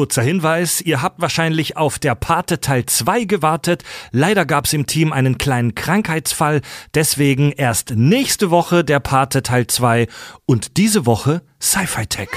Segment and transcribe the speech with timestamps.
[0.00, 3.84] Kurzer Hinweis, ihr habt wahrscheinlich auf der Pate Teil 2 gewartet.
[4.12, 6.62] Leider gab es im Team einen kleinen Krankheitsfall,
[6.94, 10.06] deswegen erst nächste Woche der Pate Teil 2
[10.46, 12.30] und diese Woche Sci-Fi Tech.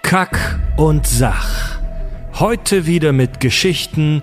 [0.00, 1.78] Kack und Sach.
[2.38, 4.22] Heute wieder mit Geschichten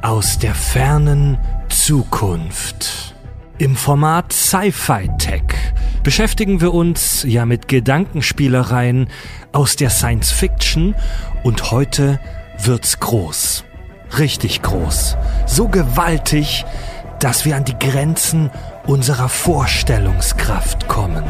[0.00, 1.36] aus der fernen
[1.68, 3.14] Zukunft.
[3.58, 5.42] Im Format Sci-Fi Tech
[6.04, 9.08] beschäftigen wir uns ja mit Gedankenspielereien
[9.52, 10.94] aus der Science Fiction
[11.42, 12.20] und heute
[12.62, 13.64] wird's groß.
[14.18, 15.16] Richtig groß.
[15.46, 16.64] So gewaltig,
[17.20, 18.50] dass wir an die Grenzen
[18.86, 21.24] unserer Vorstellungskraft kommen.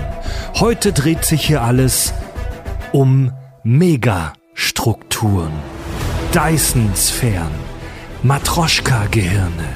[0.56, 2.12] Heute dreht sich hier alles
[2.92, 3.32] um
[3.62, 5.52] Megastrukturen,
[6.34, 7.52] Dyson-Sphären,
[8.24, 9.68] Matroschka-Gehirne,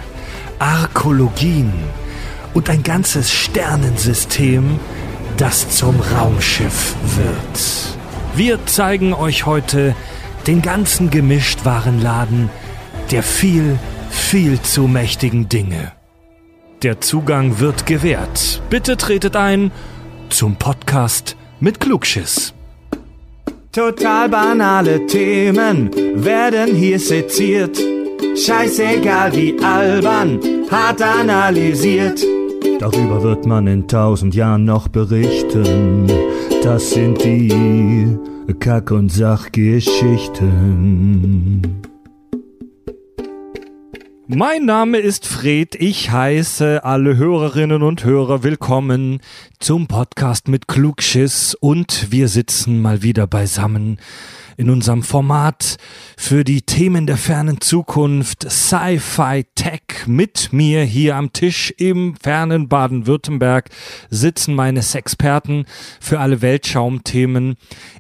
[0.59, 1.73] Arkologien,
[2.55, 4.79] und ein ganzes Sternensystem,
[5.37, 7.99] das zum Raumschiff wird.
[8.35, 9.95] Wir zeigen euch heute
[10.47, 12.51] den ganzen Gemischtwarenladen
[13.11, 13.79] der viel,
[14.11, 15.93] viel zu mächtigen Dinge.
[16.83, 18.63] Der Zugang wird gewährt.
[18.71, 19.73] Bitte tretet ein
[20.29, 22.55] zum Podcast mit Klugschiss.
[23.73, 27.79] Total banale Themen werden hier seziert.
[28.37, 30.39] Scheißegal wie albern,
[30.71, 32.23] hart analysiert.
[32.79, 36.07] Darüber wird man in tausend Jahren noch berichten.
[36.63, 38.17] Das sind die
[38.61, 41.63] Kack- und Sachgeschichten.
[44.27, 45.75] Mein Name ist Fred.
[45.75, 49.21] Ich heiße alle Hörerinnen und Hörer willkommen
[49.59, 53.99] zum Podcast mit Klugschiss und wir sitzen mal wieder beisammen
[54.59, 55.77] in unserem Format
[56.17, 60.07] für die Themen der fernen Zukunft Sci-Fi Tech.
[60.07, 63.71] Mit mir hier am Tisch im fernen Baden-Württemberg
[64.11, 65.65] sitzen meine Sexperten
[66.01, 67.55] für alle Weltschaumthemen.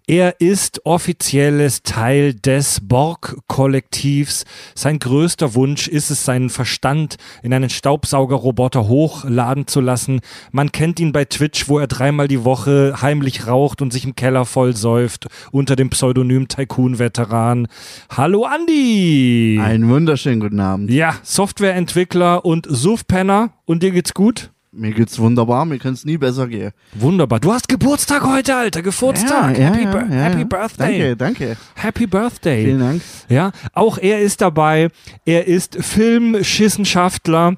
[0.08, 4.44] Er ist offizielles Teil des Borg-Kollektivs.
[4.74, 10.20] Sein größter Wunsch ist es, seinen Verstand in einen Staubsaugerroboter hochladen zu lassen.
[10.50, 14.16] Man kennt ihn bei Twitch, wo er dreimal die Woche heimlich raucht und sich im
[14.16, 17.68] Keller vollsäuft unter dem Pseudonym Tycoon-Veteran.
[18.16, 19.60] Hallo Andi!
[19.62, 20.90] Einen wunderschönen guten Abend.
[20.90, 23.50] Ja, Softwareentwickler und Suffpenner.
[23.66, 24.50] Und dir geht's gut?
[24.70, 26.72] Mir geht's wunderbar, mir könnte es nie besser gehen.
[26.94, 27.40] Wunderbar.
[27.40, 28.82] Du hast Geburtstag heute, Alter.
[28.82, 29.58] Geburtstag.
[29.58, 30.44] Ja, ja, Happy, ja, Happy ja.
[30.44, 30.98] Birthday.
[30.98, 31.56] Danke, danke.
[31.74, 32.64] Happy Birthday.
[32.64, 33.02] Vielen Dank.
[33.28, 34.90] Ja, auch er ist dabei.
[35.24, 37.56] Er ist Filmschissenschaftler.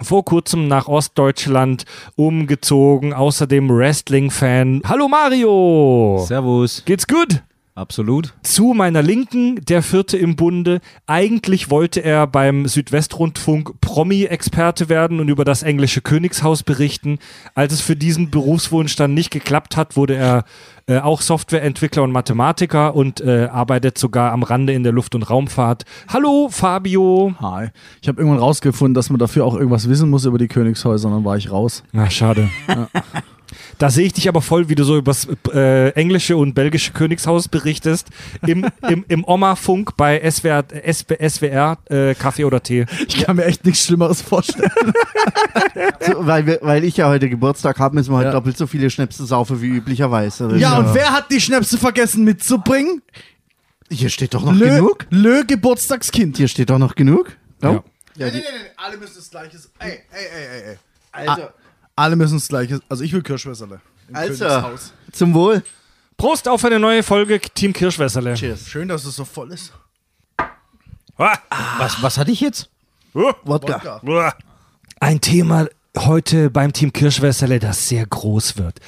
[0.00, 1.84] Vor kurzem nach Ostdeutschland
[2.16, 4.82] umgezogen, außerdem Wrestling-Fan.
[4.86, 6.22] Hallo Mario!
[6.26, 6.82] Servus.
[6.84, 7.42] Geht's gut?
[7.76, 8.32] Absolut.
[8.42, 10.80] Zu meiner Linken, der vierte im Bunde.
[11.06, 17.18] Eigentlich wollte er beim Südwestrundfunk Promi-Experte werden und über das englische Königshaus berichten.
[17.54, 20.44] Als es für diesen Berufswunsch dann nicht geklappt hat, wurde er
[20.86, 25.24] äh, auch Softwareentwickler und Mathematiker und äh, arbeitet sogar am Rande in der Luft- und
[25.24, 25.84] Raumfahrt.
[26.08, 27.34] Hallo, Fabio.
[27.42, 27.68] Hi.
[28.00, 31.14] Ich habe irgendwann rausgefunden, dass man dafür auch irgendwas wissen muss über die Königshäuser, und
[31.14, 31.84] dann war ich raus.
[31.92, 32.48] Na, schade.
[33.78, 37.48] Da sehe ich dich aber voll, wie du so übers äh, englische und belgische Königshaus
[37.48, 38.08] berichtest.
[38.46, 42.86] Im, im, im Oma-Funk bei SWR, SW, SWR äh, Kaffee oder Tee.
[43.08, 44.70] Ich kann mir echt nichts Schlimmeres vorstellen.
[46.06, 48.32] So, weil, wir, weil ich ja heute Geburtstag habe, müssen wir heute Ja.
[48.32, 50.56] doppelt so viele Schnäpse saufen wie üblicherweise.
[50.56, 53.02] ja, und wer hat die Schnäpse vergessen mitzubringen?
[53.90, 55.06] Hier steht doch noch Lö, genug.
[55.10, 56.36] Lö Geburtstagskind.
[56.36, 57.36] Hier steht doch noch genug.
[57.62, 57.66] Oh.
[57.66, 57.82] Ja.
[58.16, 58.42] Ja, die,
[58.76, 59.58] alle müssen das Gleiche.
[59.78, 60.78] Ey, ey, ey, ey, ey.
[61.12, 61.42] also,
[61.96, 62.80] Alle müssen das Gleiche.
[62.88, 63.80] Also ich will Kirschwässerle.
[64.08, 64.92] Im also, Königshaus.
[65.12, 65.62] zum Wohl.
[66.16, 68.34] Prost auf eine neue Folge Team Kirschwässerle.
[68.34, 68.68] Cheers.
[68.68, 69.72] Schön, dass es so voll ist.
[71.18, 71.38] Ah,
[71.78, 72.68] Was, was hatte ich jetzt?
[73.14, 74.00] Wodka.
[74.04, 74.34] uah.
[75.00, 78.80] Ein Thema heute beim Team Kirschwässerle, das sehr groß wird.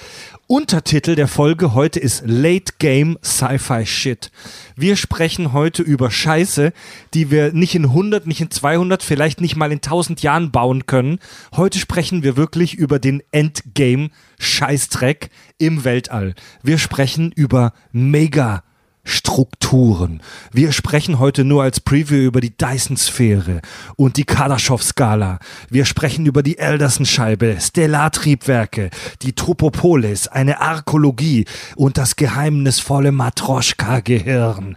[0.50, 4.30] Untertitel der Folge heute ist Late Game Sci-Fi Shit.
[4.76, 6.72] Wir sprechen heute über Scheiße,
[7.12, 10.86] die wir nicht in 100, nicht in 200, vielleicht nicht mal in 1000 Jahren bauen
[10.86, 11.18] können.
[11.54, 15.28] Heute sprechen wir wirklich über den Endgame Scheißdreck
[15.58, 16.34] im Weltall.
[16.62, 18.62] Wir sprechen über Mega
[19.08, 20.20] Strukturen.
[20.52, 23.62] Wir sprechen heute nur als Preview über die Dyson-Sphäre
[23.96, 25.38] und die Kardaschow-Skala.
[25.70, 28.90] Wir sprechen über die Elderson-Scheibe, Stellartriebwerke,
[29.22, 34.76] die Tropopolis, eine Arkologie und das geheimnisvolle Matroschka-Gehirn.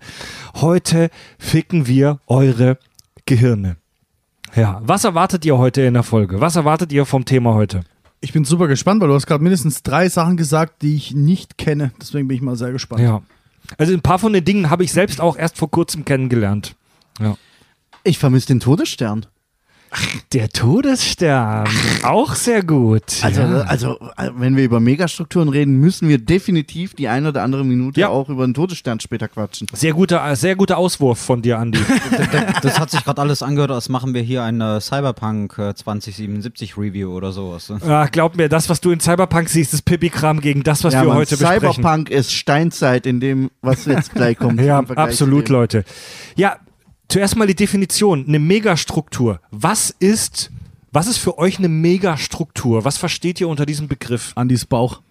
[0.56, 2.78] Heute ficken wir eure
[3.26, 3.76] Gehirne.
[4.56, 6.40] Ja, was erwartet ihr heute in der Folge?
[6.40, 7.82] Was erwartet ihr vom Thema heute?
[8.22, 11.58] Ich bin super gespannt, weil du hast gerade mindestens drei Sachen gesagt, die ich nicht
[11.58, 11.92] kenne.
[12.00, 13.02] Deswegen bin ich mal sehr gespannt.
[13.02, 13.22] Ja.
[13.78, 16.76] Also ein paar von den Dingen habe ich selbst auch erst vor kurzem kennengelernt.
[17.20, 17.38] Ja.
[18.04, 19.26] Ich vermisse den Todesstern.
[20.32, 21.68] Der Todesstern.
[22.04, 23.04] Auch sehr gut.
[23.22, 23.62] Also, ja.
[23.62, 28.00] also, äh, wenn wir über Megastrukturen reden, müssen wir definitiv die eine oder andere Minute
[28.00, 28.08] Ja.
[28.08, 29.68] auch über den Todesstern später quatschen.
[29.74, 31.80] Sehr guter, sehr guter Auswurf von dir, Andi.
[32.62, 36.78] Das hat sich gerade alles angehört, als machen wir hier ein äh, Cyberpunk äh, 2077
[36.78, 37.70] Review oder sowas.
[37.70, 37.80] ne?
[37.86, 41.02] ah, glaub mir, das, was du in Cyberpunk siehst, ist Pipi-Kram gegen das, was ja,
[41.02, 41.74] wir Mann, heute besprechen.
[41.74, 44.62] Cyberpunk ist Steinzeit in dem, was jetzt gleich kommt.
[44.62, 45.50] Ja, absolut.
[45.50, 45.84] Leute.
[46.36, 46.58] Ja,
[47.12, 48.26] zuerst mal die Definition.
[48.28, 49.40] Eine Megastruktur.
[49.52, 50.52] Was ist,
[50.92, 52.86] was ist für euch eine Megastruktur?
[52.86, 54.32] Was versteht ihr unter diesem Begriff?
[54.36, 55.02] Andis Bauch.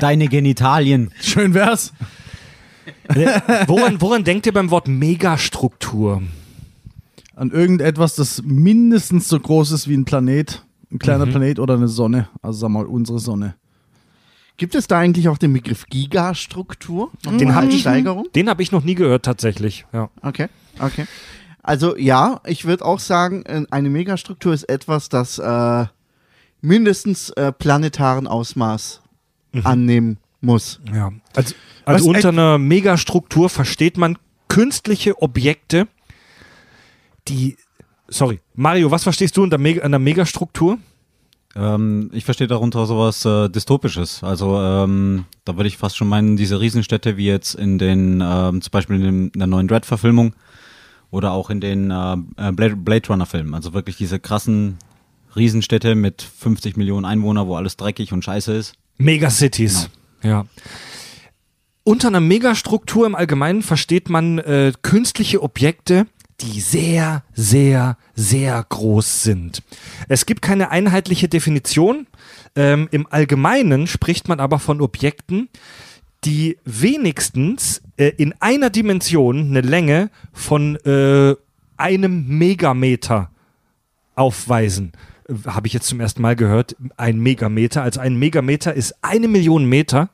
[0.00, 1.10] Deine Genitalien.
[1.20, 1.92] Schön wär's.
[3.66, 6.22] Woran, woran denkt ihr beim Wort Megastruktur?
[7.34, 10.64] An irgendetwas, das mindestens so groß ist wie ein Planet.
[10.90, 12.28] Ein kleiner Planet oder eine Sonne.
[12.42, 13.54] Also sag mal, unsere Sonne.
[14.62, 17.10] Gibt es da eigentlich auch den Begriff Gigastruktur?
[17.24, 18.28] Den Mal hab als ich- Steigerung?
[18.32, 19.86] Den habe ich noch nie gehört, tatsächlich.
[19.92, 20.08] Ja.
[20.22, 20.46] Okay,
[20.78, 21.06] okay.
[21.64, 25.86] Also ja, ich würde auch sagen, äh, eine Megastruktur ist etwas, das äh,
[26.60, 29.02] mindestens äh, planetaren Ausmaß
[29.64, 30.78] annehmen muss.
[30.94, 31.10] Ja.
[31.34, 34.16] Also, also unter einer Megastruktur versteht man
[34.46, 35.88] künstliche Objekte,
[37.26, 37.56] die.
[38.06, 40.78] Sorry, Mario, was verstehst du unter Mega, einer Megastruktur?
[41.54, 44.22] Ähm, ich verstehe darunter sowas äh, Dystopisches.
[44.24, 48.62] Also ähm, da würde ich fast schon meinen, diese Riesenstädte wie jetzt in den, ähm,
[48.62, 50.34] zum Beispiel in, dem, in der neuen Dread-Verfilmung
[51.10, 53.54] oder auch in den äh, äh, Blade, Blade Runner-Filmen.
[53.54, 54.78] Also wirklich diese krassen
[55.36, 58.74] Riesenstädte mit 50 Millionen Einwohnern, wo alles dreckig und scheiße ist.
[58.98, 59.90] Megacities.
[60.22, 60.46] Ja.
[61.84, 66.06] Unter einer Megastruktur im Allgemeinen versteht man äh, künstliche Objekte,
[66.42, 69.62] die sehr, sehr, sehr groß sind.
[70.08, 72.06] Es gibt keine einheitliche Definition.
[72.56, 75.48] Ähm, Im Allgemeinen spricht man aber von Objekten,
[76.24, 81.34] die wenigstens äh, in einer Dimension eine Länge von äh,
[81.76, 83.30] einem Megameter
[84.14, 84.92] aufweisen.
[85.28, 86.76] Äh, Habe ich jetzt zum ersten Mal gehört.
[86.96, 87.82] Ein Megameter.
[87.82, 90.10] Also ein Megameter ist eine Million Meter,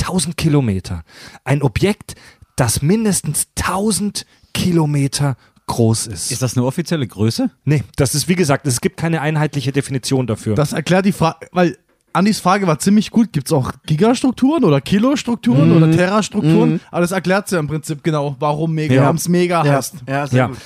[0.00, 1.04] 1000 Kilometer.
[1.44, 2.14] Ein Objekt,
[2.56, 5.36] das mindestens 1000 Kilometer
[5.70, 6.30] groß ist.
[6.32, 7.50] Ist das eine offizielle Größe?
[7.64, 10.54] nee, das ist wie gesagt, es gibt keine einheitliche Definition dafür.
[10.54, 11.78] Das erklärt die Frage, weil
[12.12, 13.32] Andis Frage war ziemlich gut.
[13.32, 16.80] Gibt es auch Gigastrukturen oder Kilostrukturen oder Terrastrukturen?
[16.90, 19.10] Aber das erklärt sie ja im Prinzip genau, warum Mega, Ja.
[19.12, 19.94] es Mega Ja, heißt.
[20.08, 20.46] ja, sehr ja.
[20.48, 20.56] gut.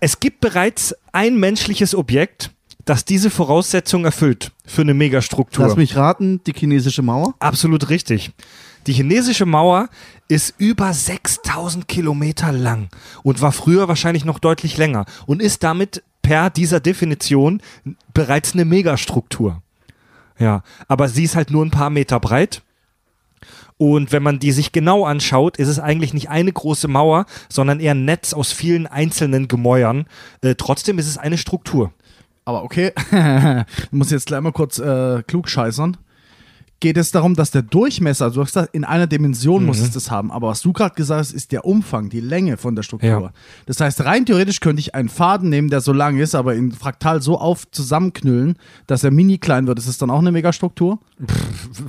[0.00, 2.50] Es gibt bereits ein menschliches Objekt,
[2.86, 5.66] das diese Voraussetzung erfüllt für eine Megastruktur.
[5.66, 7.34] Lass mich raten, die chinesische Mauer.
[7.38, 8.32] Absolut richtig.
[8.86, 9.88] Die chinesische Mauer
[10.28, 12.88] ist über 6000 Kilometer lang
[13.22, 17.60] und war früher wahrscheinlich noch deutlich länger und ist damit per dieser Definition
[18.12, 19.62] bereits eine Megastruktur.
[20.38, 22.62] Ja, aber sie ist halt nur ein paar Meter breit.
[23.76, 27.80] Und wenn man die sich genau anschaut, ist es eigentlich nicht eine große Mauer, sondern
[27.80, 30.06] eher ein Netz aus vielen einzelnen Gemäuern.
[30.42, 31.92] Äh, trotzdem ist es eine Struktur.
[32.44, 32.92] Aber okay,
[33.78, 35.96] ich muss jetzt gleich mal kurz äh, klug scheißern.
[36.84, 39.92] Geht es darum, dass der Durchmesser, also du hast gesagt, in einer Dimension muss es
[39.92, 42.82] das haben, aber was du gerade gesagt hast, ist der Umfang, die Länge von der
[42.82, 43.08] Struktur.
[43.08, 43.30] Ja.
[43.64, 46.72] Das heißt, rein theoretisch könnte ich einen Faden nehmen, der so lang ist, aber in
[46.72, 49.78] Fraktal so auf zusammenknüllen, dass er mini klein wird.
[49.78, 50.98] Ist es dann auch eine Megastruktur?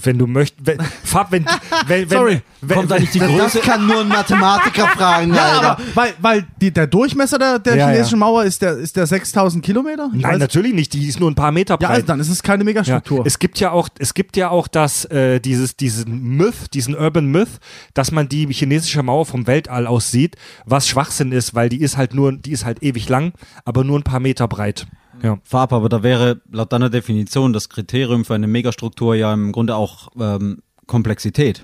[0.03, 0.67] Wenn du möchtest.
[0.67, 1.45] Wenn, Fab, wenn,
[1.87, 2.41] wenn, wenn, Sorry.
[2.61, 3.57] wenn, Kommt da nicht die Das, Größe?
[3.57, 5.71] das kann nur ein Mathematiker fragen, Ja, Alter.
[5.71, 8.25] aber weil, weil die, der Durchmesser der, der Ja, chinesischen ja.
[8.25, 10.11] Mauer ist der, ist der 6000 Kilometer?
[10.13, 10.93] Ich Nein, weiß- natürlich nicht.
[10.93, 11.89] Die ist nur ein paar Meter Ja, breit.
[11.95, 13.25] also dann ist es keine Ja, Megastruktur.
[13.25, 17.25] es gibt ja auch, es gibt ja auch das, äh, dieses, diesen Myth, diesen Urban
[17.25, 17.59] Myth,
[17.95, 21.97] dass man die chinesische Mauer vom Weltall aus sieht, was Schwachsinn ist, weil die ist
[21.97, 23.33] halt nur, die ist halt ewig lang,
[23.65, 24.85] aber nur ein paar Meter breit.
[25.21, 25.37] Ja.
[25.43, 29.75] Farb, aber da wäre laut deiner Definition das Kriterium für eine Megastruktur ja im Grunde
[29.75, 31.63] auch ähm, Komplexität.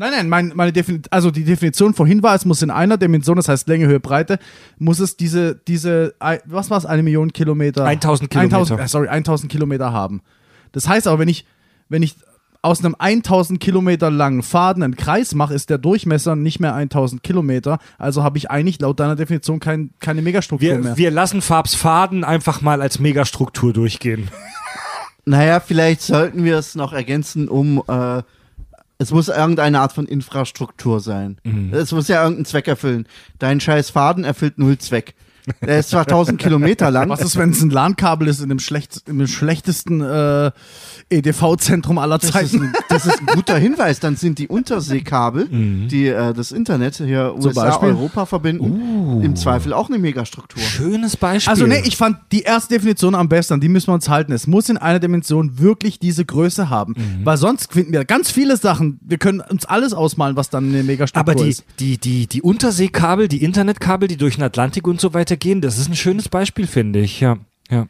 [0.00, 3.36] Nein, nein, mein, meine Defin also die Definition vorhin war, es muss in einer Dimension,
[3.36, 4.38] das heißt Länge, Höhe, Breite,
[4.78, 6.14] muss es diese, diese,
[6.46, 7.84] was war es, eine Million Kilometer?
[7.84, 8.56] 1000 Kilometer.
[8.56, 10.22] 1000, äh, sorry, 1000 Kilometer haben.
[10.72, 11.44] Das heißt aber, wenn ich,
[11.90, 12.16] wenn ich
[12.62, 17.22] aus einem 1000 Kilometer langen Faden einen Kreis mache, ist der Durchmesser nicht mehr 1000
[17.22, 17.78] Kilometer.
[17.98, 20.96] Also habe ich eigentlich laut deiner Definition kein, keine Megastruktur mehr.
[20.96, 24.28] Wir, wir lassen Farbs Faden einfach mal als Megastruktur durchgehen.
[25.24, 28.22] Naja, vielleicht sollten wir es noch ergänzen, um äh,
[28.98, 31.38] es muss irgendeine Art von Infrastruktur sein.
[31.72, 33.06] Es muss ja irgendeinen Zweck erfüllen.
[33.38, 35.14] Dein scheiß Faden erfüllt null Zweck.
[35.60, 37.08] Der ist zwar 1000 Kilometer lang.
[37.08, 40.50] was ist, wenn es ein LAN-Kabel ist in dem, schlecht, in dem schlechtesten äh,
[41.10, 42.62] EDV-Zentrum aller Das ist, Zeiten?
[42.62, 44.00] ein, das ist ein guter Hinweis.
[44.00, 47.88] Dann sind die Unterseekabel, die äh, das Internet hier USA, Beispiel?
[47.90, 50.62] Europa verbinden, im Zweifel auch eine Megastruktur.
[50.62, 51.50] Schönes Beispiel.
[51.50, 54.32] Also ne, ich fand die erste Definition am besten, an die müssen wir uns halten.
[54.32, 56.94] Es muss in einer Dimension wirklich diese Größe haben.
[56.96, 57.24] Mhm.
[57.24, 60.82] Weil sonst finden wir ganz viele Sachen, wir können uns alles ausmalen, was dann eine
[60.82, 61.64] Megastruktur aber die, ist.
[61.78, 65.60] die, die, die Unterseekabel, die Internetkabel, die durch den Atlantik und so weiter weitergehen.
[65.60, 67.38] Das ist ein schönes Beispiel, finde ich, ja.
[67.70, 67.86] ja.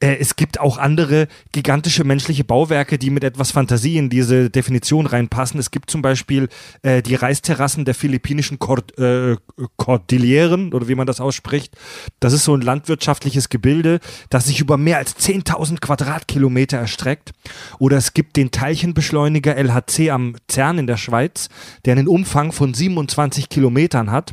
[0.00, 5.06] Äh, es gibt auch andere gigantische menschliche Bauwerke, die mit etwas Fantasie in diese Definition
[5.06, 5.58] reinpassen.
[5.58, 6.48] Es gibt zum Beispiel
[6.82, 9.36] äh, die Reisterrassen der philippinischen Cord äh,
[9.76, 11.74] Cordilleren oder wie man das ausspricht.
[12.20, 17.32] Das ist so ein landwirtschaftliches Gebilde, das sich über mehr als 10.000 Quadratkilometer erstreckt.
[17.78, 21.48] Oder es gibt den Teilchenbeschleuniger LHC am CERN in der Schweiz,
[21.84, 24.32] der einen Umfang von 27 Kilometern hat.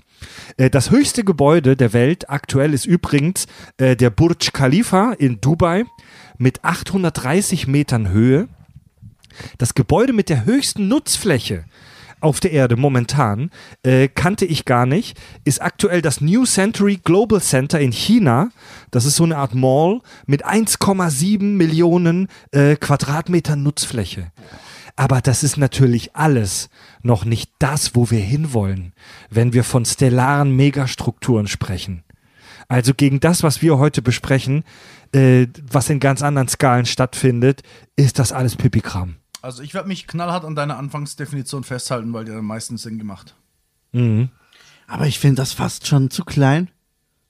[0.58, 5.53] Äh, das höchste Gebäude der Welt aktuell ist übrigens äh, der Burj Khalifa in Dubai
[6.38, 8.48] mit 830 Metern Höhe.
[9.58, 11.66] Das Gebäude mit der höchsten Nutzfläche
[12.24, 13.52] auf der Erde momentan,
[13.84, 18.50] äh, kannte ich gar nicht, ist aktuell das New Century Global Center in China.
[18.92, 24.32] Das ist so eine Art Mall mit 1,7 Millionen äh, Quadratmetern Nutzfläche.
[24.96, 26.70] Aber das ist natürlich alles
[27.02, 28.94] noch nicht das, wo wir hinwollen,
[29.30, 32.04] wenn wir von stellaren Megastrukturen sprechen.
[32.70, 34.64] Also gegen das, was wir heute besprechen,
[35.14, 37.62] äh, was in ganz anderen Skalen stattfindet,
[37.96, 39.16] ist das alles Pipikram.
[39.42, 43.36] Also ich werde mich knallhart an deiner Anfangsdefinition festhalten, weil die am meisten Sinn gemacht.
[43.92, 44.30] Mhm.
[44.88, 46.70] Aber ich finde das fast schon zu klein.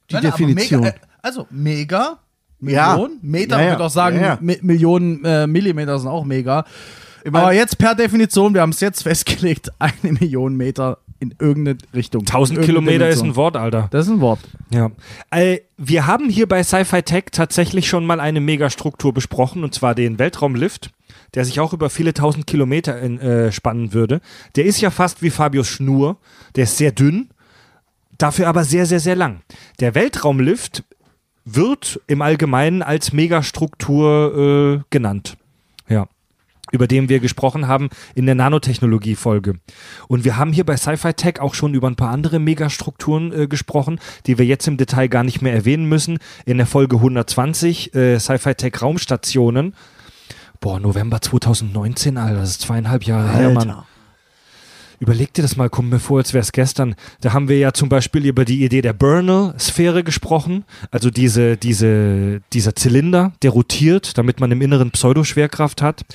[0.09, 0.81] Die Nein, Definition.
[0.81, 2.19] Mega, äh, also mega,
[2.61, 2.93] Ja.
[2.95, 3.67] Million, Meter, Ja, ja.
[3.67, 4.37] ich würde auch sagen, Ja, ja.
[4.41, 6.65] Mi Millionen äh, Millimeter sind auch mega.
[7.25, 12.21] aber jetzt per Definition, wir haben es jetzt festgelegt, eine Million Meter in irgendeine Richtung.
[12.21, 13.29] 1000 Irgendeine Kilometer ist Dimension.
[13.31, 13.87] ein Wort, Alter.
[13.91, 14.39] Das ist ein Wort.
[14.69, 14.91] Ja.
[15.31, 19.95] Äh, wir haben hier bei Sci-Fi Tech tatsächlich schon mal eine Megastruktur besprochen, und zwar
[19.95, 20.91] den Weltraumlift,
[21.33, 24.21] der sich auch über viele tausend Kilometer in, äh, spannen würde.
[24.55, 26.17] Der ist ja fast wie Fabius Schnur.
[26.55, 27.29] Der ist sehr dünn,
[28.17, 29.41] dafür aber sehr, sehr, sehr lang.
[29.79, 30.83] Der Weltraumlift
[31.45, 35.37] wird im Allgemeinen als Megastruktur äh, genannt.
[35.89, 36.07] Ja.
[36.73, 39.53] Über den wir gesprochen haben in der Nanotechnologie-Folge.
[40.07, 43.47] Und wir haben hier bei Sci-Fi Tech auch schon über ein paar andere Megastrukturen äh,
[43.47, 46.17] gesprochen, die wir jetzt im Detail gar nicht mehr erwähnen müssen.
[46.45, 49.75] In der Folge 120 äh, Sci-Fi Tech Raumstationen.
[50.59, 53.83] Boah, November 2019, Alter, das ist zweieinhalb Jahre her, Mann.
[54.99, 56.95] Überleg dir das mal, kommt mir vor, als wäre es gestern.
[57.21, 60.65] Da haben wir ja zum Beispiel über die Idee der Bernal-Sphäre gesprochen.
[60.91, 66.05] Also diese, diese, dieser Zylinder, der rotiert, damit man im Inneren Pseudoschwerkraft hat.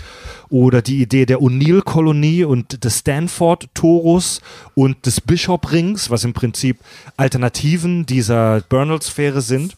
[0.49, 4.41] Oder die Idee der O'Neill-Kolonie und des Stanford-Torus
[4.75, 6.79] und des Bishop-Rings, was im Prinzip
[7.17, 9.77] Alternativen dieser Bernal-Sphäre sind.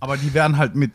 [0.00, 0.92] Aber die werden halt mit,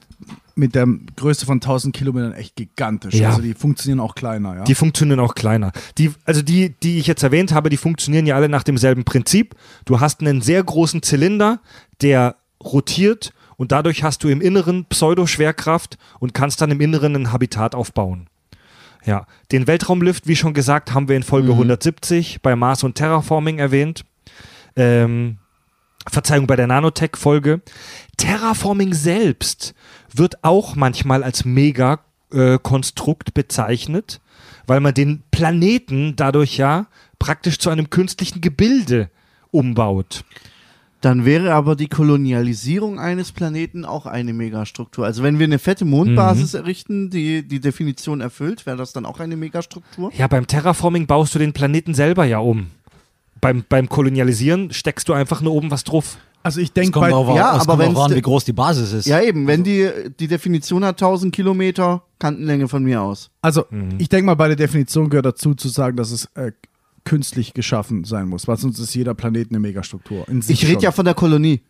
[0.55, 3.15] mit der Größe von 1000 Kilometern echt gigantisch.
[3.15, 3.29] Ja.
[3.29, 4.63] Also die funktionieren auch kleiner, ja.
[4.63, 5.72] Die funktionieren auch kleiner.
[5.98, 9.55] Die, also die, die ich jetzt erwähnt habe, die funktionieren ja alle nach demselben Prinzip.
[9.86, 11.60] Du hast einen sehr großen Zylinder,
[12.01, 17.31] der rotiert und dadurch hast du im Inneren Pseudoschwerkraft und kannst dann im Inneren ein
[17.31, 18.27] Habitat aufbauen.
[19.05, 23.58] Ja, den Weltraumlift, wie schon gesagt, haben wir in Folge 170 bei Mars und Terraforming
[23.58, 24.05] erwähnt.
[24.75, 25.38] Ähm,
[26.08, 27.62] Verzeihung, bei der Nanotech-Folge.
[28.21, 29.73] Terraforming selbst
[30.13, 34.21] wird auch manchmal als Mega-Konstrukt bezeichnet,
[34.67, 36.85] weil man den Planeten dadurch ja
[37.17, 39.09] praktisch zu einem künstlichen Gebilde
[39.49, 40.23] umbaut.
[41.01, 45.03] Dann wäre aber die Kolonialisierung eines Planeten auch eine Megastruktur.
[45.03, 49.19] Also wenn wir eine fette Mondbasis errichten, die die Definition erfüllt, wäre das dann auch
[49.19, 50.11] eine Megastruktur?
[50.15, 52.67] Ja, beim Terraforming baust du den Planeten selber ja um.
[53.41, 56.19] Beim, beim Kolonialisieren steckst du einfach nur oben was drauf.
[56.43, 59.05] Also ich denke ja, es aber kommt auch wenn's an, wie groß die Basis ist.
[59.05, 59.45] Ja, eben.
[59.48, 63.29] Wenn die, die Definition hat 1000 Kilometer Kantenlänge von mir aus.
[63.41, 63.95] Also, Mhm.
[64.00, 66.51] ich denke mal, bei der Definition gehört dazu zu sagen, dass es äh,
[67.03, 70.27] künstlich geschaffen sein muss, weil sonst ist jeder Planet eine Megastruktur.
[70.29, 71.62] in sich Ich rede ja von der Kolonie.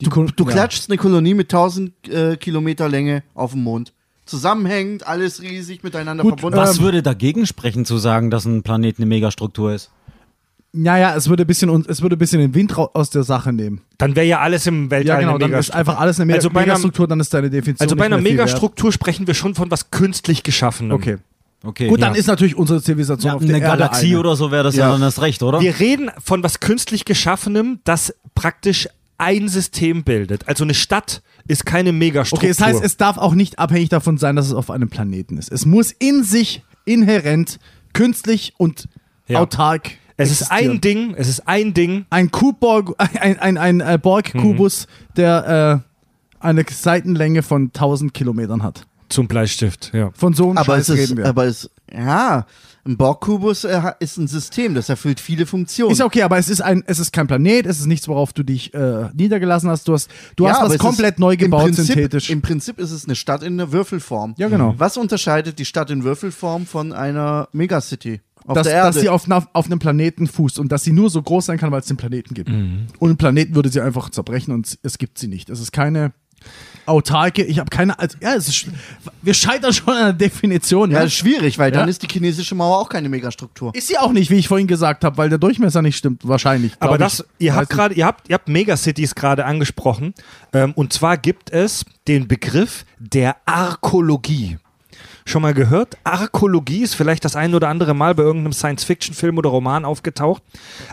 [0.00, 0.50] Die Ko- Du ja.
[0.50, 3.92] klatschst eine Kolonie mit 1000 äh, Kilometer Länge auf dem Mond.
[4.24, 6.56] Zusammenhängend, alles riesig miteinander Gut, verbunden.
[6.58, 9.90] Was Ähm, würde dagegen sprechen, zu sagen, dass ein Planet eine Megastruktur ist?
[10.74, 13.52] Ja, ja, es würde ein bisschen, es würde ein bisschen den Wind aus der Sache
[13.52, 13.82] nehmen.
[13.98, 15.78] Dann wäre ja alles im Ja, Weltall genau, eine dann ist Megastruktur.
[15.80, 18.18] einfach alles eine Me Also bei einer- Megastruktur, dann ist deine Definition Also bei einer.
[18.18, 20.92] Megastruktur sprechen wir schon von was künstlich geschaffenem.
[20.92, 21.18] Okay.
[21.64, 21.88] Okay.
[21.88, 22.18] Gut, dann Ja.
[22.18, 24.18] ist natürlich unsere Zivilisation ja, auf der eine Galaxie eine.
[24.20, 24.86] oder so wäre das ja.
[24.86, 24.92] Ja.
[24.92, 25.60] dann das Recht, oder?
[25.60, 28.88] Wir reden von was künstlich geschaffenem, das praktisch
[29.18, 30.48] ein System bildet.
[30.48, 32.48] Also eine Stadt ist keine Megastruktur.
[32.48, 35.36] Okay, das heißt, es darf auch nicht abhängig davon sein, dass es auf einem Planeten
[35.38, 35.52] ist.
[35.52, 37.60] Es muss in sich inhärent,
[37.92, 38.88] künstlich und
[39.28, 39.40] Ja.
[39.40, 39.90] autark
[40.22, 42.06] es ist ein Ding, es ist ein Ding.
[42.10, 45.14] ein Kubborg, ein, ein, ein äh, Borg-Kubus, Mhm.
[45.16, 45.82] der
[46.40, 48.86] äh, eine Seitenlänge von 1000 Kilometern hat.
[49.08, 50.10] Zum Bleistift, ja.
[50.14, 51.26] Von so einem aber Scheiß es ist, reden wir.
[51.26, 52.46] aber es, ja,
[52.84, 55.92] ein Borg-Kubus äh, ist ein System, das erfüllt viele Funktionen.
[55.92, 58.32] ist ja okay, aber es ist ein, es ist kein Planet, es ist nichts, worauf
[58.32, 59.86] du dich äh, niedergelassen hast.
[59.86, 62.30] Du hast, du Ja, hast was komplett neu im gebaut, Prinzip, synthetisch.
[62.30, 64.34] Im Prinzip ist es eine Stadt in der Würfelform.
[64.38, 64.74] Ja, genau.
[64.78, 68.20] Was unterscheidet die Stadt in Würfelform von einer Megacity?
[68.46, 68.86] Auf dass, der Erde.
[68.92, 71.70] dass sie auf, auf einem Planeten fußt und dass sie nur so groß sein kann,
[71.70, 72.50] weil es den Planeten gibt.
[72.50, 75.48] Und einen Planeten würde sie einfach zerbrechen und es gibt sie nicht.
[75.50, 76.12] Es ist keine
[76.86, 78.66] autarke, ich habe keine, also, ja, es ist,
[79.22, 81.04] wir scheitern schon an der Definition, Ja, ja.
[81.04, 81.90] ist schwierig, weil dann Ja.
[81.90, 83.72] ist die chinesische Mauer auch keine Megastruktur.
[83.76, 86.72] Ist sie auch nicht, wie ich vorhin gesagt habe, weil der Durchmesser nicht stimmt, wahrscheinlich.
[86.80, 87.46] Aber das, ich.
[87.46, 90.14] ihr habt gerade, ihr habt, ihr habt Megacities gerade angesprochen.
[90.52, 94.58] Ähm, und zwar gibt es den Begriff der Arkologie.
[95.24, 95.96] Schon mal gehört?
[96.04, 100.42] Arkologie ist vielleicht das ein oder andere Mal bei irgendeinem Science-Fiction-Film oder Roman aufgetaucht.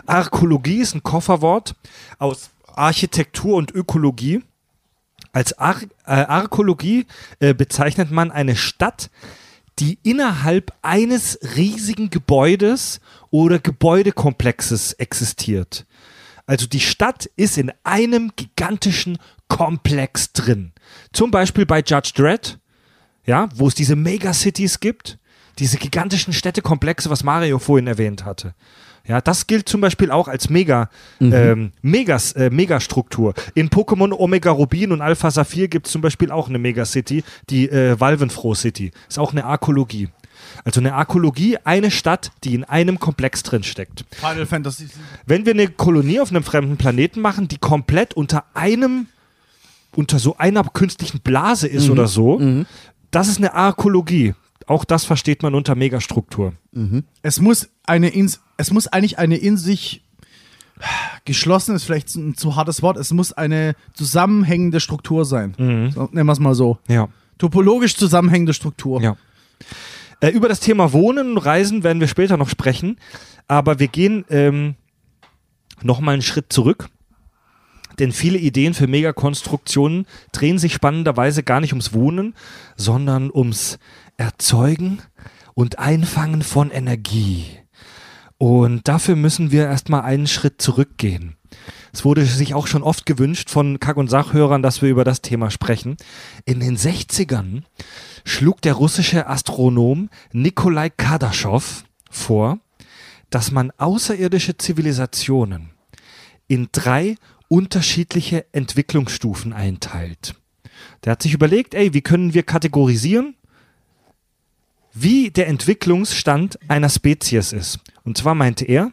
[0.06, 1.74] Arkologie ist ein Kofferwort
[2.18, 4.42] aus Architektur und Ökologie.
[5.32, 7.06] Als Ar äh, Arkologie
[7.38, 9.10] äh, bezeichnet man eine Stadt,
[9.78, 15.86] die innerhalb eines riesigen Gebäudes oder Gebäudekomplexes existiert.
[16.46, 19.18] Also die Stadt ist in einem gigantischen
[19.48, 20.72] Komplex drin.
[21.12, 22.58] Zum Beispiel bei Judge Dredd,
[23.30, 25.16] ja, wo es diese Megacities gibt,
[25.60, 28.54] diese gigantischen Städtekomplexe, was Mario vorhin erwähnt hatte.
[29.06, 33.34] Ja, das gilt zum Beispiel auch als Mega, ähm, Megas, äh, Megastruktur.
[33.54, 37.68] In Pokémon Omega Rubin und Alpha Saphir gibt es zum Beispiel auch eine Megacity, die
[37.70, 38.90] äh, Valvenfroh City.
[39.08, 40.08] Ist auch eine Arkologie.
[40.64, 44.04] Also eine Arkologie, eine Stadt, die in einem Komplex drin steckt.
[44.10, 44.88] Final Fantasy.
[45.24, 49.06] Wenn wir eine Kolonie auf einem fremden Planeten machen, die komplett unter einem,
[49.94, 52.64] unter so einer künstlichen Blase ist oder so,
[53.10, 54.34] das ist eine Arkologie.
[54.66, 56.52] Auch das versteht man unter Megastruktur.
[57.22, 60.02] Es muss eine in, es muss eigentlich eine in sich
[61.24, 62.96] geschlossen ist vielleicht ein zu hartes Wort.
[62.96, 65.54] Es muss eine zusammenhängende Struktur sein.
[65.90, 66.78] So, nennen wir es mal so.
[66.88, 67.08] Ja.
[67.38, 69.00] Topologisch zusammenhängende Struktur.
[69.02, 69.16] Ja.
[70.20, 72.98] Äh, über das Thema Wohnen und Reisen werden wir später noch sprechen,
[73.48, 74.74] aber wir gehen ähm,
[75.82, 76.88] noch mal einen Schritt zurück.
[78.00, 82.34] Denn viele Ideen für Megakonstruktionen drehen sich spannenderweise gar nicht ums Wohnen,
[82.76, 83.78] sondern ums
[84.16, 85.02] Erzeugen
[85.52, 87.44] und Einfangen von Energie.
[88.38, 91.36] Und dafür müssen wir erstmal einen Schritt zurückgehen.
[91.92, 95.20] Es wurde sich auch schon oft gewünscht von Kack- und Sachhörern, dass wir über das
[95.20, 95.98] Thema sprechen.
[96.46, 97.64] In den 60ern
[98.24, 102.60] schlug der russische Astronom Nikolai Kardaschow vor,
[103.28, 105.70] dass man außerirdische Zivilisationen
[106.50, 107.16] in drei
[107.50, 110.36] unterschiedliche Entwicklungsstufen einteilt.
[111.04, 113.34] Der hat sich überlegt, ey, wie können wir kategorisieren,
[114.92, 117.80] wie der Entwicklungsstand einer Spezies ist.
[118.04, 118.92] Und zwar meinte er,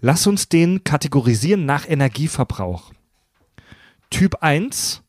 [0.00, 2.92] lass uns den kategorisieren nach Energieverbrauch.
[4.10, 5.02] Typ 1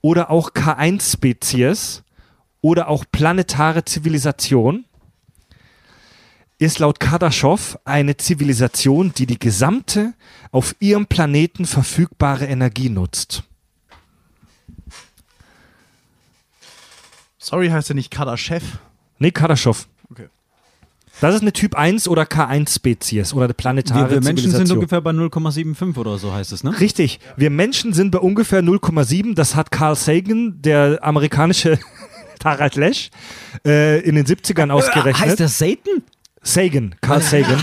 [0.00, 2.04] oder auch K1-Spezies
[2.60, 4.84] oder auch planetare Zivilisation
[6.58, 10.14] ist laut Kardaschow eine Zivilisation, die die gesamte
[10.52, 13.42] auf ihrem Planeten verfügbare Energie nutzt.
[17.38, 18.64] Sorry heißt er nicht Kardashev.
[19.18, 19.86] Nee, Kardaschow.
[20.10, 20.28] Okay.
[21.20, 25.00] Das ist eine Typ 1 oder K1-Spezies oder eine planetare Wir, wir Menschen sind ungefähr
[25.00, 26.78] bei 0,75 oder so heißt es, ne?
[26.80, 27.20] Richtig.
[27.36, 29.34] Wir Menschen sind bei ungefähr 0,7.
[29.34, 31.78] Das hat Carl Sagan, der amerikanische
[32.44, 33.10] Harald Lesch,
[33.66, 35.18] äh, in den 70ern ausgerechnet.
[35.18, 36.04] Heißt der Satan?
[36.46, 37.62] Sagan, Carl Sagan.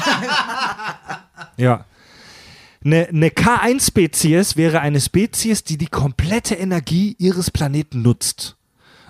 [1.58, 1.86] ja.
[2.84, 8.58] Eine, eine K1-Spezies wäre eine Spezies, die die komplette Energie ihres Planeten nutzt.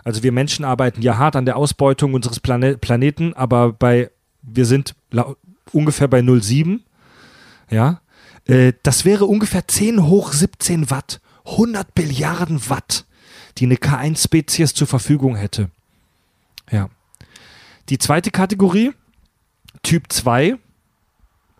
[0.04, 4.12] Also wir Menschen arbeiten ja hart an der Ausbeutung unseres Plane Planeten, aber bei
[4.44, 4.96] wir sind
[5.72, 6.82] ungefähr bei 0,7.
[7.70, 8.02] Ja.
[8.46, 11.22] Äh, das wäre ungefähr 10 hoch 17 Watt.
[11.46, 13.06] 100 Billiarden Watt,
[13.58, 15.70] die eine K1-Spezies zur Verfügung hätte.
[16.72, 16.90] Ja.
[17.90, 18.94] Die zweite Kategorie,
[19.84, 20.58] Typ 2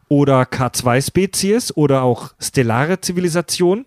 [0.08, 3.86] oder K2-Spezies oder auch stellare Zivilisation.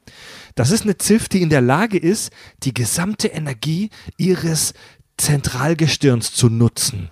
[0.55, 4.75] Das ist eine Ziff, die in der Lage ist, die gesamte Energie ihres
[5.17, 7.11] Zentralgestirns zu nutzen.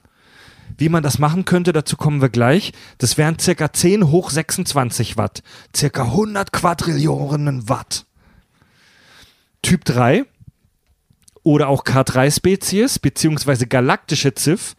[0.76, 2.72] Wie man das machen könnte, dazu kommen wir gleich.
[2.98, 5.42] Das wären circa 10 hoch 26 Watt.
[5.74, 8.06] Circa 100 Quadrillionen Watt.
[9.62, 10.24] Typ 3
[11.42, 14.74] oder auch K3-Spezies beziehungsweise galaktische Ziff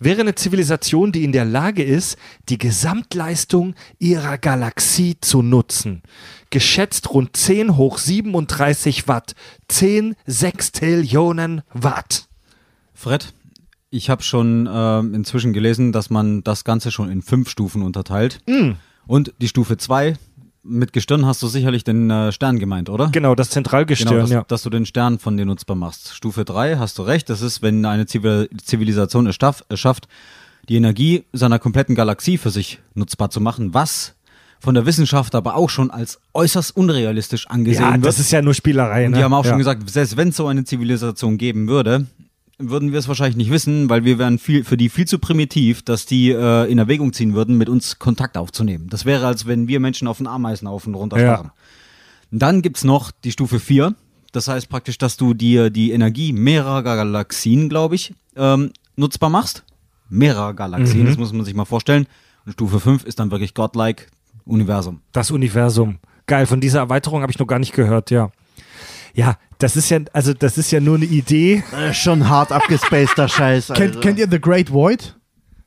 [0.00, 2.16] wäre eine Zivilisation, die in der Lage ist,
[2.48, 6.02] die Gesamtleistung ihrer Galaxie zu nutzen.
[6.50, 9.34] Geschätzt rund 10 hoch 37 Watt.
[9.68, 12.28] 10 Sextillionen Watt.
[12.94, 13.32] Fred,
[13.90, 18.40] ich habe schon ähm, inzwischen gelesen, dass man das Ganze schon in fünf Stufen unterteilt.
[19.06, 20.16] Und die Stufe 2,
[20.68, 23.08] mit Gestirn hast du sicherlich den äh, Stern gemeint, oder?
[23.08, 24.44] Genau, das Zentralgestirn, Genau, dass, ja.
[24.46, 26.14] dass du den Stern von dir nutzbar machst.
[26.14, 30.08] Stufe 3, hast du recht, das ist, wenn eine Zivil Zivilisation es schaff, es schafft,
[30.68, 34.14] die Energie seiner kompletten Galaxie für sich nutzbar zu machen, was
[34.60, 38.04] von der Wissenschaft aber auch schon als äußerst unrealistisch angesehen Ja, wird.
[38.04, 39.06] das ist ja nur Spielerei.
[39.06, 39.18] Und Ne?
[39.18, 39.50] die haben auch ja.
[39.50, 42.06] schon gesagt, selbst wenn es so eine Zivilisation geben würde,
[42.58, 45.82] würden wir es wahrscheinlich nicht wissen, weil wir wären viel, für die viel zu primitiv,
[45.82, 48.88] dass die äh, in Erwägung ziehen würden, mit uns Kontakt aufzunehmen.
[48.90, 51.52] Das wäre, als wenn wir Menschen auf einen Ameisenhaufen runterfahren.
[52.30, 53.94] Dann gibt's noch die Stufe 4.
[54.32, 59.64] Das heißt praktisch, dass du dir die Energie mehrerer Galaxien, glaube ich, ähm, nutzbar machst.
[60.10, 62.06] Mehrerer Galaxien, das muss man sich mal vorstellen.
[62.44, 64.06] Und Stufe 5 ist dann wirklich godlike
[64.44, 65.00] Universum.
[65.12, 65.98] Das Universum.
[66.26, 68.30] Geil, von dieser Erweiterung habe ich noch gar nicht gehört, ja.
[69.14, 71.62] Ja, das ist ja, also das ist ja nur eine Idee.
[71.76, 73.68] Äh, schon hart abgespaceder Scheiß.
[73.68, 74.00] Kennt, Alter.
[74.00, 75.14] kennt ihr The Great Void?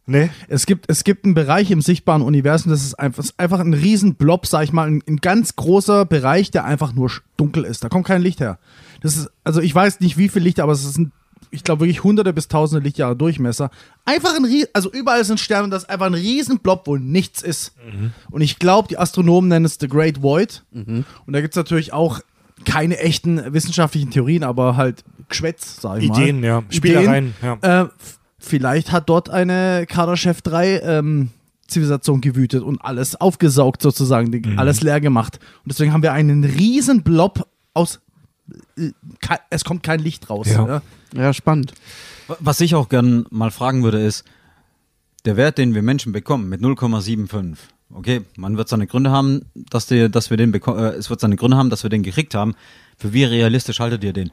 [0.08, 0.30] Ne?
[0.48, 3.74] Es gibt, es gibt einen Bereich im sichtbaren Universum, das ist einfach, ist einfach ein
[3.74, 7.84] riesen Blob, sag ich mal, ein, ein ganz großer Bereich, der einfach nur dunkel ist.
[7.84, 8.58] Da kommt kein Licht her.
[9.02, 11.12] Das ist, also ich weiß nicht wie viel Licht, aber es sind,
[11.52, 13.70] ich glaube wirklich hunderte bis tausende Lichtjahre Durchmesser.
[14.04, 16.98] Einfach ein riesen, also überall sind Sterne und das ist einfach ein riesen Blob, wo
[16.98, 17.74] nichts ist.
[18.32, 20.64] Und ich glaube, die Astronomen nennen es The Great Void.
[20.72, 22.22] Und da gibt es natürlich auch
[22.66, 26.22] keine echten wissenschaftlichen Theorien, aber halt Geschwätz, sag ich mal.
[26.22, 26.64] Ideen, ja.
[26.70, 27.84] Spielereien, ja.
[27.84, 27.88] Äh,
[28.40, 31.30] vielleicht hat dort eine Kardashev 3 ähm,
[31.68, 35.40] Zivilisation gewütet und alles aufgesaugt sozusagen, die, alles leer gemacht.
[35.64, 38.02] Und deswegen haben wir einen riesen Blob aus
[38.78, 38.92] äh,
[39.50, 40.48] es kommt kein Licht raus.
[40.50, 40.68] Ja.
[40.68, 40.82] Ja.
[41.14, 41.74] Ja, spannend.
[42.40, 44.24] Was ich auch gern mal fragen würde, ist,
[45.26, 47.58] der Wert, den wir Menschen bekommen, mit 0,75.
[47.94, 51.36] Okay, man wird seine Gründe haben, dass, die, dass wir den äh, es wird seine
[51.36, 52.56] Gründe haben, dass wir den gekriegt haben.
[52.98, 54.32] Für wie realistisch haltet ihr den?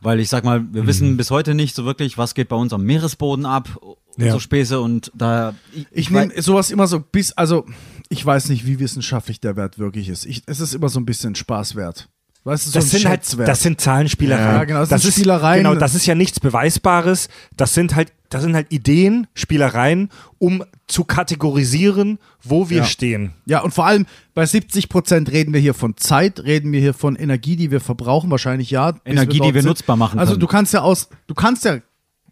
[0.00, 2.72] Weil ich sag mal, wir wissen bis heute nicht so wirklich, was geht bei uns
[2.72, 3.68] am Meeresboden ab,
[4.16, 4.32] Ja.
[4.32, 5.54] so Späße und da.
[5.92, 7.66] Ich nehme sowas immer so bis, also
[8.08, 10.26] ich weiß nicht, wie wissenschaftlich der Wert wirklich ist.
[10.26, 12.08] Ich, es ist immer so ein bisschen Spaß wert.
[12.44, 14.56] Weißt du, so Das sind halt, das sind Zahlenspielereien.
[14.56, 15.62] Ja, genau, das sind ist, Spielereien.
[15.64, 17.28] Genau, das ist ja nichts Beweisbares.
[17.56, 22.84] Das sind halt, das sind halt Ideen, Spielereien, um zu kategorisieren, wo wir Ja.
[22.84, 23.32] stehen.
[23.46, 26.94] Ja, und vor allem bei 70 Prozent reden wir hier von Zeit, reden wir hier
[26.94, 28.94] von Energie, die wir verbrauchen, wahrscheinlich ja.
[29.04, 29.68] Energie, dort die wir sind.
[29.68, 30.40] nutzbar machen Also können.
[30.40, 31.78] du kannst ja aus, du kannst ja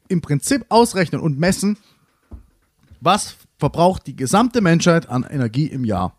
[0.08, 1.76] im Prinzip ausrechnen und messen,
[3.00, 6.16] was verbraucht die gesamte Menschheit an Energie im Jahr.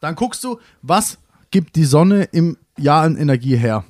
[0.00, 1.18] Dann guckst du, was
[1.50, 3.84] gibt die Sonne im Jahr an Energie her.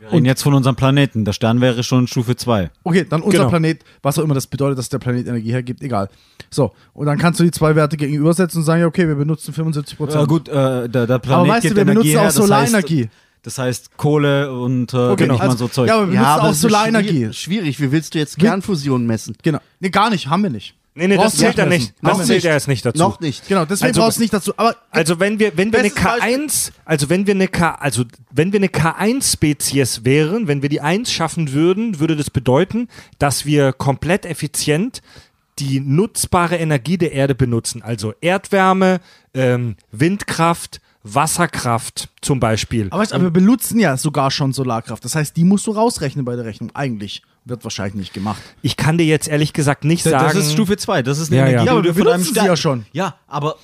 [0.00, 1.24] wir reden jetzt von unserem Planeten.
[1.24, 2.70] Der Stern wäre schon Stufe 2.
[2.82, 3.50] Okay, dann unser Genau.
[3.50, 6.08] Planet, was auch immer das bedeutet, dass der Planet Energie hergibt, egal.
[6.50, 9.52] So, und dann kannst du die zwei Werte gegenübersetzen und sagen, ja, okay, wir benutzen
[9.54, 10.20] 75 Prozent.
[10.20, 12.24] Ja, gut, äh, der, der Planet Aber weißt du, gibt wir Energie benutzen her, auch
[12.26, 13.02] das Solarenergie.
[13.04, 13.10] Heißt,
[13.42, 15.86] das heißt Kohle und äh, Okay, genau, also- so Zeug.
[15.88, 17.32] Ja, aber wir Ja, benutzen aber auch das Solarenergie.
[17.32, 17.80] schwierig.
[17.80, 19.36] Wie willst du jetzt Kernfusion messen?
[19.42, 19.58] Genau.
[19.80, 20.74] Nee, gar nicht, haben wir nicht.
[20.96, 21.92] Nee, nee, das zählt er nicht.
[22.02, 22.98] Das wir zählt er jetzt nicht dazu.
[22.98, 23.48] Noch nicht.
[23.48, 24.52] Genau, deswegen Also- brauchst du nicht dazu.
[24.56, 27.70] Aber Also wenn wir, wenn wir eine Bestes Beispiel- K1, also wenn wir eine K,
[27.74, 32.88] also wenn wir eine K1-Spezies wären, wenn wir die 1 schaffen würden, würde das bedeuten,
[33.18, 35.02] dass wir komplett effizient
[35.58, 37.82] die nutzbare Energie der Erde benutzen.
[37.82, 39.00] Also Erdwärme,
[39.34, 42.86] ähm, Windkraft, Wasserkraft zum Beispiel.
[42.90, 45.04] Aber, weißt, aber wir benutzen ja sogar schon Solarkraft.
[45.04, 46.70] Das heißt, die musst du rausrechnen bei der Rechnung.
[46.74, 48.40] Eigentlich wird wahrscheinlich nicht gemacht.
[48.62, 51.02] Ich kann dir jetzt ehrlich gesagt nicht das, sagen, das ist Stufe 2.
[51.02, 51.50] Das ist eine Ja, ja.
[51.50, 52.46] Energie, Ja, aber du von einem Stern.
[52.46, 52.86] ja schon.
[52.92, 53.56] Ja, aber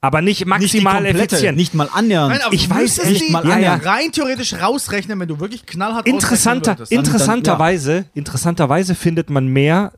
[0.00, 1.56] aber nicht nicht maximal komplette, effizient.
[1.56, 2.38] nicht mal annähernd.
[2.50, 3.86] Ich du weiß müsstest nicht mal annähernd.
[3.86, 6.92] rein theoretisch rausrechnen, wenn du wirklich knallhart Interessanter, würdest.
[6.92, 9.92] Dann- interessanterweise, interessanterweise findet man mehr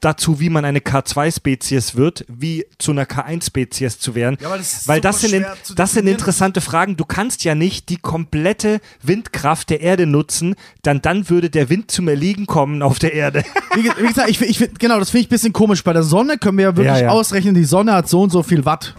[0.00, 4.38] dazu, wie man eine K2-Spezies wird, wie zu einer K1-Spezies zu werden.
[4.40, 6.96] Ja, das Weil das sind, das sind interessante Fragen.
[6.96, 11.90] Du kannst ja nicht die komplette Windkraft der Erde nutzen, dann, dann würde der Wind
[11.90, 13.44] zum Erliegen kommen auf der Erde.
[13.74, 15.84] Wie, wie gesagt, ich, ich genau, das finde ich ein bisschen komisch.
[15.84, 17.08] Bei der Sonne können wir ja wirklich Ja, ja.
[17.10, 18.94] ausrechnen, die Sonne hat so und so viel Watt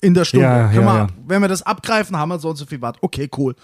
[0.00, 0.46] in der Stunde.
[0.46, 1.06] Ja, ja, ja.
[1.26, 2.96] Wenn wir das abgreifen, haben wir so und so viel Watt.
[3.00, 3.54] Okay, cool.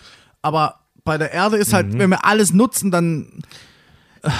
[0.42, 1.98] Aber bei der Erde ist halt, Mhm.
[1.98, 3.28] wenn wir alles nutzen, dann.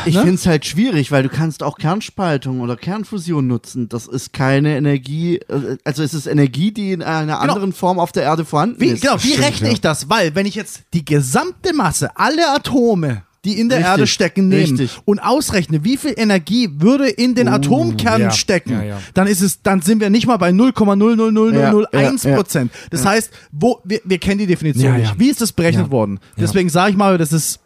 [0.06, 0.20] Ich Ne?
[0.22, 3.88] finde es halt schwierig, weil du kannst auch Kernspaltung oder Kernfusion nutzen.
[3.88, 8.12] Das ist keine Energie, äh, also es ist Energie, die in einer anderen Form auf
[8.12, 9.02] der Erde vorhanden Wie, ist.
[9.02, 9.72] genau, wie Stimmt, rechne ja.
[9.74, 10.08] ich das?
[10.08, 14.48] Weil, wenn ich jetzt die gesamte Masse, alle Atome, die in der Richtig, Erde stecken,
[14.48, 14.98] nehme richtig.
[15.04, 18.98] und ausrechne, wie viel Energie würde in den Atomkernen ja, stecken, ja, ja.
[19.14, 21.54] dann ist es, dann sind wir nicht mal bei 0,00001
[22.24, 22.72] Ja, ja, Prozent.
[22.90, 24.98] Das heißt, wo, wir, wir kennen die Definition Ja, ja.
[25.10, 25.18] nicht.
[25.20, 25.90] Wie ist das berechnet Ja.
[25.92, 26.18] worden?
[26.36, 26.42] Ja.
[26.42, 27.60] Deswegen sage ich mal, das ist,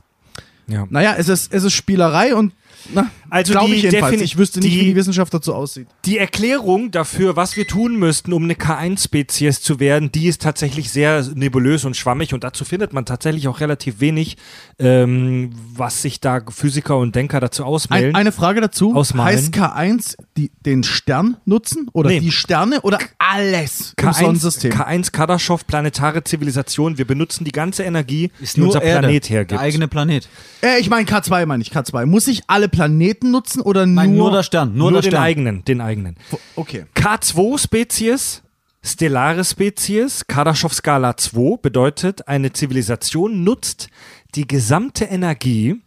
[0.66, 0.86] Ja.
[0.90, 2.52] naja, es ist, es ist Spielerei und
[2.94, 4.20] na, Also glaube die ich jedenfalls.
[4.20, 5.86] Ich wüsste nicht, die- wie die Wissenschaft dazu aussieht.
[6.04, 10.90] Die Erklärung dafür, was wir tun müssten, um eine K1-Spezies zu werden, die ist tatsächlich
[10.90, 14.36] sehr nebulös und schwammig und dazu findet man tatsächlich auch relativ wenig,
[14.78, 18.10] ähm, was sich da Physiker und Denker dazu ausmailen.
[18.14, 18.94] Ein, eine Frage dazu.
[18.94, 19.36] Ausmalen.
[19.36, 22.20] Heißt K1 die, den Stern nutzen oder Nee.
[22.20, 24.72] die Sterne oder alles im K1, Sonnensystem?
[24.72, 26.98] K1 Kardaschow, planetare Zivilisation.
[26.98, 29.50] Wir benutzen die ganze Energie, ist die unser Erde, Planet hergibt.
[29.52, 30.28] Der eigene Planet.
[30.62, 32.06] äh, ich meine K2 meine ich, K2.
[32.06, 34.70] Muss ich alle Planeten nutzen oder Nein, nur, nur der Stern.
[34.74, 35.22] Nur, Nur der den Stern.
[35.22, 36.16] eigenen, den eigenen.
[36.56, 36.86] Okay.
[36.96, 38.42] K2-Spezies,
[38.82, 43.88] stellare Spezies, Kardaschow-Skala 2 bedeutet, eine Zivilisation nutzt
[44.34, 45.80] die gesamte Energie,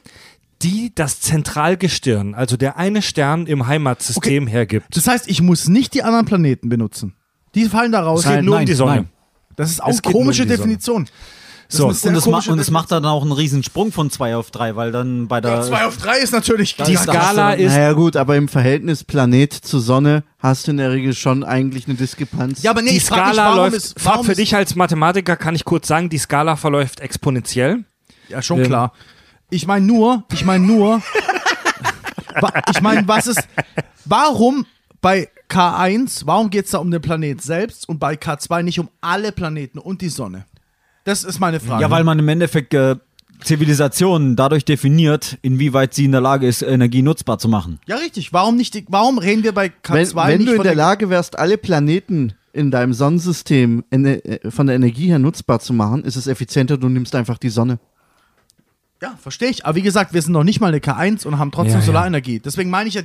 [0.62, 4.86] die das Zentralgestirn, also der eine Stern im Heimatsystem hergibt.
[4.96, 7.14] Das heißt, ich muss nicht die anderen Planeten benutzen.
[7.56, 8.26] Die fallen da raus.
[8.26, 8.96] Es geht nur um nein, die Sonne.
[8.96, 9.10] nein.
[9.56, 11.06] Das ist auch Es eine nur um komische die Sonne.
[11.68, 14.52] So, Und es, ma und es macht dann auch einen riesen Sprung von 2 auf
[14.52, 15.52] 3, weil dann bei der.
[15.52, 19.52] Ja, 2 auf 3 ist natürlich Die Skala ist Naja gut, aber im Verhältnis Planet
[19.54, 22.62] zu Sonne hast du in der Regel schon eigentlich eine Diskrepanz.
[22.62, 24.56] Ja, aber nee, die ich frag mich, Skala warum läuft, ist, warum für ist, dich
[24.56, 27.84] als Mathematiker kann ich kurz sagen, die Skala verläuft exponentiell.
[28.30, 28.66] Ja, schon Ähm.
[28.68, 28.94] klar.
[29.50, 31.02] Ich meine nur, ich meine nur,
[32.72, 33.48] ich meine, was ist,
[34.06, 34.66] warum
[35.02, 38.90] bei K1, warum geht es da um den Planet selbst und bei K2 nicht um
[39.02, 40.46] alle Planeten und die Sonne?
[41.06, 41.82] Das ist meine Frage.
[41.82, 42.96] Ja, weil man im Endeffekt äh,
[43.44, 47.80] Zivilisationen dadurch definiert, inwieweit sie in der Lage ist, Energie nutzbar zu machen.
[47.88, 48.34] Ja, richtig.
[48.34, 51.10] Warum nicht, die- warum reden wir bei K2 wenn, wenn nicht du in der Lage
[51.10, 56.16] wärst, alle Planeten in deinem Sonnensystem äh, von der Energie her nutzbar zu machen, ist
[56.16, 57.80] es effizienter, du nimmst einfach die Sonne.
[59.06, 59.66] Ja, verstehe ich.
[59.66, 61.86] Aber wie gesagt, wir sind noch nicht mal eine K1 und haben trotzdem Ja, ja.
[61.86, 62.40] Solarenergie.
[62.40, 63.02] Deswegen meine ich ja,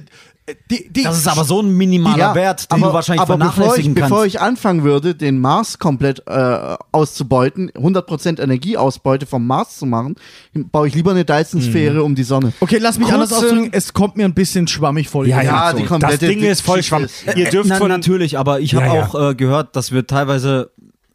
[0.46, 3.48] äh, die, die, Das ist aber so ein minimaler Wert, den du wahrscheinlich aber bevor
[3.48, 4.10] ich, vernachlässigen kannst.
[4.10, 10.16] bevor ich anfangen würde, den Mars komplett äh, auszubeuten, 100% Energieausbeute vom Mars zu machen,
[10.54, 12.04] baue ich lieber eine Dyson-Sphäre Mhm.
[12.04, 12.52] um die Sonne.
[12.60, 13.68] Okay, lass mich anders Kurze- ausdrücken.
[13.72, 15.26] Es kommt mir ein bisschen schwammig vor.
[15.26, 17.04] Ja, ja, Ja, die das komplette Ding ist voll Geschichte schwamm.
[17.04, 19.06] ist- Ihr dürft Na, von natürlich, aber ich habe Ja, ja.
[19.06, 20.70] auch äh, gehört, dass wir teilweise,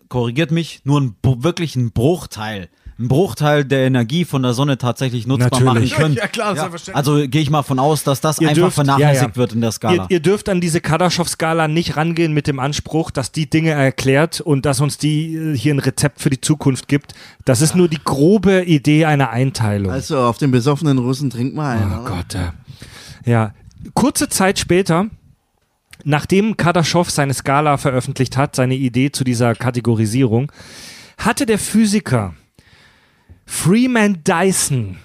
[0.10, 5.28] korrigiert mich, nur ein, wirklich ein Bruchteil, ein Bruchteil der Energie von der Sonne tatsächlich
[5.28, 5.92] nutzbar Natürlich.
[5.92, 6.16] machen können.
[6.22, 6.96] Ja, klar, selbstverständlich.
[6.96, 9.36] Also gehe ich mal von aus, dass das Ihr einfach dürft- vernachlässigt ja, ja.
[9.36, 10.04] wird in der Skala.
[10.04, 14.40] Ihr, ihr dürft an diese Kardaschow-Skala nicht rangehen mit dem Anspruch, dass die Dinge erklärt
[14.40, 17.14] und dass uns die äh, hier ein Rezept für die Zukunft gibt.
[17.44, 19.92] Das ist nur die grobe Idee einer Einteilung.
[19.92, 21.92] Also auf den besoffenen Russen trink mal einen.
[21.92, 22.10] oh oder?
[22.10, 22.38] Gott.
[23.26, 23.54] Ja,
[23.94, 25.08] kurze Zeit später,
[26.06, 30.50] nachdem Kardaschow seine Skala veröffentlicht hat, seine Idee zu dieser Kategorisierung,
[31.18, 32.34] hatte der Physiker
[33.46, 34.98] Freeman Dyson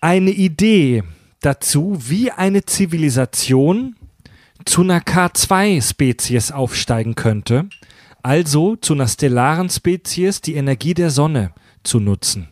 [0.00, 1.02] eine Idee
[1.40, 3.96] dazu, wie eine Zivilisation
[4.64, 7.68] zu einer K2-Spezies aufsteigen könnte,
[8.22, 12.48] also zu einer stellaren Spezies die Energie der Sonne zu nutzen.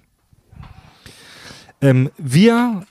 [1.80, 2.84] Ähm, wir,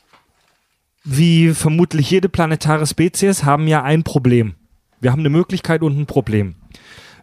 [1.03, 4.55] wie vermutlich jede planetare Spezies, haben ja ein Problem.
[4.99, 6.55] Wir haben eine Möglichkeit und ein Problem.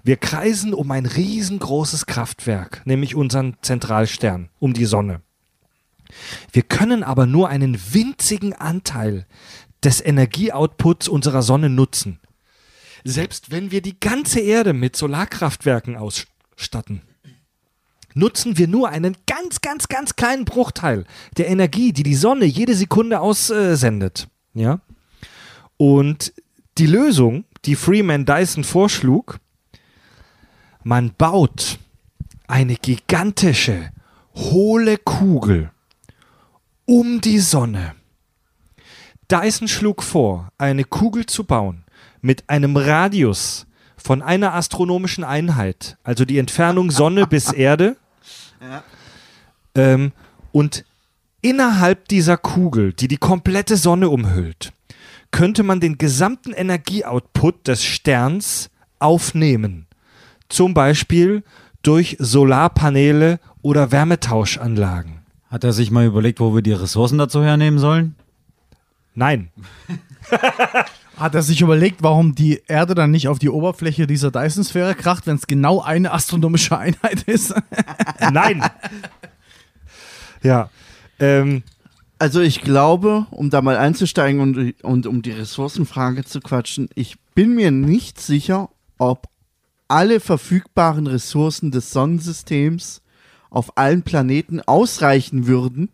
[0.02, 5.22] Wir kreisen um ein riesengroßes Kraftwerk, nämlich unseren Zentralstern, um die Sonne.
[6.52, 9.26] Wir können aber nur einen winzigen Anteil
[9.82, 12.20] des Energieoutputs unserer Sonne nutzen.
[13.04, 17.02] Selbst wenn wir die ganze Erde mit Solarkraftwerken ausstatten,
[18.14, 21.04] nutzen wir nur einen ganz, ganz, ganz kleinen Bruchteil
[21.36, 24.28] der Energie, die die Sonne jede Sekunde aussendet.
[24.54, 24.80] Ja?
[25.76, 26.32] Und
[26.78, 29.38] die Lösung, die Freeman Dyson vorschlug,
[30.88, 31.78] man baut
[32.46, 33.90] eine gigantische,
[34.34, 35.70] hohle Kugel
[36.86, 37.94] um die Sonne.
[39.30, 41.84] Dyson schlug vor, eine Kugel zu bauen
[42.22, 43.66] mit einem Radius
[43.98, 47.98] von einer astronomischen Einheit, also die Entfernung Sonne bis Erde.
[49.74, 50.12] Ähm,
[50.52, 50.86] und
[51.42, 54.72] innerhalb dieser Kugel, die die komplette Sonne umhüllt,
[55.32, 59.87] könnte man den gesamten Energieoutput des Sterns aufnehmen.
[60.48, 61.42] Zum Beispiel
[61.82, 65.18] durch Solarpaneele oder Wärmetauschanlagen.
[65.50, 68.14] Hat er sich mal überlegt, wo wir die Ressourcen dazu hernehmen sollen?
[69.14, 69.50] Nein,
[71.16, 75.26] Hat er sich überlegt, warum die Erde dann nicht auf die Oberfläche dieser Dyson-Sphäre kracht,
[75.26, 77.52] wenn es genau eine astronomische Einheit ist?
[78.32, 78.62] nein.
[80.42, 80.70] ja.
[81.18, 81.64] Ähm,
[82.20, 87.16] Also ich glaube, um da mal einzusteigen und, und um die Ressourcenfrage zu quatschen, ich
[87.34, 89.28] bin mir nicht sicher, ob
[89.88, 93.02] alle verfügbaren Ressourcen des Sonnensystems
[93.50, 95.90] auf allen Planeten ausreichen würden,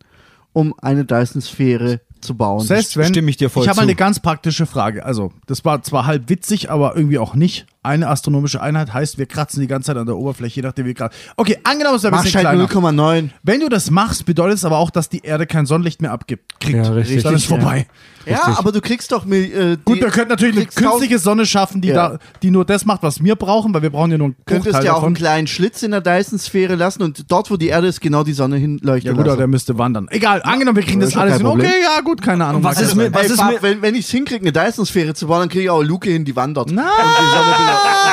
[0.52, 2.60] um eine Dyson-Sphäre zu bauen.
[2.60, 5.04] Selbst wenn, stimme ich dir voll Ich habe eine ganz praktische Frage.
[5.04, 7.66] Also, das war zwar halb witzig, aber irgendwie auch nicht.
[7.84, 10.94] Eine astronomische Einheit heißt, wir kratzen die ganze Zeit an der Oberfläche, je nachdem wie
[10.94, 11.14] gerade.
[11.36, 12.92] Okay, angenommen, es wäre ein Mach bisschen halt kleiner.
[13.22, 13.28] 0,9.
[13.42, 16.58] Wenn du das machst, bedeutet es aber auch, dass die Erde kein Sonnenlicht mehr abgibt.
[16.60, 16.76] Kriegt.
[16.84, 17.22] Ja, richtig.
[17.22, 17.86] Dann ist vorbei.
[18.26, 21.88] Ja, aber du kriegst doch äh, Gut, wir könnten natürlich eine künstliche Sonne schaffen, die,
[21.88, 22.08] Ja.
[22.10, 24.70] da, die nur das macht, was wir brauchen, weil wir brauchen ja nur einen könntest
[24.72, 27.86] Bruchteil ja auch einen kleinen Schlitz in der Dyson-Sphäre lassen und dort, wo die Erde
[27.88, 30.08] ist, genau die Sonne hinleuchten Ja gut, aber der müsste wandern.
[30.10, 31.44] Egal, angenommen, wir kriegen Das das alles hin.
[31.46, 32.62] Okay, ja gut, keine Ahnung.
[32.64, 35.26] was Mag ist mit- was ist mit- wenn, wenn ich es hinkriege, eine Dyson-Sphäre zu
[35.26, 36.70] bauen, dann kriege ich auch eine Luke hin, die wandert.
[36.72, 36.82] Na,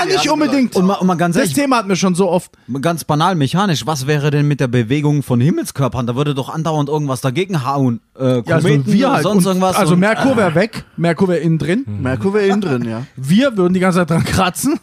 [0.07, 0.75] Nicht unbedingt.
[0.75, 2.51] Und mal, und mal ganz Das ehrlich, Thema hatten wir schon so oft.
[2.81, 6.07] ganz banal mechanisch, was wäre denn mit der Bewegung von Himmelskörpern?
[6.07, 8.01] Da würde doch andauernd irgendwas dagegen hauen.
[8.19, 9.23] Äh, Ja, also wir halt.
[9.23, 9.75] sonst irgendwas.
[9.75, 11.85] also und, Merkur wäre weg, Merkur wäre innen drin.
[11.87, 13.03] Merkur wäre innen drin, ja.
[13.15, 14.79] Wir würden die ganze Zeit dran kratzen.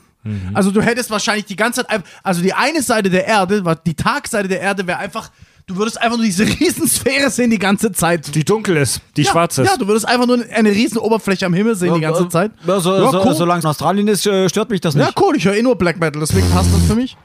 [0.52, 4.48] Also du hättest wahrscheinlich die ganze Zeit, also die eine Seite der Erde, die Tagseite
[4.48, 5.30] der Erde wäre einfach
[5.68, 8.34] Du würdest einfach nur diese Riesensphäre sehen die ganze Zeit.
[8.34, 9.66] Die dunkel ist, die ja, schwarz ist.
[9.66, 12.52] Ja, du würdest einfach nur eine riesen Oberfläche am Himmel sehen die ganze Zeit.
[12.66, 13.34] Ja, so, Ja, so, cool.
[13.34, 15.06] Solange es in Australien ist, äh, stört mich das nicht.
[15.06, 17.18] Ja, cool, ich höre eh nur Black Metal, deswegen passt das für mich.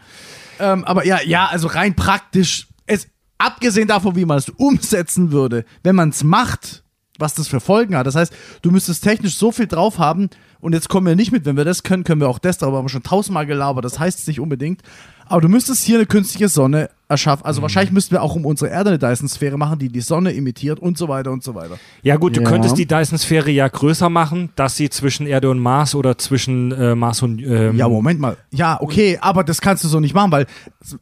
[0.60, 5.63] Ähm, aber ja, ja, also rein praktisch, es, abgesehen davon, wie man es umsetzen würde,
[5.84, 6.84] wenn man es macht,
[7.19, 8.08] was das für Folgen hat.
[8.08, 10.29] Das heißt, du müsstest technisch so viel drauf haben
[10.63, 12.78] und jetzt kommen wir nicht mit, wenn wir das können, können wir auch das, darüber
[12.78, 14.82] haben wir schon tausendmal gelabert, das heißt es nicht unbedingt.
[15.26, 17.45] Aber du müsstest hier eine künstliche Sonne erschaffen.
[17.45, 20.80] Also wahrscheinlich müssten wir auch um unsere Erde eine Dyson-Sphäre machen, die die Sonne imitiert
[20.80, 21.78] und so weiter und so weiter.
[22.02, 22.49] Ja gut, du Ja.
[22.49, 26.93] könntest die Dyson-Sphäre ja größer machen, dass sie zwischen Erde und Mars oder zwischen äh,
[26.93, 28.36] Mars und ähm, Ja, Moment mal.
[28.52, 30.45] Ja, okay, aber das kannst du so nicht machen, weil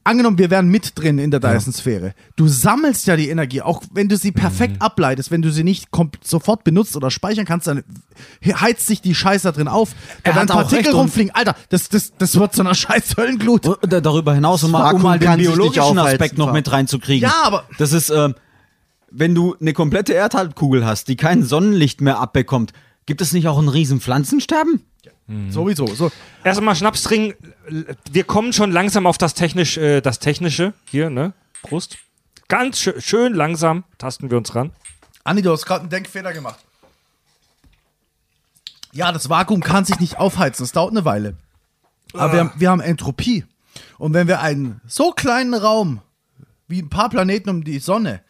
[0.04, 2.14] angenommen, wir wären mit drin in der Dyson-Sphäre.
[2.36, 4.82] Du sammelst ja die Energie, auch wenn du sie perfekt Mhm.
[4.82, 5.88] ableitest, wenn du sie nicht
[6.24, 7.84] sofort benutzt oder speichern kannst, dann
[8.40, 9.92] he- heizt sich die Scheiße da drin auf.
[10.24, 11.34] Da Er werden Partikel rumfliegen.
[11.36, 13.66] Alter, das, das, das wird zu einer scheiß Höllenglut.
[13.68, 17.30] Und da- darüber hinaus, um mal, um mal den biologischen Aspekt noch mit reinzukriegen.
[17.30, 18.36] Ja, aber- Das ist, ähm,
[19.10, 22.72] wenn du eine komplette Erdhalbkugel hast, die kein Sonnenlicht mehr abbekommt,
[23.06, 24.86] gibt es nicht auch ein riesen Pflanzensterben?
[25.50, 25.88] Sowieso.
[25.88, 26.12] So.
[26.44, 27.36] Erstmal Schnaps trinken.
[28.12, 30.74] Wir kommen schon langsam auf das, technisch, äh, das Technische.
[30.86, 31.32] Hier, ne?
[31.64, 31.98] Prost.
[32.50, 34.72] Ganz schö schön langsam tasten wir uns ran.
[35.24, 36.60] Andi, du hast gerade einen Denkfehler gemacht.
[38.94, 40.64] Ja, das Vakuum kann sich nicht aufheizen.
[40.64, 41.36] Das dauert eine Weile.
[42.14, 43.46] Aber wir, haben, wir haben Entropie.
[43.98, 46.02] Und wenn wir einen so kleinen Raum
[46.68, 48.22] wie ein paar Planeten um die Sonne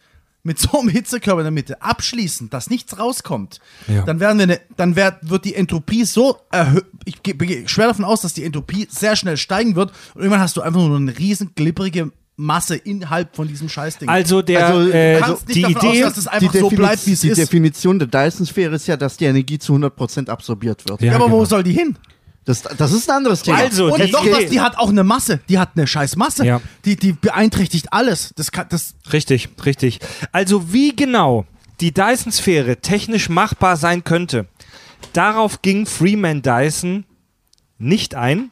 [0.44, 4.02] mit so einem Hitzekörper in der Mitte abschließen, dass nichts rauskommt, Ja.
[4.02, 6.86] dann werden wir eine, dann werd, wird die Entropie so erhöht.
[7.04, 10.40] Ich gehe gehe schwer davon aus, dass die Entropie sehr schnell steigen wird und irgendwann
[10.40, 14.08] hast du einfach nur eine riesen glibberige Masse innerhalb von diesem Scheißding.
[14.08, 16.02] Also der Also, äh, du kannst nicht die davon Idee.
[16.02, 17.38] es Die, einfach so bleibt, wie es die ist.
[17.38, 21.00] Definition der Dyson-Sphäre ist ja, dass die Energie zu 100% absorbiert wird.
[21.02, 21.38] Ja, Ja, aber genau.
[21.38, 21.96] wo soll die hin?
[22.44, 23.58] Das, das ist ein anderes Thema.
[23.58, 25.40] Also, Und die noch was, die hat auch eine Masse.
[25.48, 26.44] Die hat eine scheiß Masse.
[26.44, 26.60] Ja.
[26.84, 28.32] Die, die beeinträchtigt alles.
[28.34, 30.00] Das kann, das, Richtig, richtig.
[30.32, 31.44] Also wie genau
[31.80, 34.46] die Dyson-Sphäre technisch machbar sein könnte,
[35.12, 37.04] darauf ging Freeman Dyson
[37.78, 38.51] nicht ein.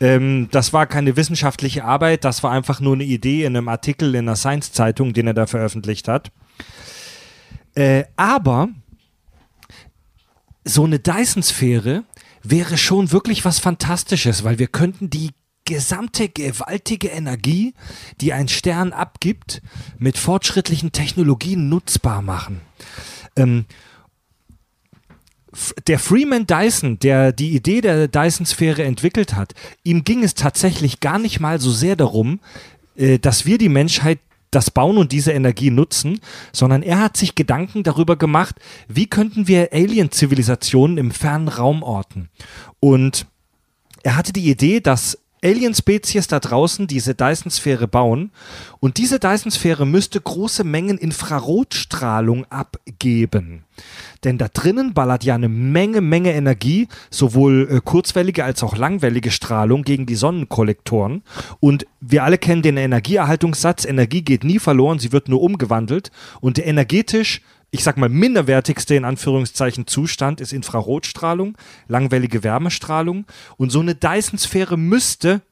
[0.00, 4.14] Ähm, das war keine wissenschaftliche Arbeit, das war einfach nur eine Idee in einem Artikel
[4.14, 6.30] in einer Science-Zeitung, den er da veröffentlicht hat.
[7.74, 8.68] Äh, aber
[10.64, 12.04] so eine Dyson-Sphäre
[12.42, 15.30] wäre schon wirklich was Fantastisches, weil wir könnten die
[15.64, 17.74] gesamte gewaltige Energie,
[18.20, 19.60] die ein Stern abgibt,
[19.98, 22.62] mit fortschrittlichen Technologien nutzbar machen.
[23.36, 23.66] Ähm,
[25.86, 31.18] der Freeman Dyson, der die Idee der Dyson-Sphäre entwickelt hat, ihm ging es tatsächlich gar
[31.18, 32.40] nicht mal so sehr darum,
[32.96, 34.18] äh, dass wir die Menschheit
[34.50, 36.20] das bauen und diese Energie nutzen,
[36.52, 38.56] sondern er hat sich Gedanken darüber gemacht,
[38.88, 42.30] wie könnten wir Alien-Zivilisationen im fernen Raum orten.
[42.80, 43.26] Und
[44.02, 48.30] er hatte die Idee, dass Alien-Spezies da draußen diese Dyson-Sphäre bauen
[48.80, 53.64] und diese Dyson-Sphäre müsste große Mengen Infrarotstrahlung abgeben.
[54.24, 59.30] Denn da drinnen ballert ja eine Menge, Menge Energie, sowohl äh, kurzwellige als auch langwellige
[59.30, 61.22] Strahlung gegen die Sonnenkollektoren.
[61.60, 66.10] Und wir alle kennen den Energieerhaltungssatz, Energie geht nie verloren, sie wird nur umgewandelt.
[66.40, 73.26] Und energetisch ich sag mal, minderwertigste in Anführungszeichen Zustand ist Infrarotstrahlung, langwellige Wärmestrahlung.
[73.58, 75.42] Und so eine Dyson-Sphäre müsste,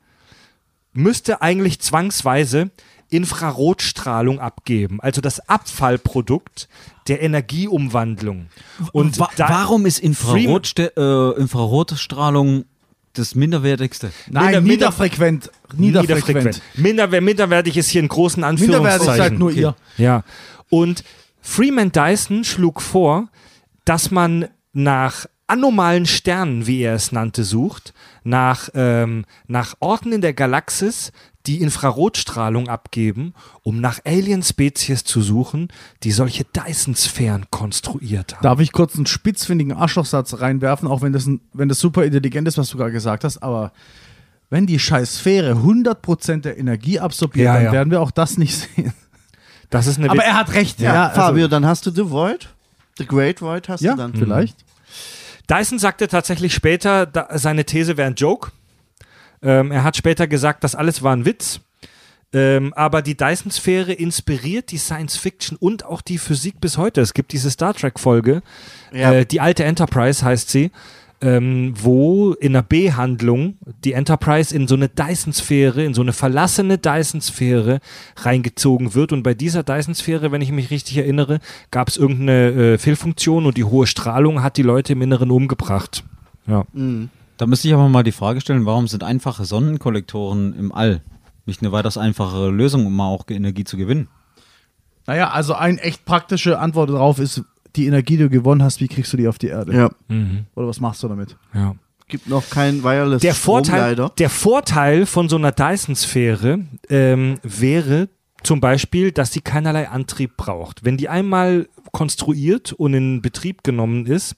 [0.94, 2.70] müsste eigentlich zwangsweise
[3.10, 5.00] Infrarotstrahlung abgeben.
[5.00, 6.68] Also das Abfallprodukt
[7.08, 8.46] der Energieumwandlung.
[8.92, 12.64] Und Wa da- warum ist Infrarotste äh, Infrarotstrahlung
[13.12, 14.10] das minderwertigste?
[14.28, 15.50] nein, Minder- niederfrequent.
[15.76, 16.62] Niederfrequent.
[16.74, 19.16] Minderwer minderwertig ist hier in großen Minderwertig Anführungszeichen.
[19.16, 19.76] seid nur ihr.
[19.98, 20.24] Ja.
[20.68, 21.04] Und
[21.46, 23.28] Freeman Dyson schlug vor,
[23.84, 30.20] dass man nach anomalen Sternen, wie er es nannte, sucht, nach, ähm, nach Orten in
[30.22, 31.12] der Galaxis,
[31.46, 33.32] die Infrarotstrahlung abgeben,
[33.62, 35.68] um nach Alien-Spezies zu suchen,
[36.02, 38.42] die solche Dyson-Sphären konstruiert haben.
[38.42, 42.48] Darf ich kurz einen spitzfindigen Arschlochsatz reinwerfen, auch wenn das, ein, wenn das super intelligent
[42.48, 43.72] ist, was du gerade gesagt hast, aber
[44.50, 47.72] wenn die scheiß Sphäre 100% der Energie absorbiert, Ja, dann ja.
[47.72, 48.92] werden wir auch das nicht sehen.
[49.70, 50.94] Das ist eine Aber er hat recht, ja.
[50.94, 52.48] Ja, also- Fabio, dann hast du The Void.
[52.98, 54.14] The Great Void hast ja, du dann.
[54.14, 54.56] vielleicht.
[55.50, 58.50] Dyson sagte tatsächlich später, da, seine These wäre ein Joke.
[59.42, 61.60] Ähm, er hat später gesagt, das alles war ein Witz.
[62.32, 67.00] Ähm, aber die Dyson-Sphäre inspiriert die Science-Fiction und auch die Physik bis heute.
[67.00, 68.42] Es gibt diese Star Trek-Folge,
[68.92, 69.12] Ja.
[69.12, 70.72] äh, die alte Enterprise heißt sie,
[71.20, 76.78] ähm, wo in einer B-Handlung die Enterprise in so eine Dyson-Sphäre, in so eine verlassene
[76.78, 77.80] Dyson-Sphäre
[78.16, 79.12] reingezogen wird.
[79.12, 81.40] Und bei dieser Dyson-Sphäre, wenn ich mich richtig erinnere,
[81.70, 86.04] gab es irgendeine äh, Fehlfunktion und die hohe Strahlung hat die Leute im Inneren umgebracht.
[86.46, 86.64] Ja.
[87.38, 91.00] Da müsste ich aber mal die Frage stellen, warum sind einfache Sonnenkollektoren im All
[91.46, 94.08] nicht eine weitaus einfachere Lösung, um mal auch Energie zu gewinnen.
[95.06, 97.44] Naja, also eine echt praktische Antwort darauf ist,
[97.76, 99.74] die Energie, die du gewonnen hast, wie kriegst du die auf die Erde?
[99.74, 99.90] Ja.
[100.54, 101.36] Oder was machst du damit?
[101.54, 101.74] ja.
[102.08, 104.12] Gibt noch kein Wireless Der Strom Vorteil, leider.
[104.16, 108.08] der Vorteil von so einer Dyson-Sphäre ähm, wäre
[108.44, 110.84] zum Beispiel, dass sie keinerlei Antrieb braucht.
[110.84, 114.36] Wenn die einmal konstruiert und in Betrieb genommen ist,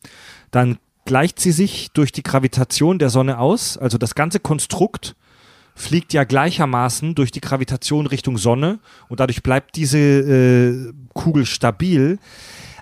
[0.50, 3.76] dann gleicht sie sich durch die Gravitation der Sonne aus.
[3.76, 5.14] Also das ganze Konstrukt
[5.74, 8.78] fliegt ja gleichermaßen durch die Gravitation Richtung Sonne
[9.10, 12.18] und dadurch bleibt diese äh, Kugel stabil.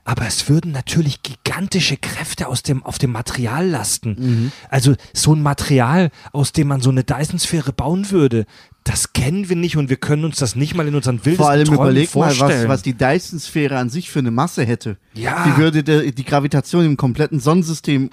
[0.07, 4.53] Aber es würden natürlich gigantische Kräfte aus dem, auf dem Material lasten.
[4.71, 8.47] Also so ein Material, aus dem man so eine Dyson-Sphäre bauen würde,
[8.85, 11.51] das kennen wir nicht und wir können uns das nicht mal in unseren wildesten Vor
[11.51, 12.69] allem Träumen überleg mal, vorstellen.
[12.69, 14.97] was, was die Dyson-Sphäre an sich für eine Masse hätte.
[15.15, 15.45] Ja.
[15.45, 18.11] Die würde der, die Gravitation im kompletten Sonnensystem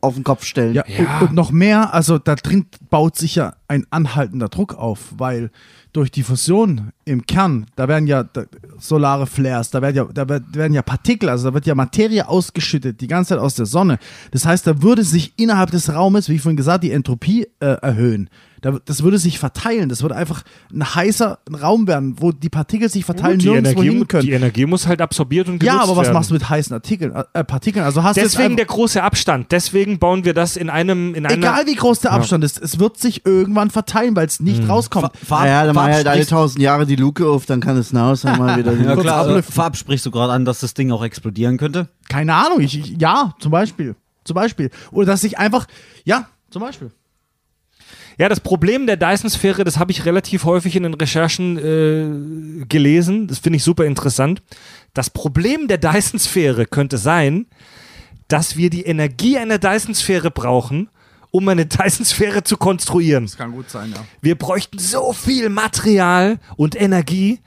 [0.00, 0.72] auf den Kopf stellen.
[0.74, 1.18] Ja, Ja.
[1.20, 5.50] Und, und noch mehr, also da drin baut sich ja ein anhaltender Druck auf, weil
[5.92, 8.44] durch die Fusion im Kern, da werden ja da,
[8.78, 13.00] solare Flares, da werden ja, da werden ja Partikel, also da wird ja Materie ausgeschüttet,
[13.00, 13.98] die ganze Zeit aus der Sonne.
[14.30, 18.28] Das heißt, da würde sich innerhalb des Raumes, wie vorhin gesagt, die Entropie äh, erhöhen.
[18.62, 20.42] Da, das würde sich verteilen, das würde einfach
[20.72, 24.26] ein heißer Raum werden, wo die Partikel sich verteilen, die, nirgendwo Energie, hin können.
[24.26, 26.14] die Energie muss halt absorbiert und genutzt ja, aber was werden.
[26.14, 27.84] machst du mit heißen Artikeln, äh, Partikeln?
[27.84, 29.52] Also hast Deswegen der große Abstand.
[29.52, 32.78] Deswegen bauen wir das in einem in einer Egal wie groß der Abstand ist, es
[32.78, 33.24] wird sich
[33.56, 34.70] irgendwann verteilen, weil es nicht Mhm.
[34.70, 35.10] rauskommt.
[35.28, 38.38] Naja, dann mach halt alle tausend Jahre die Luke auf, dann kann es hinaus und
[38.38, 38.72] mal wieder.
[38.86, 39.52] Ja klar, äh, ablüften.
[39.54, 41.88] Farb sprichst du gerade an, dass das Ding auch explodieren könnte.
[42.08, 43.96] Keine Ahnung, ich, ich, ja, zum Beispiel.
[44.24, 44.70] Zum Beispiel.
[44.92, 45.66] Oder dass ich einfach,
[46.04, 46.90] ja, zum Beispiel.
[48.18, 53.26] Ja, das Problem der Dyson-Sphäre, das habe ich relativ häufig in den Recherchen äh, gelesen.
[53.26, 54.42] Das finde ich super interessant.
[54.94, 57.46] Das Problem der Dyson-Sphäre könnte sein,
[58.28, 60.88] dass wir die Energie einer Dyson-Sphäre brauchen,
[61.36, 63.28] um eine Dyson-Sphäre zu konstruieren.
[63.36, 64.02] kann gut sein, ja.
[64.22, 67.40] Wir bräuchten so viel Material und Energie,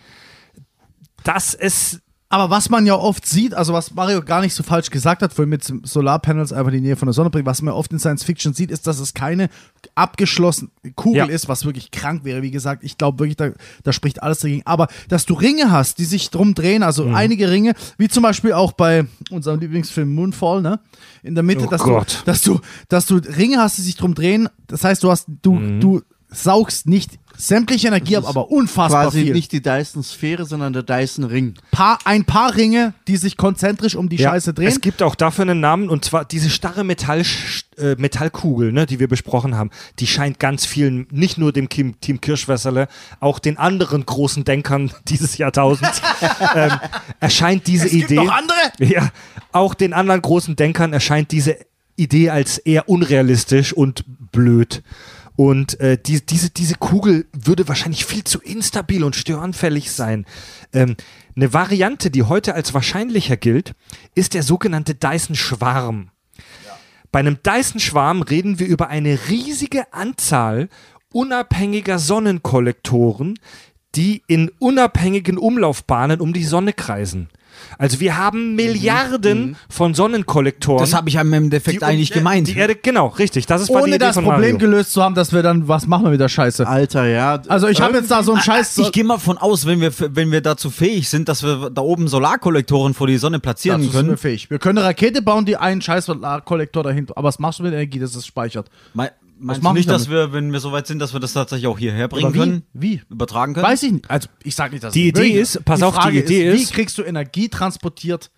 [1.23, 1.99] dass es
[2.31, 5.33] Aber was man ja oft sieht, also was Mario gar nicht so falsch gesagt hat,
[5.33, 8.23] vorhin mit Solarpanels einfach die Nähe von der Sonne bringen, was man oft in Science
[8.23, 9.49] Fiction sieht, ist, dass es keine
[9.95, 11.25] abgeschlossene Kugel Ja.
[11.25, 12.41] ist, was wirklich krank wäre.
[12.43, 13.49] Wie gesagt, ich glaube wirklich, da,
[13.83, 14.61] da spricht alles dagegen.
[14.65, 17.15] Aber dass du Ringe hast, die sich drum drehen, also Mhm.
[17.15, 20.79] einige Ringe, wie zum Beispiel auch bei unserem Lieblingsfilm Moonfall, ne?
[21.23, 22.19] In der Mitte, Oh dass, Gott.
[22.21, 22.59] du, dass du,
[22.89, 24.49] dass du Ringe hast, die sich drum drehen.
[24.67, 25.79] Das heißt, du hast, du, Mhm.
[25.81, 29.33] du saugst nicht sämtliche Energie ab, aber unfassbar Quasi viel.
[29.33, 31.53] nicht die Dyson-Sphäre, sondern der Dyson-Ring.
[31.71, 34.67] paar, ein paar Ringe, die sich konzentrisch um die Scheiße drehen.
[34.67, 37.23] Es gibt auch dafür einen Namen und zwar diese starre Metall,
[37.77, 39.69] äh, Metallkugel, ne, die wir besprochen haben.
[39.99, 42.89] Die scheint ganz vielen, nicht nur dem Kim, Team Kirschwässerle,
[43.21, 46.01] auch den anderen großen Denkern dieses Jahrtausends
[46.55, 46.71] ähm,
[47.21, 48.15] erscheint diese Es gibt Idee.
[48.15, 48.57] noch andere?
[48.79, 49.09] Ja,
[49.53, 51.57] auch den anderen großen Denkern erscheint diese
[51.95, 54.83] Idee als eher unrealistisch und blöd.
[55.39, 60.25] Und äh, die, diese, diese Kugel würde wahrscheinlich viel zu instabil und störanfällig sein.
[60.73, 60.97] Ähm,
[61.33, 63.73] eine Variante, die heute als wahrscheinlicher gilt,
[64.15, 66.11] ist der sogenannte Dyson-Schwarm.
[67.13, 70.67] Bei einem Dyson-Schwarm reden wir über eine riesige Anzahl
[71.13, 73.39] unabhängiger Sonnenkollektoren,
[73.95, 77.29] die in unabhängigen Umlaufbahnen um die Sonne kreisen.
[77.77, 80.79] Also wir haben Milliarden von Sonnenkollektoren.
[80.79, 82.47] Das habe ich im Endeffekt die eigentlich gemeint.
[82.47, 83.45] Die Erde, genau, richtig.
[83.45, 84.57] Das ist ohne das von Problem Mario.
[84.57, 86.67] gelöst zu haben, dass wir dann, was machen wir mit der Scheiße?
[86.67, 87.41] Alter, ja.
[87.47, 88.77] Also ich habe jetzt da so einen Scheiß.
[88.77, 91.81] Ich gehe mal von aus, wenn wir, wenn wir dazu fähig sind, dass wir da
[91.81, 94.17] oben Solarkollektoren vor die Sonne platzieren dazu sind wir können.
[94.17, 94.49] fähig.
[94.49, 96.07] Wir können eine Rakete bauen, die einen scheiß
[96.45, 97.17] Kollektor dahinter.
[97.17, 98.67] Aber was machst du mit Energie, dass es speichert?
[98.93, 101.67] Me meinst du nicht, wir dass wir, wenn wir soweit sind, dass wir das tatsächlich
[101.67, 102.37] auch hierher bringen wie?
[102.37, 102.63] können?
[102.73, 103.01] Wie?
[103.09, 103.65] Übertragen können?
[103.65, 104.09] Weiß ich nicht.
[104.09, 106.49] Also ich sage nicht, dass Die es Idee möglich ist- pass auf, die Frage Idee
[106.51, 108.31] ist, ist- wie kriegst du Energie transportiert?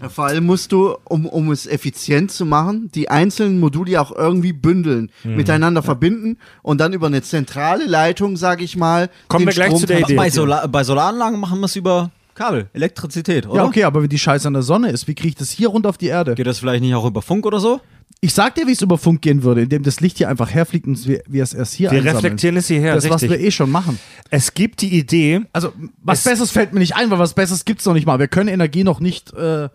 [0.00, 4.12] Ja, vor allem musst du, um, um es effizient zu machen, die einzelnen Module auch
[4.14, 5.34] irgendwie bündeln, Mhm.
[5.36, 9.66] miteinander verbinden und dann über eine zentrale Leitung, sag ich mal, Kommen den wir gleich
[9.68, 10.14] Strom zu der Idee.
[10.14, 10.30] bei.
[10.30, 13.56] Solar bei Solaranlagen machen wir es über Kabel, Elektrizität, oder?
[13.56, 15.66] Ja, okay, aber wenn die Scheiße an der Sonne ist, wie kriege ich das hier
[15.66, 16.36] runter auf die Erde?
[16.36, 17.80] Geht das vielleicht nicht auch über Funk oder so?
[18.20, 20.86] Ich sag dir, wie es über Funk gehen würde, indem das Licht hier einfach herfliegt
[20.88, 22.16] und wir, wir es erst hier Wir einsammeln.
[22.16, 23.30] reflektieren es hierher, Das, was richtig.
[23.30, 23.98] wir eh schon machen.
[24.30, 27.64] Es gibt die Idee, Also, was Es- Besseres fällt mir nicht ein, weil was Besseres
[27.64, 28.18] gibt's noch nicht mal.
[28.18, 29.68] Wir können Energie noch nicht, äh,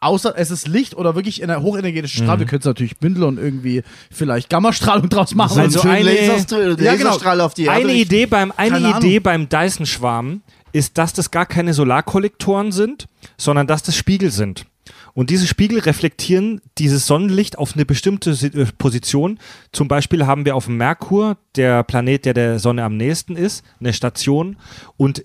[0.00, 2.24] außer es ist Licht oder wirklich in einer hochenergetischen Mhm.
[2.26, 2.40] Strahlung.
[2.40, 5.60] Wir können es natürlich bündeln und irgendwie vielleicht Gammastrahlung draus machen.
[5.60, 7.44] Also eine- Laserstrahl, Ja, genau.
[7.44, 7.78] Auf die Erde.
[7.82, 9.22] eine Idee beim, eine Keine Idee Ahnung.
[9.22, 10.42] beim Dyson-Schwarm
[10.72, 13.06] ist, dass das gar keine Solarkollektoren sind,
[13.38, 14.66] sondern dass das Spiegel sind.
[15.14, 19.38] Und diese Spiegel reflektieren dieses Sonnenlicht auf eine bestimmte äh, Position.
[19.70, 23.64] Zum Beispiel haben wir auf dem Merkur, der Planet, der der Sonne am nächsten ist,
[23.78, 24.56] eine Station.
[24.96, 25.22] Und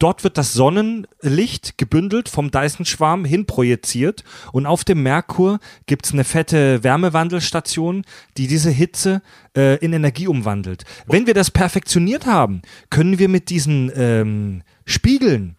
[0.00, 4.24] dort wird das Sonnenlicht gebündelt vom Dyson-Schwarm hin projiziert.
[4.52, 8.04] Und auf dem Merkur gibt es eine fette Wärmewandelstation,
[8.36, 9.22] die diese Hitze
[9.56, 10.84] äh, in Energie umwandelt.
[11.06, 15.56] Wenn wir das perfektioniert haben, können wir mit diesen ähm, Spiegeln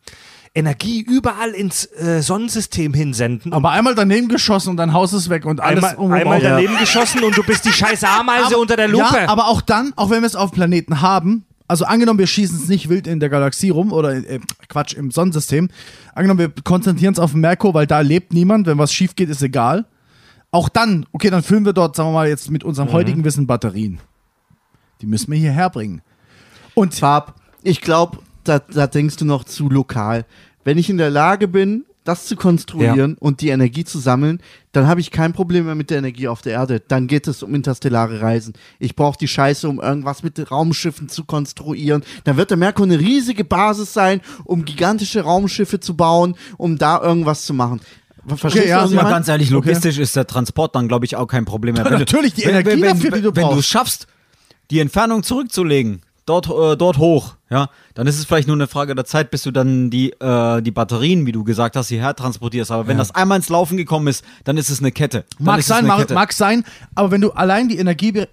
[0.56, 3.54] Energie überall ins äh, Sonnensystem hinsenden.
[3.54, 7.24] Aber einmal daneben geschossen und dein Haus ist weg und alles einmal, einmal daneben geschossen
[7.24, 9.16] und du bist die scheiß Ameise unter der Lupe.
[9.16, 12.58] Ja, aber auch dann, auch wenn wir es auf Planeten haben, also angenommen, wir schießen
[12.58, 14.39] es nicht wild in der Galaxie rum oder äh,
[14.70, 15.70] Quatsch im Sonnensystem.
[16.16, 18.66] Angenommen, wir konzentrieren es auf den Merkur, weil da lebt niemand.
[18.66, 19.86] Wenn was schief geht, ist egal.
[20.50, 23.45] Auch dann, okay, dann füllen wir dort, sagen wir mal, jetzt mit unserem heutigen Wissen
[23.45, 24.00] Batterien.
[25.02, 26.02] Die müssen wir hierher bringen.
[26.74, 30.25] Und Fab, ich glaube, da, da denkst du noch zu lokal.
[30.63, 34.87] Wenn ich in der Lage bin, das zu konstruieren und die Energie zu sammeln, dann
[34.87, 36.79] habe ich kein Problem mehr mit der Energie auf der Erde.
[36.79, 38.53] Dann geht es um interstellare Reisen.
[38.79, 42.03] Ich brauche die Scheiße, um irgendwas mit Raumschiffen zu konstruieren.
[42.23, 47.01] Dann wird der Merkur eine riesige Basis sein, um gigantische Raumschiffe zu bauen, um da
[47.01, 47.79] irgendwas zu machen.
[48.27, 49.09] Verstehst ja, ich Ja, meine?
[49.09, 51.83] ganz ehrlich, logistisch ist der Transport dann, glaube ich, auch kein Problem mehr.
[51.89, 53.59] Natürlich, die Energie dafür, die du Wenn du brauchst.
[53.59, 54.07] es schaffst,
[54.71, 58.93] die Entfernung zurückzulegen, dort, äh, dort hoch, ja, dann ist es vielleicht nur eine Frage
[58.95, 62.71] der Zeit, bis du dann die, äh, die Batterien, wie du gesagt hast, hierher transportierst.
[62.71, 65.25] Aber wenn das einmal ins Laufen gekommen ist, dann ist es eine Kette.
[65.38, 66.13] Dann Mag sein, mag, Kette.
[66.13, 66.63] mag sein,
[66.95, 68.27] aber wenn du allein die Energie be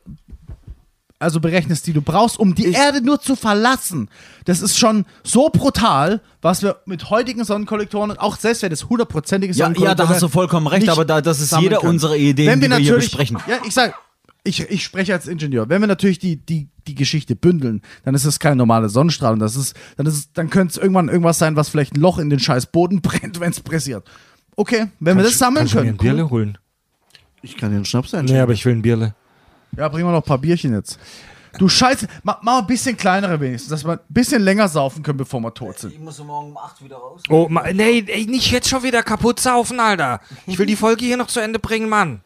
[1.19, 4.11] also berechnest, die du brauchst, um die Erde nur zu verlassen,
[4.45, 8.91] das ist schon so brutal, was wir mit heutigen Sonnenkollektoren und auch selbst wenn das
[8.91, 11.93] hundertprozentige Ja, ja, da hast du vollkommen recht, aber da, das ist jeder können.
[11.93, 13.39] unserer Ideen, wenn wir die wir hier natürlich, besprechen.
[13.49, 13.95] Ja, ich sag,
[14.47, 15.69] ich, ich spreche als Ingenieur.
[15.69, 19.39] Wenn wir natürlich die, die, die Geschichte bündeln, dann ist es keine normale Sonnenstrahlung.
[19.39, 22.19] Das ist, dann ist es, dann könnte es irgendwann irgendwas sein, was vielleicht ein Loch
[22.19, 24.09] in den scheiß Boden brennt, wenn es pressiert.
[24.57, 25.95] Okay, wenn wir das sammeln Kannst mir können.
[25.95, 26.59] ein Bierle holen?
[27.43, 28.43] Ich kann dir einen Schnaps Nee, einschenken.
[28.43, 29.15] aber ich will ein Bierle.
[29.77, 30.99] Ja, bringen wir noch ein paar Bierchen jetzt.
[31.59, 35.03] Du Scheiße, mach, mach mal ein bisschen kleinere wenigstens, dass wir ein bisschen länger saufen
[35.03, 35.93] können, bevor wir tot sind.
[35.95, 37.23] Ich muss morgen um 8 wieder raus.
[37.31, 40.21] Oh, ma, nee, ey, nicht jetzt schon wieder kaputt saufen, Alter.
[40.47, 42.21] Ich will die Folge hier noch zu Ende bringen, Mann.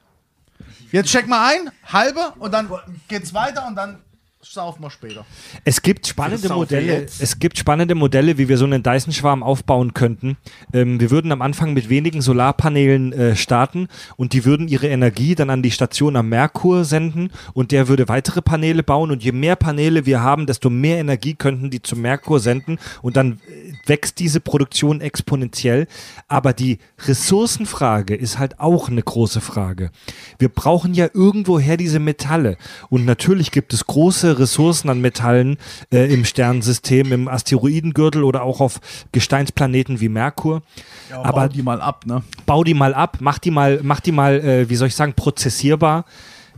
[0.93, 2.69] Jetzt check mal ein, halbe und dann
[3.09, 4.03] geht's weiter und dann
[4.43, 5.27] saufen wir später.
[5.65, 7.01] Es gibt spannende Modelle.
[7.01, 7.21] jetzt.
[7.21, 10.39] Es gibt spannende Modelle, wie wir so einen Dyson-Schwarm aufbauen könnten.
[10.73, 15.35] Ähm, wir würden am Anfang mit wenigen Solarpanelen äh, starten und die würden ihre Energie
[15.35, 19.33] dann an die Station am Merkur senden und der würde weitere Paneele bauen und je
[19.33, 23.73] mehr Paneele wir haben, desto mehr Energie könnten die zum Merkur senden und dann äh,
[23.87, 25.87] wächst diese Produktion exponentiell.
[26.29, 29.91] Aber die Ressourcenfrage ist halt auch eine große Frage.
[30.39, 32.57] Wir brauchen ja irgendwoher diese Metalle
[32.89, 35.57] und natürlich gibt es große Ressourcen an Metallen
[35.93, 38.81] äh, im Sternensystem, im Asteroidengürtel oder auch auf
[39.13, 40.63] Gesteinsplaneten wie Merkur.
[41.11, 42.23] Ja, Aber- aber die mal ab, ne?
[42.47, 45.15] Bau die mal ab, mach die mal, mach die mal, äh, wie soll ich sagen,
[45.15, 46.05] prozessierbar.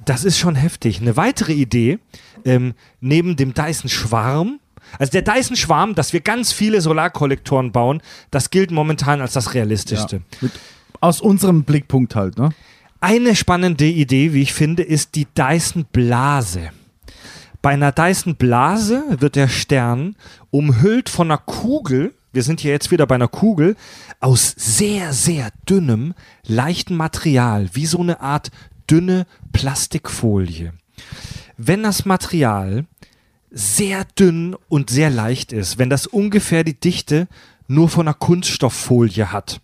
[0.04, 1.00] Das ist schon heftig.
[1.00, 1.98] Eine weitere Idee,
[2.44, 4.58] ähm, neben dem Dyson-Schwarm,
[4.98, 8.02] also der Dyson-Schwarm, dass wir ganz viele Solarkollektoren bauen,
[8.32, 10.22] das gilt momentan als das realistischste.
[10.40, 10.50] Mit,
[11.00, 12.50] aus unserem Blickpunkt halt, ne?
[13.00, 16.70] Eine spannende Idee, wie ich finde, ist die Dyson-Blase.
[17.62, 20.16] Bei einer Dyson-Blase wird der Stern
[20.50, 23.76] umhüllt von einer Kugel, wir sind hier jetzt wieder bei einer Kugel,
[24.18, 28.50] aus sehr, sehr dünnem, leichten Material, wie so eine Art
[28.90, 30.72] dünne Plastikfolie.
[31.56, 32.86] Wenn das Material
[33.52, 37.28] sehr dünn und sehr leicht ist, wenn das ungefähr die Dichte
[37.68, 39.60] nur von einer Kunststofffolie hat,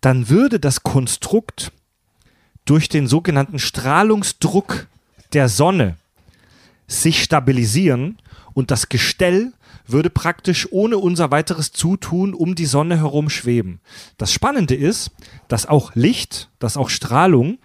[0.00, 1.72] dann würde das Konstrukt
[2.64, 4.86] durch den sogenannten Strahlungsdruck
[5.32, 5.96] der Sonne
[6.88, 8.18] sich stabilisieren
[8.54, 9.52] und das Gestell
[9.86, 13.80] würde praktisch ohne unser weiteres Zutun um die Sonne herum schweben.
[14.16, 15.12] Das Spannende ist,
[15.46, 17.58] dass auch Licht, dass auch Strahlung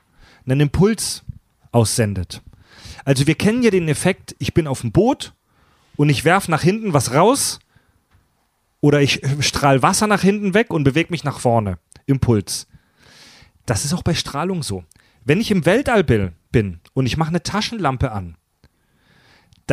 [0.46, 1.24] einen Impuls
[1.72, 2.42] aussendet.
[3.06, 5.34] Also wir kennen ja den Effekt, ich bin auf dem Boot
[5.96, 7.60] und ich werfe nach hinten was raus
[8.80, 11.80] oder ich strahle Wasser nach hinten weg und bewege mich nach vorne.
[12.06, 12.68] Impuls.
[13.66, 14.84] Das ist auch bei Strahlung so.
[15.26, 18.36] Wenn ich im Weltall bin, und ich mache eine Taschenlampe an,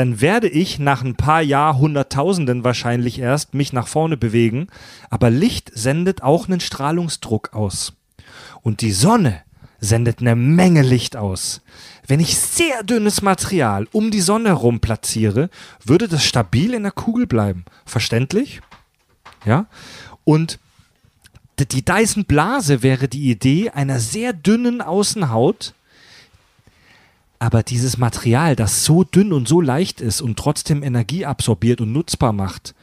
[0.00, 4.68] dann werde ich nach ein paar Jahrhunderttausenden wahrscheinlich erst mich nach vorne bewegen,
[5.10, 7.92] aber Licht sendet auch einen Strahlungsdruck aus.
[8.62, 9.42] Und die Sonne
[9.78, 11.60] sendet eine Menge Licht aus.
[12.06, 15.50] Wenn ich sehr dünnes Material um die Sonne herum platziere,
[15.84, 17.66] würde das stabil in der Kugel bleiben.
[17.84, 18.62] Verständlich?
[19.44, 19.66] Ja?
[20.24, 20.58] Und
[21.58, 25.74] die Dyson-Blase wäre die Idee einer sehr dünnen Außenhaut,
[27.40, 31.90] aber dieses Material, das so dünn und so leicht ist und trotzdem Energie absorbiert und
[31.92, 32.74] nutzbar macht,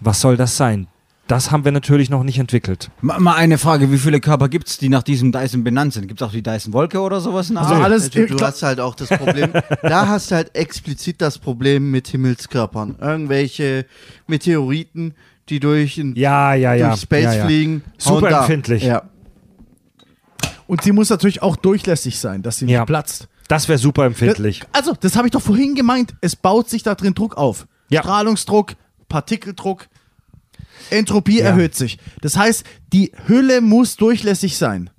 [0.00, 0.86] was soll das sein?
[1.26, 2.90] Das haben wir natürlich noch nicht entwickelt.
[3.00, 6.08] Mal, mal eine Frage, wie viele Körper gibt es, die nach diesem Dyson benannt sind?
[6.08, 7.50] Gibt es auch die Dyson-Wolke oder sowas?
[7.54, 9.50] Also alles, Du, du hast halt auch das Problem,
[9.82, 12.96] da hast du halt explizit das Problem mit Himmelskörpern.
[13.00, 13.86] Irgendwelche
[14.26, 15.14] Meteoriten,
[15.48, 16.88] die durch, ein, Ja, ja, ja.
[16.88, 17.44] durch Space ja, ja.
[17.46, 17.82] fliegen.
[17.96, 18.82] Super empfindlich.
[18.82, 19.02] Ja.
[20.66, 22.84] und sie muss natürlich auch durchlässig sein, dass sie nicht Ja.
[22.84, 23.28] platzt.
[23.50, 24.62] Das wäre super empfindlich.
[24.72, 26.14] Also, das habe ich doch vorhin gemeint.
[26.20, 27.66] Es baut sich da drin Druck auf.
[27.88, 28.00] Ja.
[28.02, 28.74] Strahlungsdruck,
[29.08, 29.88] Partikeldruck,
[30.90, 31.46] Entropie Ja.
[31.46, 31.98] erhöht sich.
[32.20, 34.90] Das heißt, die Hülle muss durchlässig sein.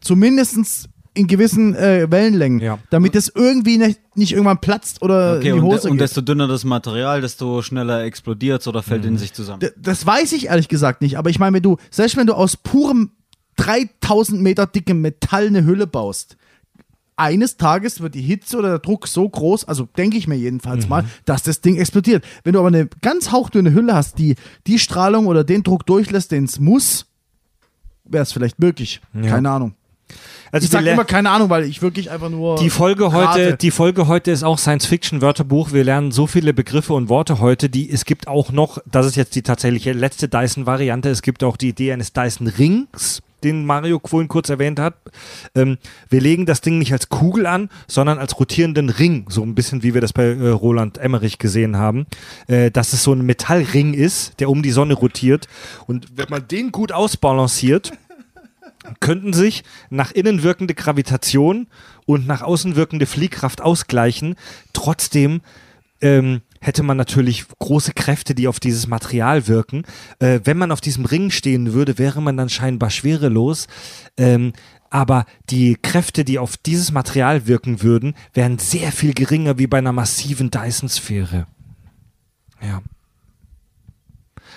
[0.00, 2.78] Zumindest in gewissen äh, Wellenlängen, Ja.
[2.90, 6.02] damit es irgendwie nicht, nicht irgendwann platzt oder Okay, in die und, Hose und geht.
[6.02, 9.60] desto dünner das Material, desto schneller explodiert oder fällt in sich zusammen.
[9.60, 12.34] D- Das weiß ich ehrlich gesagt nicht, aber ich meine, wenn du, selbst wenn du
[12.34, 13.12] aus purem
[13.56, 16.36] 3000 Meter dickem Metall eine Hülle baust,
[17.16, 20.88] eines Tages wird die Hitze oder der Druck so groß, also denke ich mir jedenfalls
[20.88, 22.24] mal, dass das Ding explodiert.
[22.42, 24.36] Wenn du aber eine ganz hauchdünne Hülle hast, die
[24.66, 27.06] die Strahlung oder den Druck durchlässt, den es muss,
[28.04, 29.00] wäre es vielleicht möglich.
[29.22, 29.74] Keine Ahnung.
[30.52, 32.56] Also Ich sage immer keine Ahnung, weil ich wirklich einfach nur.
[32.58, 35.72] Die Folge heute, die Folge heute ist auch Science-Fiction-Wörterbuch.
[35.72, 39.16] Wir lernen so viele Begriffe und Worte heute, die es gibt auch noch, das ist
[39.16, 44.28] jetzt die tatsächliche letzte Dyson-Variante, es gibt auch die Idee eines Dyson-Rings, den Mario vorhin
[44.28, 44.96] kurz erwähnt hat.
[45.54, 45.78] Ähm,
[46.08, 49.82] wir legen das Ding nicht als Kugel an, sondern als rotierenden Ring, so ein bisschen
[49.82, 52.06] wie wir das bei äh, Roland Emmerich gesehen haben,
[52.46, 55.46] äh, dass es so ein Metallring ist, der um die Sonne rotiert.
[55.86, 57.92] Und wenn man den gut ausbalanciert,
[59.00, 61.66] könnten sich nach innen wirkende Gravitation
[62.06, 64.36] und nach außen wirkende Fliehkraft ausgleichen.
[64.72, 65.40] Trotzdem
[66.00, 69.84] ähm, hätte man natürlich große Kräfte, die auf dieses Material wirken.
[70.18, 73.66] Äh, wenn man auf diesem Ring stehen würde, wäre man dann scheinbar schwerelos.
[74.16, 74.52] Ähm,
[74.88, 79.78] aber die Kräfte, die auf dieses Material wirken würden, wären sehr viel geringer wie bei
[79.78, 81.46] einer massiven Dyson-Sphäre.
[82.62, 82.82] Ja.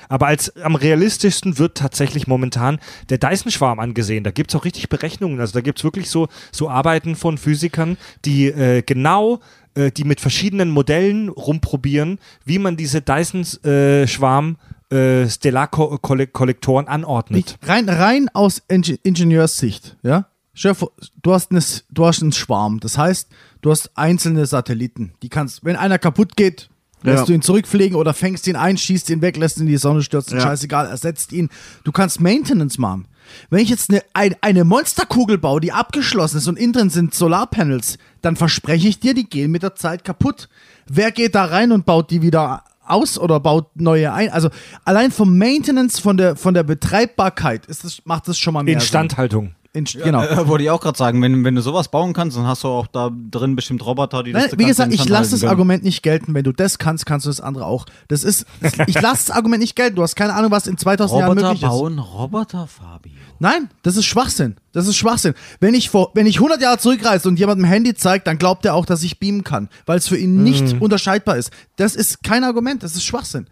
[0.10, 2.80] Aber als am realistischsten wird tatsächlich momentan
[3.10, 4.24] der Dyson-Schwarm angesehen.
[4.24, 5.42] Da gibt es auch richtig Berechnungen.
[5.42, 9.42] Also da gibt es wirklich so, so Arbeiten von Physikern, die äh, genau,
[9.78, 14.58] äh, die mit verschiedenen Modellen rumprobieren, wie man diese Dyson-Schwarm
[14.90, 17.58] äh, Stellar-Kollektoren anordnet.
[17.62, 20.28] Ich, rein, rein aus Inge Ingenieurssicht, ja.
[20.74, 21.62] Vor, du hast, eine,
[21.92, 22.80] du hast einen Schwarm.
[22.80, 23.30] Das heißt,
[23.62, 25.12] du hast einzelne Satelliten.
[25.22, 26.70] Die kannst, wenn einer kaputt geht,
[27.04, 27.26] lässt Ja.
[27.26, 30.02] du ihn zurückfliegen oder fängst ihn ein, schießt ihn weg, lässt ihn in die Sonne
[30.02, 30.44] stürzen, Ja.
[30.44, 31.50] scheißegal, ersetzt ihn.
[31.84, 33.06] Du kannst Maintenance machen.
[33.50, 37.14] Wenn ich jetzt eine, ein, eine Monsterkugel baue, die abgeschlossen ist und innen drin sind
[37.14, 40.50] Solarpanels, dann verspreche ich dir, die gehen mit der Zeit kaputt.
[40.88, 44.30] Wer geht da rein und baut die wieder aus oder baut neue ein?
[44.30, 44.50] Also
[44.86, 48.76] allein vom Maintenance, von der, von der Betreibbarkeit ist das, macht das schon mal mehr
[48.76, 49.48] Instandhaltung.
[49.48, 49.56] Sinn.
[49.78, 50.24] Inst genau.
[50.24, 52.68] Äh, wollte ich auch gerade sagen, wenn, wenn du sowas bauen kannst, dann hast du
[52.68, 55.50] auch da drin bestimmt Roboter, die das Nein, wie gesagt, ich lasse das können.
[55.52, 56.34] Argument nicht gelten.
[56.34, 57.86] Wenn du das kannst, kannst du das andere auch.
[58.08, 58.46] Das ist,
[58.88, 59.96] ich lasse das Argument nicht gelten.
[59.96, 61.70] Du hast keine Ahnung, was in 2000 Jahren Roboter möglich ist.
[61.70, 63.12] bauen Roboter, Fabi.
[63.40, 64.56] Nein, das ist Schwachsinn.
[64.74, 65.34] Das ist Schwachsinn.
[65.60, 68.74] Wenn ich vor, wenn ich 100 Jahre zurückreise und jemandem Handy zeigt, dann glaubt er
[68.74, 70.82] auch, dass ich beamen kann, weil es für ihn nicht Mhm.
[70.82, 71.52] unterscheidbar ist.
[71.76, 72.82] Das ist kein Argument.
[72.82, 73.48] Das ist Schwachsinn.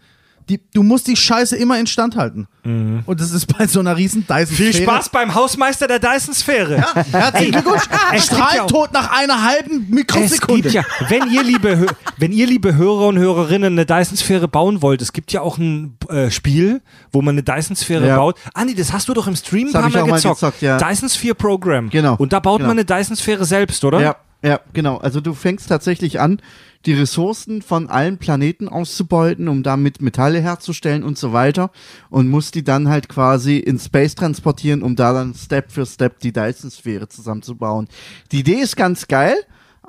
[0.48, 2.46] Die, du musst die Scheiße immer instand halten.
[2.62, 4.56] Und das ist bei so einer riesen Dyson Mhm.
[4.56, 6.76] Viel Spaß beim Hausmeister der Dyson-Sphäre.
[6.78, 7.82] Ja, herzlichen Glückwunsch.
[8.12, 10.62] es Strahltod nach einer halben Es Mikrosekunde.
[10.62, 11.86] gibt ja, wenn ihr liebe,
[12.18, 15.96] wenn ihr liebe Hörer und Hörerinnen eine Dyson-Sphäre bauen wollt, es gibt ja auch ein
[16.08, 16.80] äh, Spiel,
[17.12, 18.16] wo man eine Dyson-Sphäre Ja.
[18.16, 18.38] baut.
[18.54, 20.16] Andi, das hast du doch im Stream ein Das paar hab ich Mal auch mal
[20.16, 20.40] gezockt.
[20.40, 20.78] gezockt, ja.
[20.78, 21.90] Dyson Sphere Program.
[21.90, 22.68] Genau, Und da baut genau.
[22.74, 24.00] man eine Dyson-Sphäre selbst, oder?
[24.00, 24.16] Ja,
[24.46, 24.98] ja, genau.
[24.98, 26.40] Also du fängst tatsächlich an,
[26.84, 31.72] die Ressourcen von allen Planeten auszubeuten, um damit Metalle herzustellen und so weiter
[32.10, 36.20] und musst die dann halt quasi in Space transportieren, um da dann Step für Step
[36.20, 37.88] die Dyson-Sphäre zusammenzubauen.
[38.30, 39.34] Die Idee ist ganz geil,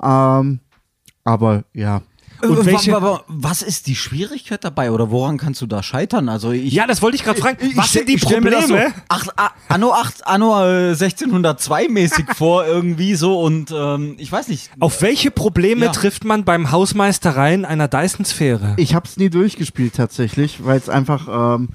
[0.02, 0.58] ähm,
[1.22, 2.02] aber ja.
[2.42, 6.28] Und Äh, welche- wa- was ist die Schwierigkeit dabei oder woran kannst du da scheitern?
[6.28, 7.58] Also ich, Ja, das wollte ich gerade fragen.
[7.74, 8.88] Was sind die ich stell mir das Probleme?
[8.90, 14.30] So, ach, ah, anno, 8, anno äh, 1602 mäßig vor irgendwie so und ähm, ich
[14.30, 14.70] weiß nicht.
[14.80, 15.92] Auf welche Probleme Ja.
[15.92, 18.74] trifft man beim Hausmeistereien einer Dyson-Sphäre?
[18.76, 21.70] Ich habe es nie durchgespielt tatsächlich, weil es einfach ähm,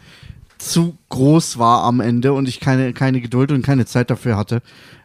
[0.57, 4.61] zu groß war am Ende und ich keine, keine Geduld und keine Zeit dafür hatte.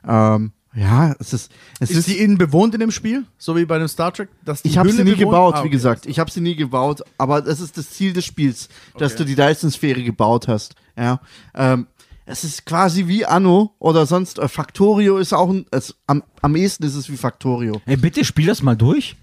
[0.07, 1.51] Ähm, ja, es ist,
[1.81, 3.25] es Ist ist, die innen bewohnt in dem Spiel?
[3.37, 4.29] So wie bei dem Star Trek?
[4.45, 5.19] Dass die ich habe sie nie bewohnt?
[5.19, 5.71] gebaut, Ah, wie okay.
[5.71, 6.07] gesagt.
[6.07, 9.35] Ich habe sie nie gebaut, aber das ist das Ziel des Spiels, dass du die
[9.35, 10.75] Dyson-Sphäre gebaut hast.
[10.97, 11.21] Ja,
[11.55, 11.87] ähm,
[12.27, 16.55] es ist quasi wie Anno oder sonst äh, Factorio ist auch ein, es, am, am
[16.57, 17.81] ehesten ist es wie Factorio.
[17.87, 19.17] Ey, bitte spiel das mal durch.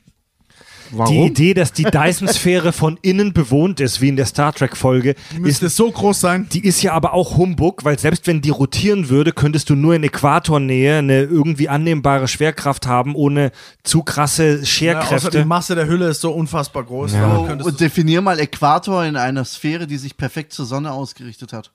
[0.97, 1.13] Warum?
[1.13, 5.39] Die Idee, dass die Dyson-Sphäre von innen bewohnt ist, wie in der Star Trek-Folge, ist
[5.39, 6.47] Müsste so groß sein.
[6.51, 9.95] Die ist ja aber auch Humbug, weil selbst wenn die rotieren würde, könntest du nur
[9.95, 13.51] in Äquatornähe eine irgendwie annehmbare Schwerkraft haben, ohne
[13.83, 15.45] zu krasse Ja, außer die Scherkräfte.
[15.45, 17.13] Masse der Hülle ist so unfassbar groß.
[17.13, 17.37] Ja.
[17.37, 21.71] Oh, und definier mal Äquator in einer Sphäre, die sich perfekt zur Sonne ausgerichtet hat.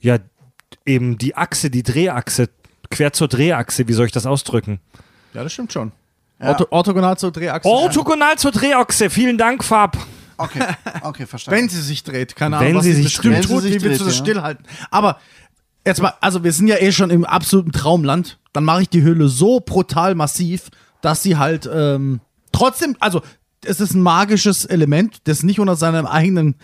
[0.00, 0.18] Ja,
[0.86, 2.50] eben die Achse, die Drehachse,
[2.90, 4.80] quer zur Drehachse, wie soll ich das ausdrücken?
[5.32, 5.92] ja, das stimmt schon.
[6.40, 6.48] Ja.
[6.48, 7.68] Ortho orthogonal zur Drehachse.
[7.68, 9.96] Orthogonal zur Drehachse, vielen Dank, Fab.
[10.36, 10.60] Okay,
[11.02, 11.60] okay, verstanden.
[11.60, 13.48] Wenn sie sich dreht, keine Wenn Ahnung, was sie sich bestimmt dreht.
[13.48, 14.24] Wenn tut, sie sich wie willst du das ja.
[14.24, 14.66] stillhalten?
[14.90, 15.18] Aber
[15.86, 18.38] jetzt mal, also wir sind ja eh schon im absoluten Traumland.
[18.52, 20.70] Dann mache ich die Hülle so brutal massiv,
[21.00, 22.20] dass sie halt ähm,
[22.52, 23.22] trotzdem, also
[23.66, 26.54] es ist ein magisches Element, das nicht unter seinem eigenen,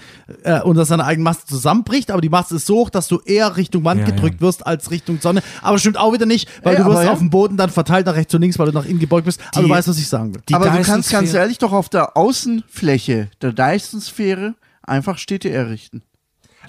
[0.42, 3.56] äh, unter seiner eigenen Masse zusammenbricht, aber die Masse ist so hoch, dass du eher
[3.56, 5.42] Richtung Wand Ja, gedrückt wirst als Richtung Sonne.
[5.62, 7.12] Aber stimmt auch wieder nicht, weil Ey, du wirst aber ja.
[7.12, 9.40] auf dem Boden dann verteilt nach rechts und links, weil du nach innen gebeugt bist.
[9.52, 10.42] Aber Die- du weißt, was ich sagen will.
[10.48, 16.02] Die Aber du kannst ganz ehrlich doch auf der Außenfläche der Dyson-Sphäre einfach Städte errichten.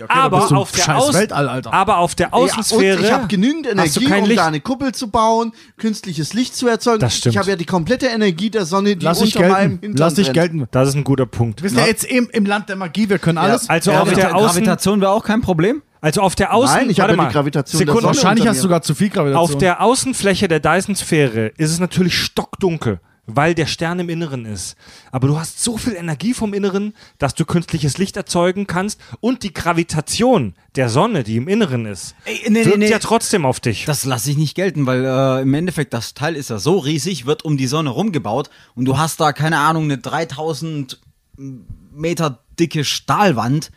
[0.10, 1.74] Aber, bist du auf der Außen- Weltall, Alter.
[1.74, 3.00] aber auf der Außensphäre.
[3.02, 4.40] Ja, ich habe genügend Energie, um Licht.
[4.40, 7.00] da eine Kuppel zu bauen, künstliches Licht zu erzeugen.
[7.00, 7.34] Das stimmt.
[7.36, 9.86] Ich habe ja die komplette Energie der Sonne, die Lass dich unter meinem gelten.
[9.86, 10.68] Hintern Lass dich gelten.
[10.72, 11.62] Das ist ein guter Punkt.
[11.62, 13.70] Wir sind ja, jetzt im, im Land der Magie, wir können alles.
[13.70, 15.82] Also Ja, auf der Außen, Gravitation wäre auch kein Problem.
[16.02, 18.02] also auf der Außen, Nein, ich habe ja die mal, Gravitation der Sekunde.
[18.02, 18.16] Sonne.
[18.16, 19.44] Wahrscheinlich hast du sogar zu viel Gravitation.
[19.56, 23.00] Auf der Außenfläche der Dyson-Sphäre ist es natürlich stockdunkel,
[23.36, 24.76] weil der Stern im Inneren ist.
[25.12, 29.44] Aber du hast so viel Energie vom Inneren, dass du künstliches Licht erzeugen kannst und
[29.44, 32.92] die Gravitation der Sonne, die im Inneren ist, Ey, nee, wirkt nee, nee.
[32.92, 33.86] ja trotzdem auf dich.
[33.86, 37.26] Das lasse ich nicht gelten, weil äh, im Endeffekt das Teil ist ja so riesig,
[37.26, 41.00] wird um die Sonne rumgebaut und du hast da, keine Ahnung, eine 3000
[41.38, 43.72] Meter dicke Stahlwand,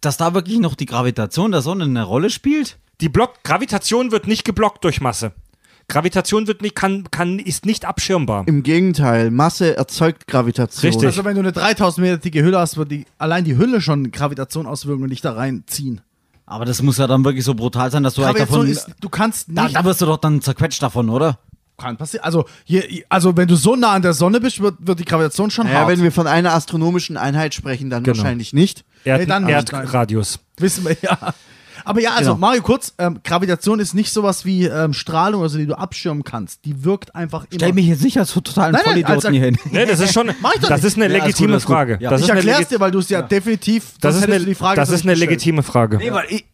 [0.00, 2.78] dass da wirklich noch die Gravitation der Sonne eine Rolle spielt.
[3.00, 5.32] Die Block Gravitation wird nicht geblockt durch Masse.
[5.88, 8.44] Gravitation wird nicht, kann, kann, ist nicht abschirmbar.
[8.46, 10.90] Im Gegenteil, Masse erzeugt Gravitation.
[10.90, 11.06] Richtig.
[11.06, 14.10] also wenn du eine 3000 Meter dicke Hülle hast, wird die, allein die Hülle schon
[14.10, 16.00] Gravitation auswirken und dich da reinziehen.
[16.44, 18.90] Aber das muss ja dann wirklich so brutal sein, dass du eigentlich Gravitation davon.
[18.92, 21.38] ist, du kannst da, nicht, da wirst du doch dann zerquetscht davon, oder?
[21.78, 22.24] kann passieren.
[22.24, 25.50] Also, je, also wenn du so nah an der Sonne bist, wird, wird die Gravitation
[25.50, 25.88] schon Ja, hart.
[25.88, 28.16] wenn wir von einer astronomischen Einheit sprechen, dann Genau.
[28.16, 28.82] wahrscheinlich nicht.
[29.04, 30.38] Erd Nee, dann- Erdradius.
[30.56, 31.34] Wissen wir, ja.
[31.86, 32.40] Aber ja, also Genau.
[32.40, 36.64] Mario, kurz, ähm, Gravitation ist nicht sowas wie ähm, Strahlung, also die du abschirmen kannst.
[36.64, 37.54] Die wirkt einfach immer.
[37.54, 39.58] Stell mich jetzt nicht als so totalen Nein, nein, Vollidioten als- hier hin.
[39.70, 40.96] Ne, das ist schon, Mach ich doch das nicht.
[40.96, 41.74] ist eine Ja, legitime gut, alles gut.
[41.76, 41.98] Frage.
[42.00, 42.10] Ja.
[42.10, 44.54] Das ich ist eine erklär's dir, weil du es ja, definitiv, das ist eine, die
[44.54, 45.98] Frage das ist eine legitime Frage.
[45.98, 46.44] Nee, weil ich,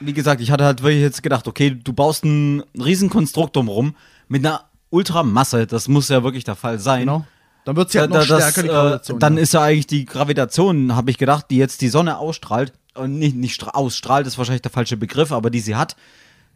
[0.00, 3.94] wie gesagt, ich hatte halt wirklich jetzt gedacht, okay, du baust ein Riesenkonstrukt drumherum
[4.28, 7.00] mit einer Ultramasse, das muss ja wirklich der Fall sein.
[7.00, 7.26] Genau.
[7.64, 9.18] Dann wird sie Da, halt noch da, das, stärker, die äh, Gravitation.
[9.18, 9.42] dann ja.
[9.42, 13.36] ist ja eigentlich die Gravitation, habe ich gedacht, die jetzt die Sonne ausstrahlt, äh, nicht,
[13.36, 15.96] nicht stra- ausstrahlt, ist wahrscheinlich der falsche Begriff, aber die sie hat,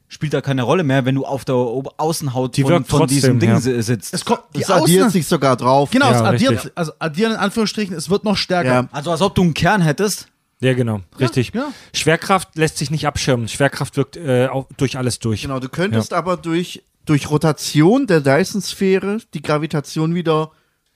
[0.09, 3.39] spielt da keine Rolle mehr, wenn du auf der Außenhaut Die von, von trotzdem, diesem
[3.39, 3.61] Ding ja.
[3.61, 4.13] si- sitzt.
[4.13, 5.91] es kommt, die Das addiert sich sogar drauf.
[5.91, 6.73] genau, Ja, es addiert, richtig.
[6.75, 8.73] also addieren in Anführungsstrichen, es wird noch stärker.
[8.73, 8.89] Ja.
[8.93, 10.29] Also als ob du einen Kern hättest.
[10.61, 11.53] Ja, genau, richtig.
[11.55, 11.73] ja.
[11.93, 13.49] Schwerkraft lässt sich nicht abschirmen.
[13.49, 15.43] Schwerkraft wirkt äh, auch durch alles durch.
[15.43, 20.53] Genau, du könntest aber durch, durch Rotation der Dyson-Sphäre die Gravitation wieder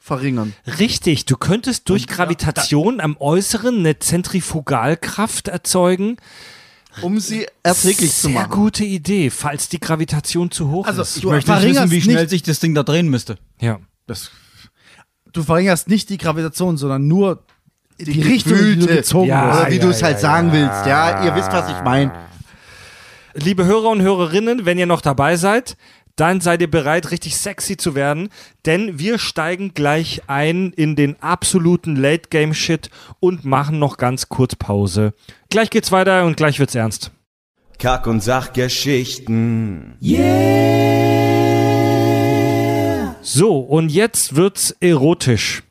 [0.06, 0.54] verringern.
[0.78, 6.16] Richtig, du könntest durch Gravitation am Äußeren eine Zentrifugalkraft erzeugen.
[7.02, 8.52] Um sie erträglich zu Sehr machen.
[8.52, 11.22] gute Idee, falls die Gravitation zu hoch Also, ist.
[11.22, 13.36] du möchte nicht wissen, wie schnell nicht, sich das Ding da drehen müsste.
[13.60, 13.80] Ja.
[14.06, 14.30] das,
[15.32, 17.42] du verringerst nicht die Gravitation, sondern nur
[17.98, 19.60] die, Richtung, in die du gezogen Ja.
[19.60, 20.52] Oder wie ja, du es halt ja, sagen ja.
[20.54, 20.86] willst.
[20.86, 22.12] Ja, ihr wisst, was ich meine.
[23.34, 25.76] Liebe Hörer und Hörerinnen, wenn ihr noch dabei seid,
[26.16, 28.30] dann seid ihr bereit, richtig sexy zu werden,
[28.64, 32.90] denn wir steigen gleich ein in den absoluten Late-Game-Shit
[33.20, 35.12] und machen noch ganz kurz Pause.
[35.50, 37.12] Gleich geht's weiter und gleich wird's ernst.
[37.78, 39.96] Kack- und Sachgeschichten.
[43.20, 45.62] So, und jetzt wird's erotisch.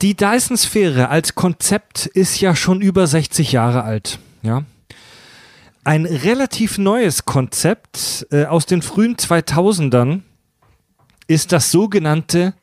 [0.00, 4.64] Die Dyson-Sphäre als Konzept ist ja schon über 60 Jahre alt, ja.
[5.84, 10.22] Ein relativ neues Konzept äh, aus den frühen 2000ern
[11.26, 12.54] ist das sogenannte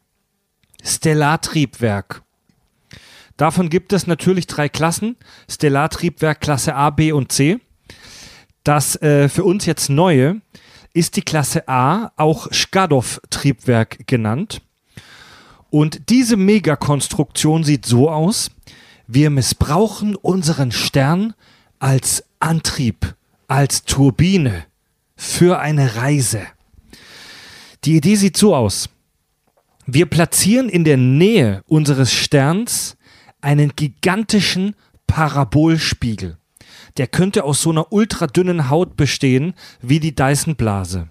[0.81, 2.21] Stellartriebwerk.
[3.35, 5.17] Davon gibt es natürlich drei Klassen.
[5.49, 7.59] Stellartriebwerk Klasse A, B und C.
[8.63, 10.41] Das äh, für uns jetzt neue
[10.93, 14.61] ist die Klasse A, auch Skadov-Triebwerk genannt.
[15.69, 18.49] Und diese Megakonstruktion sieht so aus,
[19.07, 21.33] wir missbrauchen unseren Stern
[21.79, 23.15] als Antrieb,
[23.47, 24.65] als Turbine
[25.15, 26.41] für eine Reise.
[27.83, 28.89] Die Idee sieht so aus.
[29.85, 32.97] Wir platzieren in der Nähe unseres Sterns
[33.41, 34.75] einen gigantischen
[35.07, 36.37] Parabolspiegel.
[36.97, 41.09] Der könnte aus so einer ultradünnen Haut bestehen wie die Dyson-Blase.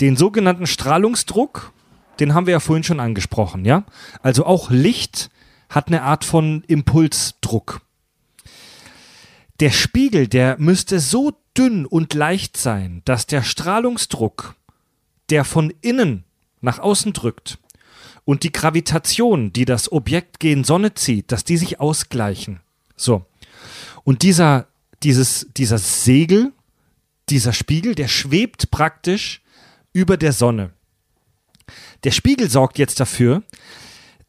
[0.00, 1.72] Den sogenannten Strahlungsdruck
[2.20, 3.84] den haben wir ja vorhin schon angesprochen, ja?
[4.22, 5.30] Also auch Licht
[5.68, 7.80] hat eine Art von Impulsdruck.
[9.64, 14.56] Der Spiegel, der müsste so dünn und leicht sein, dass der Strahlungsdruck,
[15.30, 16.24] der von innen
[16.60, 17.56] nach außen drückt,
[18.26, 22.60] und die Gravitation, die das Objekt gen Sonne zieht, dass die sich ausgleichen.
[22.94, 23.24] So.
[24.02, 24.66] Und dieser,
[25.02, 26.52] dieses, dieser Segel,
[27.30, 29.40] dieser Spiegel, der schwebt praktisch
[29.94, 30.72] über der Sonne.
[32.04, 33.42] Der Spiegel sorgt jetzt dafür,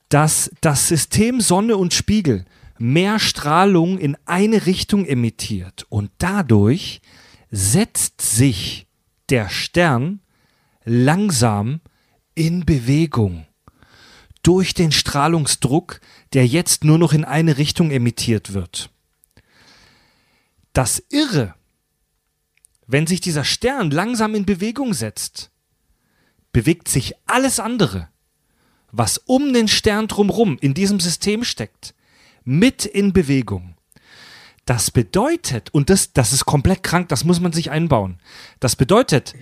[0.08, 2.46] dass das System Sonne und Spiegel
[2.78, 7.02] mehr Strahlung in eine Richtung emittiert und dadurch
[7.52, 8.88] setzt sich
[9.30, 10.22] der Stern
[10.84, 11.82] langsam
[12.36, 13.48] in Bewegung
[14.44, 16.00] durch den Strahlungsdruck,
[16.34, 18.92] der jetzt nur noch in eine Richtung emittiert wird.
[20.74, 21.56] Das Irre,
[22.86, 25.50] wenn sich dieser Stern langsam in Bewegung setzt,
[26.52, 28.10] bewegt sich alles andere,
[28.92, 31.96] was um den Stern drumherum in diesem System steckt,
[32.46, 33.76] mit in Bewegung.
[34.66, 38.20] Das bedeutet, und das, das ist komplett krank, das muss man sich einbauen.
[38.60, 39.34] Das bedeutet,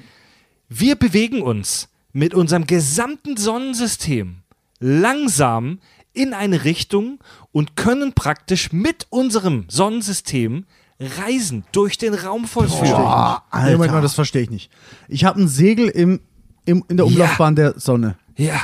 [0.68, 4.44] wir bewegen uns mit unserem gesamten Sonnensystem
[4.80, 5.80] langsam
[6.14, 7.20] in eine Richtung
[7.52, 10.66] und können praktisch mit unserem Sonnensystem
[11.00, 12.92] Reisen durch den Raum vollführen.
[12.92, 13.72] Boah, Alter.
[13.74, 14.72] Moment mal, das verstehe ich nicht.
[15.08, 16.20] Ich habe ein Segel im,
[16.66, 18.18] im, in der Umlaufbahn der Sonne.
[18.38, 18.62] Ja.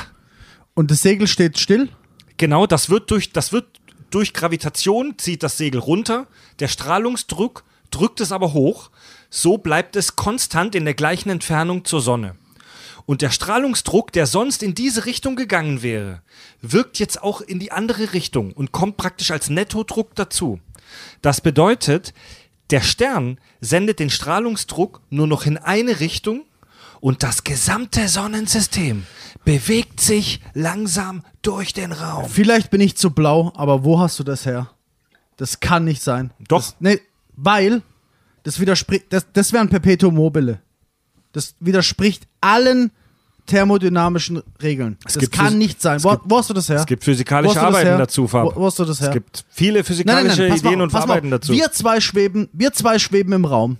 [0.74, 1.88] Und das Segel steht still?
[2.36, 3.79] Genau, das wird durch, das wird
[4.10, 6.26] durch Gravitation zieht das Segel runter,
[6.58, 8.90] der Strahlungsdruck drückt es aber hoch,
[9.30, 12.36] so bleibt es konstant in der gleichen Entfernung zur Sonne.
[13.06, 16.22] Und der Strahlungsdruck, der sonst in diese Richtung gegangen wäre,
[16.60, 20.60] wirkt jetzt auch in die andere Richtung und kommt praktisch als Nettodruck dazu.
[21.22, 22.14] Das bedeutet,
[22.70, 26.44] der Stern sendet den Strahlungsdruck nur noch in eine Richtung
[27.00, 29.06] und das gesamte Sonnensystem
[29.44, 32.28] bewegt sich langsam durch den Raum.
[32.28, 34.70] Vielleicht bin ich zu blau, aber wo hast du das her?
[35.36, 36.32] Das kann nicht sein.
[36.48, 36.58] Doch.
[36.58, 37.00] Das, nee,
[37.36, 37.82] weil
[38.42, 40.60] das widerspricht, das, das wäre ein Perpetuum mobile.
[41.32, 42.90] Das widerspricht allen
[43.46, 44.98] thermodynamischen Regeln.
[45.06, 46.02] Es das gibt kann nicht sein.
[46.04, 46.76] Wo, gibt- wo hast du das her?
[46.76, 48.44] Es gibt physikalische Arbeiten dazu, Fab.
[48.54, 49.08] Wo, wo hast du das her?
[49.08, 51.52] Es gibt viele physikalische pass mal Ideen auf, und pass mal Arbeiten dazu.
[51.52, 53.78] Wir zwei schweben, wir zwei schweben im Raum.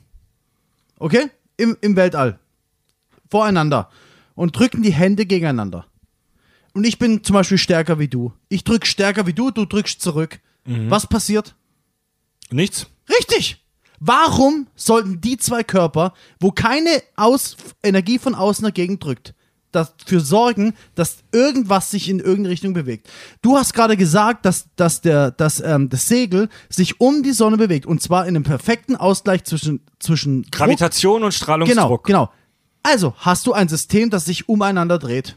[0.98, 1.30] Okay?
[1.56, 2.38] Im, Im Weltall.
[3.28, 3.90] Voreinander.
[4.40, 5.84] Und drücken die Hände gegeneinander.
[6.72, 8.32] Und ich bin zum Beispiel stärker wie du.
[8.48, 10.40] Ich drück stärker wie du, du drückst zurück.
[10.64, 10.88] Mhm.
[10.90, 11.54] Was passiert?
[12.50, 12.86] Nichts?
[13.06, 13.62] Richtig!
[13.98, 19.34] Warum sollten die zwei Körper, wo keine Aus Energie von außen dagegen drückt,
[19.72, 23.10] dafür sorgen, dass irgendwas sich in irgendeine Richtung bewegt?
[23.42, 27.58] Du hast gerade gesagt, dass, dass, der, dass ähm, das Segel sich um die Sonne
[27.58, 32.04] bewegt und zwar in einem perfekten Ausgleich zwischen, zwischen Druck- Gravitation und Genau, Strahlungsdruck.
[32.04, 32.30] genau.
[32.82, 35.36] Also hast du ein System, das sich umeinander dreht.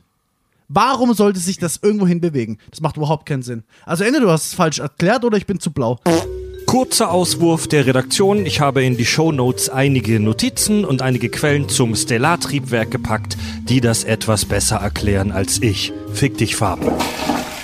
[0.70, 2.58] Warum sollte sich das irgendwo hin bewegen?
[2.72, 3.64] Das macht überhaupt keinen Sinn.
[3.86, 6.00] Also entweder du hast es falsch erklärt oder ich bin zu blau.
[6.66, 8.46] Kurzer Auswurf der Redaktion.
[8.46, 13.38] Ich habe in die Shownotes einige Notizen und einige Quellen zum Stellartriebwerk gepackt,
[13.70, 15.94] die das etwas besser erklären als ich.
[16.14, 16.88] Fick dich, Farben.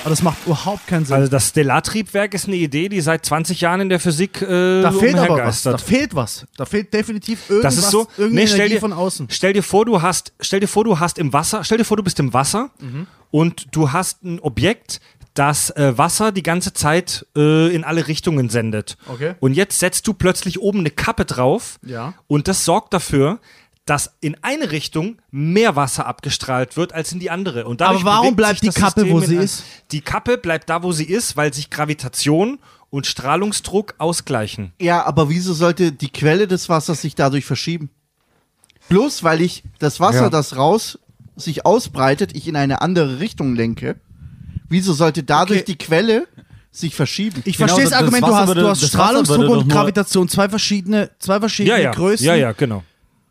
[0.10, 1.16] Aber das macht überhaupt keinen Sinn.
[1.16, 4.92] Also das Stellartriebwerk ist eine Idee, die seit 20 Jahren in der Physik äh, Da
[4.92, 5.62] fehlt aber was.
[5.62, 6.48] Da fehlt was.
[6.58, 8.08] Da fehlt definitiv irgendwas, Das ist so.
[8.18, 9.28] Nee, stell dir, von außen.
[9.30, 11.96] stell dir vor, du hast, stell dir vor, du hast im Wasser, stell dir vor,
[11.96, 13.06] du bist im Wasser Mhm.
[13.30, 15.00] und du hast ein Objekt,
[15.36, 18.98] das äh, Wasser die ganze Zeit äh, in alle Richtungen sendet.
[19.08, 19.36] Okay.
[19.40, 22.16] Und jetzt setzt du plötzlich oben eine Kappe drauf Ja.
[22.26, 23.40] und das sorgt dafür,
[23.90, 27.66] dass in eine Richtung mehr Wasser abgestrahlt wird als in die andere.
[27.66, 29.64] Und Aber warum bleibt die Kappe, System wo sie ist?
[29.92, 32.60] Die Kappe bleibt da, wo sie ist, weil sich Gravitation
[32.92, 34.74] und Strahlungsdruck ausgleichen.
[34.80, 37.90] Ja, aber wieso sollte die Quelle des Wassers sich dadurch verschieben?
[38.90, 40.30] Bloß weil ich das Wasser, Ja.
[40.30, 41.00] das raus
[41.36, 43.96] sich ausbreitet, ich in eine andere Richtung lenke.
[44.68, 45.72] Wieso sollte dadurch Okay.
[45.74, 46.28] die Quelle
[46.72, 47.42] sich verschieben?
[47.46, 50.50] Ich Genau, verstehe das das Argument, du hast, würde- du hast Strahlungsdruck und Gravitation, zwei
[50.50, 51.92] verschiedene, zwei verschiedene Ja, ja.
[51.92, 52.26] Größen.
[52.26, 52.84] Ja, ja, genau.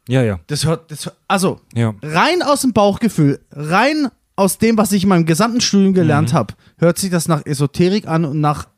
[0.08, 0.40] Ja, ja.
[0.48, 1.94] Das hört, das hört, also, Ja.
[2.02, 5.94] rein aus dem Bauchgefühl, rein aus dem, was ich in meinem gesamten Studium Mhm.
[5.96, 8.68] gelernt habe, hört sich das nach Esoterik an und nach,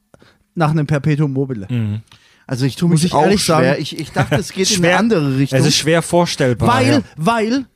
[0.55, 1.67] nach einem Perpetuum mobile.
[1.71, 2.01] Mhm.
[2.47, 3.57] Also ich tue mich ich auch ehrlich schwer.
[3.57, 5.59] sagen- Ich, ich dachte, es geht in Schwer- eine andere Richtung.
[5.61, 6.69] Es ist schwer vorstellbar.
[6.69, 7.01] Weil, ja.
[7.17, 7.67] weil,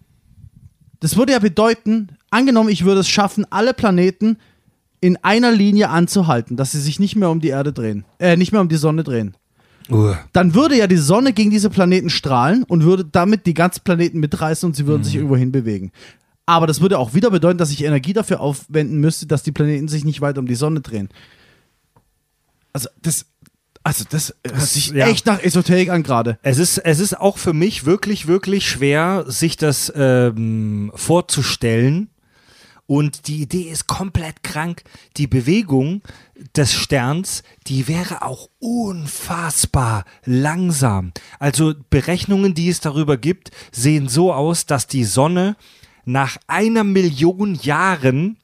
[1.01, 4.37] das würde ja bedeuten, angenommen, ich würde es schaffen, alle Planeten
[5.01, 8.51] in einer Linie anzuhalten, dass sie sich nicht mehr um die Erde drehen, äh, nicht
[8.53, 9.37] mehr um die Sonne drehen.
[9.91, 10.15] Uh.
[10.33, 14.19] Dann würde ja die Sonne gegen diese Planeten strahlen und würde damit die ganzen Planeten
[14.19, 15.05] mitreißen und sie würden Mhm.
[15.05, 15.93] sich irgendwo hin bewegen.
[16.47, 19.89] Aber das würde auch wieder bedeuten, dass ich Energie dafür aufwenden müsste, dass die Planeten
[19.89, 21.09] sich nicht weiter um die Sonne drehen.
[22.73, 23.27] Also das,
[23.83, 25.07] also das hört sich ja.
[25.07, 26.39] echt nach Esoterik an gerade.
[26.43, 32.09] Es ist, es ist auch für mich wirklich, wirklich schwer, sich das ähm, vorzustellen
[32.87, 34.83] Und die Idee ist komplett krank.
[35.17, 36.03] Die Bewegung
[36.55, 41.13] des Sterns, die wäre auch unfassbar langsam.
[41.39, 45.57] Also Berechnungen, die es darüber gibt, sehen so aus, dass die Sonne
[46.05, 48.37] nach einer Million Jahren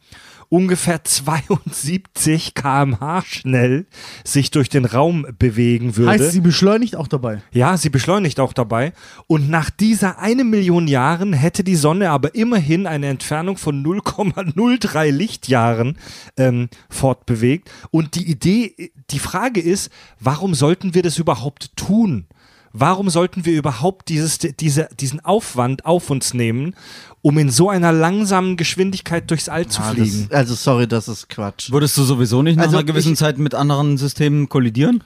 [0.50, 3.86] ungefähr 72 km/h schnell
[4.24, 6.10] sich durch den Raum bewegen würde.
[6.10, 7.40] Heißt, sie beschleunigt auch dabei.
[7.52, 8.92] Ja, sie beschleunigt auch dabei.
[9.26, 15.10] Und nach dieser eine Million Jahren hätte die Sonne aber immerhin eine Entfernung von 0,03
[15.10, 15.96] Lichtjahren
[16.36, 17.70] ähm, fortbewegt.
[17.90, 22.26] Und die Idee, die Frage ist, warum sollten wir das überhaupt tun?
[22.72, 26.74] Warum sollten wir überhaupt dieses, diese, diesen Aufwand auf uns nehmen,
[27.20, 30.28] um in so einer langsamen Geschwindigkeit durchs All zu Ah, fliegen?
[30.30, 31.70] das, also sorry, das ist Quatsch.
[31.72, 35.02] Würdest du sowieso nicht nach Also einer gewissen ich- Zeit mit anderen Systemen kollidieren?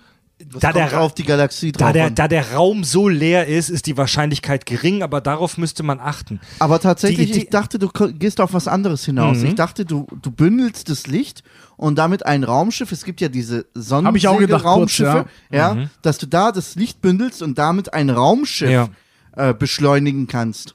[0.51, 3.47] Das da kommt der- auf die Galaxie drauf Da der, da der Raum so leer
[3.47, 6.41] ist, ist die Wahrscheinlichkeit gering, aber darauf müsste man achten.
[6.59, 9.39] Aber tatsächlich, Die Idee- ich dachte, du gehst auf was anderes hinaus.
[9.39, 9.47] Mhm.
[9.47, 11.45] Ich dachte, du, du bündelst das Licht
[11.77, 16.75] und damit ein Raumschiff, es gibt ja diese Sonnensegel-Raumschiffe, kurz, ja, dass du da das
[16.77, 18.89] Licht bündelst und damit ein Raumschiff Ja.
[19.37, 20.75] äh, beschleunigen kannst.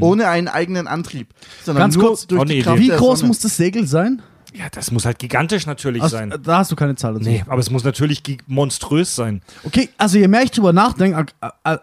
[0.00, 1.34] Ohne einen eigenen Antrieb.
[1.62, 2.78] Sondern Ganz nur kurz, durch auch die Kraft.
[2.80, 3.28] Wie groß Sonne.
[3.28, 4.22] muss das Segel sein?
[4.54, 6.32] Ja, das muss halt gigantisch natürlich Also, sein.
[6.42, 7.28] da hast du keine Zahl dazu.
[7.28, 9.42] Nee, aber es muss natürlich monströs sein.
[9.64, 11.26] Okay, also je mehr ich drüber nachdenke,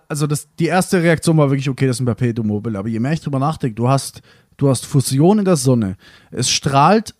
[0.07, 2.99] also das, die erste Reaktion war wirklich, okay, das ist ein Perpetuum mobile, aber je
[2.99, 4.21] mehr ich drüber nachdenke, du hast,
[4.57, 5.95] du hast Fusion in der Sonne,
[6.31, 7.13] es strahlt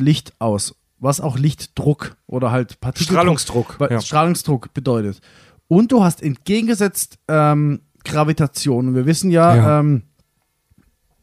[0.00, 4.00] Licht aus, was auch Lichtdruck oder halt Partikeldruck, Strahlungsdruck, ja.
[4.00, 5.20] Strahlungsdruck bedeutet.
[5.68, 8.88] Und du hast entgegengesetzt ähm, Gravitation.
[8.88, 9.80] Und wir wissen ja, Ja.
[9.80, 10.02] Ähm,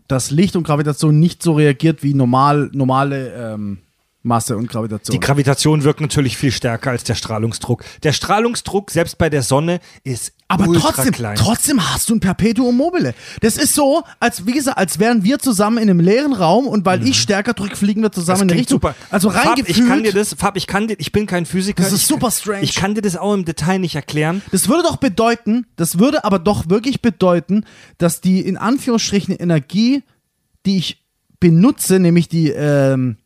[0.07, 3.79] dass Licht und Gravitation nicht so reagiert wie normal, normale ähm,
[4.25, 5.13] Masse und Gravitation.
[5.13, 7.83] Die Gravitation wirkt natürlich viel stärker als der Strahlungsdruck.
[8.03, 11.35] Der Strahlungsdruck, selbst bei der Sonne, ist Aber trotzdem, klein.
[11.35, 13.13] trotzdem hast du ein Perpetuum mobile.
[13.41, 16.85] Das ist so, als wie gesagt, als wären wir zusammen in einem leeren Raum und
[16.85, 18.77] weil ich stärker drücke, fliegen wir zusammen in eine klingt Richtung.
[18.81, 18.95] super.
[19.11, 19.77] Also rein gefühlt.
[19.77, 21.83] ich kann dir das, Fab, ich kann dir, ich bin kein Physiker.
[21.83, 22.63] Das ist ich, super strange.
[22.63, 24.41] Ich kann dir das auch im Detail nicht erklären.
[24.51, 27.63] Das würde doch bedeuten, das würde aber doch wirklich bedeuten,
[27.99, 30.03] dass die in Anführungsstrichen Energie,
[30.65, 31.03] die ich
[31.39, 33.17] benutze, nämlich die, ähm,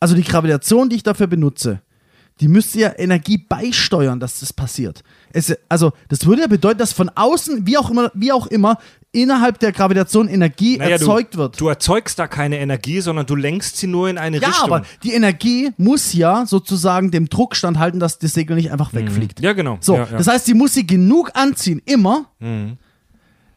[0.00, 1.80] also die Gravitation, die ich dafür benutze,
[2.40, 5.02] die müsste ja Energie beisteuern, dass das passiert.
[5.32, 8.78] Es, also, das würde ja bedeuten, dass von außen, wie auch immer, wie auch immer,
[9.12, 11.60] innerhalb der Gravitation Energie Naja, erzeugt du, wird.
[11.60, 14.72] Du erzeugst da keine Energie, sondern du lenkst sie nur in eine ja, Richtung.
[14.72, 19.40] aber die Energie muss ja sozusagen dem Druck standhalten, dass das Segel nicht einfach wegfliegt.
[19.40, 19.76] ja, genau.
[19.80, 20.16] So, ja, ja.
[20.16, 22.26] das heißt, sie muss sie genug anziehen, immer.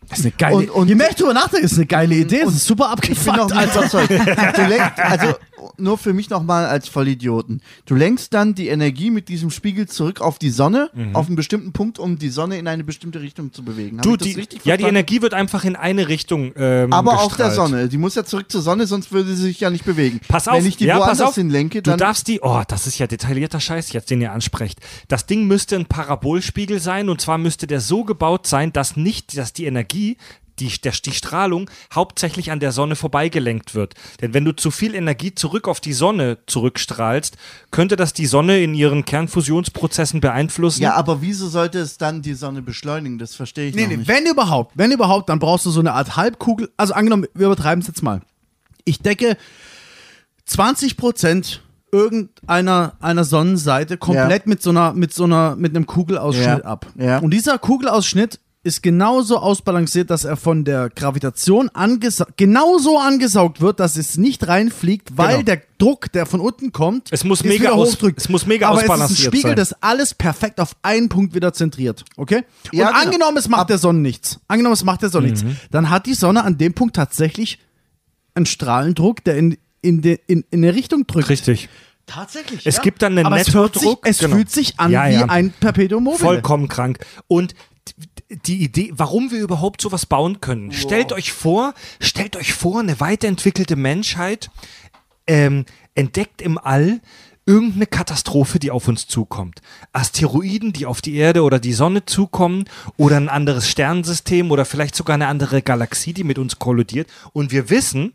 [0.09, 2.41] Das ist eine geile Und- und- Je mehr ich drüber nachdenke, ist eine geile Idee.
[2.43, 4.53] Das ist super Ich bin noch abgefuckt, Alter.
[4.53, 5.35] Du lenkst, also
[5.77, 7.61] nur für mich nochmal als Vollidioten.
[7.85, 11.73] Du lenkst dann die Energie mit diesem Spiegel zurück auf die Sonne, auf einen bestimmten
[11.73, 13.97] Punkt, um die Sonne in eine bestimmte Richtung zu bewegen.
[13.97, 14.83] Hab du, ich das die, richtig ja, die?
[14.83, 17.53] Energie wird einfach in eine Richtung ähm, Aber auf der.
[17.53, 17.87] Sonne.
[17.87, 20.19] Die muss ja zurück zur Sonne, sonst würde sie sich ja nicht bewegen.
[20.27, 21.35] Pass auf, Wenn ich die ja, pass woanders auf.
[21.35, 21.99] hin lenke, du dann.
[21.99, 24.79] darfst die, oh, das ist ja detaillierter Scheiß jetzt, den ihr ansprecht.
[25.07, 29.37] Das Ding müsste ein Parabolspiegel sein und zwar müsste der so gebaut sein, dass nicht,
[29.37, 30.17] dass die Energie,
[30.69, 33.93] die, der, die Strahlung hauptsächlich an der Sonne vorbeigelenkt wird.
[34.21, 37.37] Denn wenn du zu viel Energie zurück auf die Sonne zurückstrahlst,
[37.71, 40.81] könnte das die Sonne in ihren Kernfusionsprozessen beeinflussen.
[40.81, 43.17] ja, aber wieso sollte es dann die Sonne beschleunigen?
[43.17, 44.07] Das verstehe ich Nee, noch nee, nicht.
[44.07, 46.69] wenn überhaupt, wenn überhaupt, dann brauchst du so eine Art Halbkugel.
[46.77, 48.21] Also angenommen, wir übertreiben es jetzt mal.
[48.85, 49.37] Ich decke
[50.45, 51.61] 20 Prozent
[51.91, 56.87] irgendeiner einer Sonnenseite komplett mit so einer mit so einer mit einem Kugelausschnitt Ja, ab.
[56.97, 57.19] ja.
[57.19, 63.81] Und dieser Kugelausschnitt ist genauso ausbalanciert, dass er von der Gravitation angesa genauso angesaugt wird,
[63.81, 65.43] dass es nicht reinfliegt, weil Genau.
[65.43, 68.19] der Druck, der von unten kommt, Es muss ist mega hochdrückt.
[68.21, 69.55] es muss mega Aber es ist ein ausbalanciert Spiegel, sein.
[69.57, 72.05] das alles perfekt auf einen Punkt wieder zentriert.
[72.15, 72.43] Okay?
[72.71, 73.05] Ja, Und genau.
[73.05, 74.39] angenommen, es macht der Sonne nichts.
[74.47, 75.43] Angenommen, es macht der Sonne nichts.
[75.71, 77.59] Dann hat die Sonne an dem Punkt tatsächlich
[78.33, 81.27] einen Strahlendruck, der in, in, de, in, in eine Richtung drückt.
[81.29, 81.67] Richtig.
[82.05, 82.65] Tatsächlich.
[82.65, 82.81] Es ja.
[82.81, 84.07] gibt dann einen Aber es fühlt sich, Nettodruck.
[84.07, 84.35] es Genau.
[84.35, 85.25] fühlt sich an Ja, wie ja.
[85.25, 86.19] ein Perpetuum mobile.
[86.19, 86.99] Vollkommen krank.
[87.27, 87.55] Und
[88.45, 90.71] die Idee, warum wir überhaupt sowas bauen können.
[90.71, 94.49] Stellt euch vor, stellt euch vor, eine weiterentwickelte Menschheit
[95.27, 95.65] ähm,
[95.95, 97.01] entdeckt im All
[97.45, 99.61] irgendeine Katastrophe, die auf uns zukommt.
[99.91, 102.65] Asteroiden, die auf die Erde oder die Sonne zukommen
[102.97, 107.09] oder ein anderes Sternensystem oder vielleicht sogar eine andere Galaxie, die mit uns kollidiert.
[107.33, 108.13] Und wir wissen,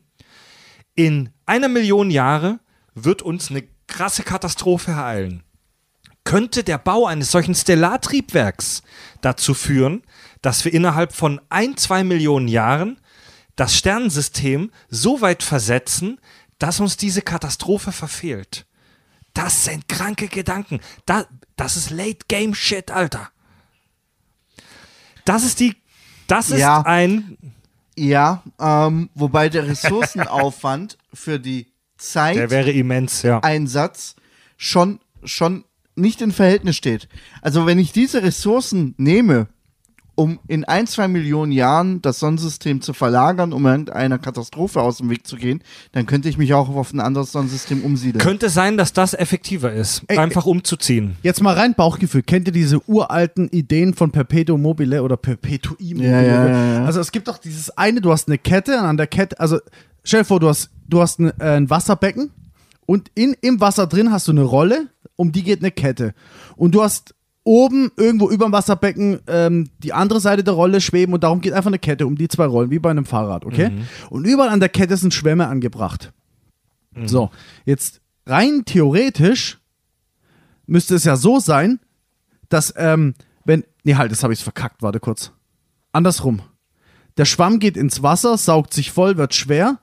[0.94, 2.58] in einer Million Jahre
[2.94, 5.42] wird uns eine krasse Katastrophe ereilen
[6.28, 8.82] könnte der Bau eines solchen Stellartriebwerks
[9.22, 10.02] dazu führen,
[10.42, 13.00] dass wir innerhalb von ein, zwei Millionen Jahren
[13.56, 16.20] das Sternensystem so weit versetzen,
[16.58, 18.66] dass uns diese Katastrophe verfehlt.
[19.32, 20.80] Das sind kranke Gedanken.
[21.06, 21.24] Da,
[21.56, 23.30] das ist Late Game Shit, Alter.
[25.24, 25.76] Das ist die,
[26.26, 26.82] das ist Ja.
[26.82, 27.38] ein,
[27.96, 33.40] Ja, ähm, wobei der Ressourcenaufwand für die Zeit Der wäre immens, ja.
[33.40, 34.14] Einsatz
[34.58, 35.64] schon, schon
[35.98, 37.08] nicht in Verhältnis steht.
[37.42, 39.48] Also wenn ich diese Ressourcen nehme,
[40.18, 45.10] um in ein, zwei Millionen Jahren das Sonnensystem zu verlagern, um irgendeiner Katastrophe aus dem
[45.10, 48.20] Weg zu gehen, dann könnte ich mich auch auf ein anderes Sonnensystem umsiedeln.
[48.20, 51.16] Könnte sein, dass das effektiver ist, Ey, einfach umzuziehen.
[51.22, 52.22] Jetzt mal rein Bauchgefühl.
[52.22, 56.10] Kennt ihr diese uralten Ideen von Perpetuum mobile oder Perpetui mobile?
[56.10, 56.84] Ja, ja, ja, ja.
[56.84, 59.60] Also es gibt doch dieses eine, du hast eine Kette und an der Kette, also
[60.02, 62.32] stell dir vor, du hast, du hast ein, äh, ein Wasserbecken
[62.86, 64.88] und in, im Wasser drin hast du eine Rolle,
[65.18, 66.14] um die geht eine Kette.
[66.56, 67.14] Und du hast
[67.44, 71.52] oben irgendwo über dem Wasserbecken ähm, die andere Seite der Rolle schweben und darum geht
[71.52, 73.70] einfach eine Kette um die zwei Rollen, wie bei einem Fahrrad, okay?
[74.10, 76.12] Und überall an der Kette sind Schwämme angebracht.
[77.06, 77.30] So,
[77.64, 79.58] jetzt rein theoretisch
[80.66, 81.80] müsste es ja so sein,
[82.48, 83.14] dass, ähm,
[83.44, 83.64] wenn.
[83.84, 85.32] Nee, halt, das habe ich verkackt, warte kurz.
[85.92, 86.42] Andersrum.
[87.16, 89.78] Der Schwamm geht ins Wasser, saugt sich voll, wird schwer.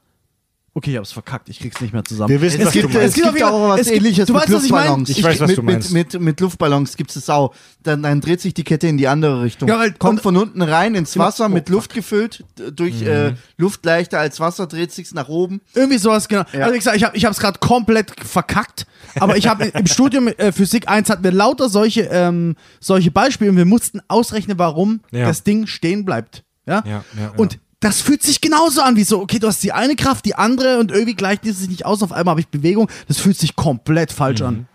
[0.78, 2.30] Okay, ich hab's verkackt, ich krieg's nicht mehr zusammen.
[2.30, 3.18] Wir wissen, Es was gibt, du meinst.
[3.18, 4.88] es gibt, auch was ähnliches du mit weißt, was ich meine?
[4.90, 5.10] Luftballons.
[5.10, 5.92] Ich weiß, was mit, du meinst.
[5.94, 7.56] Mit, mit, mit Luftballons gibt es auch.
[7.82, 9.70] Dann, dann dreht sich die Kette in die andere Richtung.
[9.70, 11.76] Ja, weil- Kommt von unten rein ins Wasser, Oh, mit fuck.
[11.76, 13.08] Luft gefüllt, durch Mhm.
[13.08, 15.62] äh, Luft leichter als Wasser, dreht sich's nach oben.
[15.74, 16.44] Irgendwie sowas, genau.
[16.52, 16.66] Ja.
[16.66, 18.86] Also ich sag, ich habe ich hab's gerade komplett verkackt,
[19.18, 23.50] aber ich habe im Studium äh, Physik 1 hatten wir lauter solche, ähm, solche Beispiele
[23.50, 25.26] und wir mussten ausrechnen, warum Ja.
[25.26, 26.44] das Ding stehen bleibt.
[26.68, 26.84] Ja?
[26.86, 27.34] Ja, ja, ja.
[27.38, 30.36] Und das fühlt sich genauso an wie so, okay, du hast die eine Kraft, die
[30.36, 32.90] andere und irgendwie gleicht die sich nicht aus, auf einmal habe ich Bewegung.
[33.08, 34.68] Das fühlt sich komplett falsch an.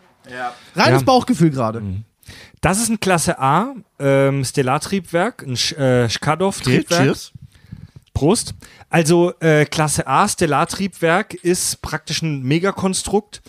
[0.77, 1.05] Reines Ja.
[1.05, 1.83] Bauchgefühl gerade.
[2.61, 7.03] Das ist ein Klasse A ähm, Stellartriebwerk, ein Sch äh, Schkadow-Triebwerk.
[7.03, 7.33] Cheers.
[8.13, 8.55] Prost.
[8.91, 13.41] Also äh, Klasse A Stellartriebwerk ist praktisch ein Megakonstrukt,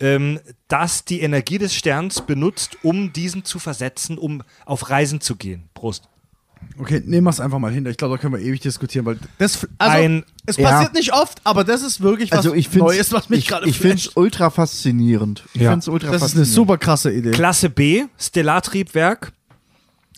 [0.00, 5.36] ähm, das die Energie des Sterns benutzt, um diesen zu versetzen, um auf Reisen zu
[5.36, 5.68] gehen.
[5.74, 6.08] Prost.
[6.78, 7.84] Okay, nehmen wir es einfach mal hin.
[7.86, 10.70] Ich glaube, da können wir ewig diskutieren, weil das, also, Ein- es ja.
[10.70, 13.46] passiert nicht oft, aber das ist wirklich was Also ich finde Neues, was mich ich,
[13.48, 15.44] gerade ich finde es ultra faszinierend.
[15.54, 15.70] Ich Ja.
[15.70, 16.54] find's ultra Das ist eine faszinierend.
[16.54, 17.30] super krasse Idee.
[17.32, 19.32] Klasse B Stellartriebwerk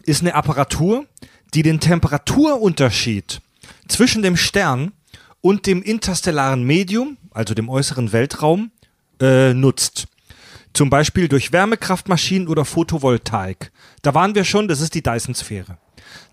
[0.05, 1.07] ist eine Apparatur,
[1.55, 3.41] die den Temperaturunterschied
[3.89, 4.93] zwischen dem Stern
[5.41, 8.71] und dem interstellaren Medium, also dem äußeren Weltraum,
[9.21, 10.07] äh, nutzt.
[10.73, 13.71] Zum Beispiel durch Wärmekraftmaschinen oder Photovoltaik.
[14.03, 15.79] Da waren wir schon, das ist die Dyson-Sphäre.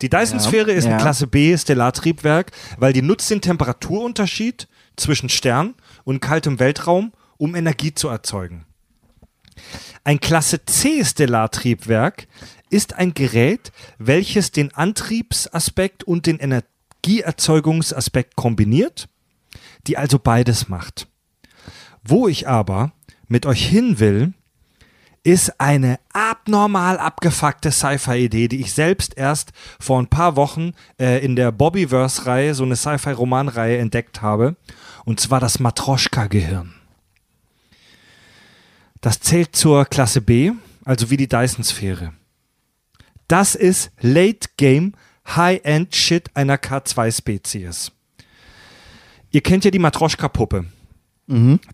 [0.01, 0.97] Die Dyson-Sphäre ist ein ja.
[0.97, 7.93] Klasse B Stellartriebwerk, weil die nutzt den Temperaturunterschied zwischen Stern und kaltem Weltraum, um Energie
[7.93, 8.65] zu erzeugen.
[10.03, 12.27] Ein Klasse C Stellartriebwerk
[12.69, 19.07] ist ein Gerät, welches den Antriebsaspekt und den Energieerzeugungsaspekt kombiniert,
[19.87, 21.07] die also beides macht.
[22.03, 22.93] Wo ich aber
[23.27, 24.33] mit euch hin will,
[25.23, 31.35] ist eine abnormal abgefuckte Sci-Fi-Idee, die ich selbst erst vor ein paar Wochen äh, in
[31.35, 34.55] der Bobbyverse-Reihe, so eine Sci-Fi-Romanreihe, entdeckt habe.
[35.05, 36.73] Und zwar das Matroschka-Gehirn.
[39.01, 40.51] Das zählt zur Klasse B,
[40.85, 42.13] also wie die Dyson-Sphäre.
[43.27, 44.93] Das ist Late Game
[45.27, 47.91] High-End Shit einer K2-Spezies.
[49.31, 50.65] Ihr kennt ja die Matroschka-Puppe.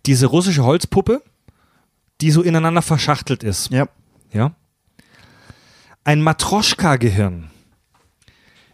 [0.06, 1.24] Diese russische Holzpuppe,
[2.22, 3.72] die so ineinander verschachtelt ist.
[3.72, 3.88] Ja.
[4.32, 4.56] Ja?
[6.04, 7.50] Ein Matroschka-Gehirn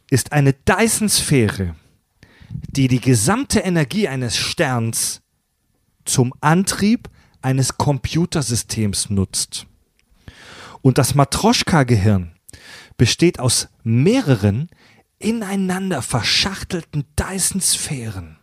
[0.09, 1.75] ist eine Dyson-Sphäre,
[2.49, 5.21] die die gesamte Energie eines Sterns
[6.05, 7.09] zum Antrieb
[7.41, 9.65] eines Computersystems nutzt.
[10.81, 12.35] Und das Matroschka-Gehirn
[12.97, 14.69] besteht aus mehreren
[15.17, 18.37] ineinander verschachtelten Dyson-Sphären,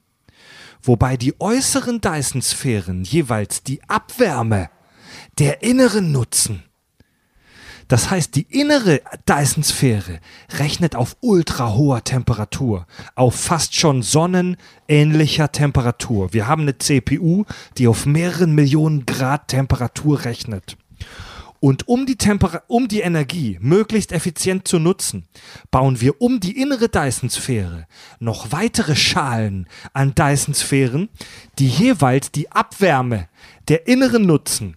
[0.82, 4.70] wobei die äußeren Dyson-Sphären jeweils die Abwärme
[5.39, 6.62] der inneren nutzen.
[7.91, 10.20] Das heißt, die innere Dyson-Sphäre
[10.59, 16.33] rechnet auf ultra hoher Temperatur, auf fast schon sonnenähnlicher Temperatur.
[16.33, 17.47] Wir haben eine CPU,
[17.78, 20.76] die auf mehreren Millionen Grad Temperatur rechnet.
[21.59, 25.26] Und um die, Temper um die Energie möglichst effizient zu nutzen,
[25.72, 27.87] bauen wir um die innere Dyson-Sphäre
[28.18, 31.11] noch weitere Schalen an Dyson-Sphären,
[31.59, 33.28] die jeweils die Abwärme
[33.68, 34.76] der inneren nutzen.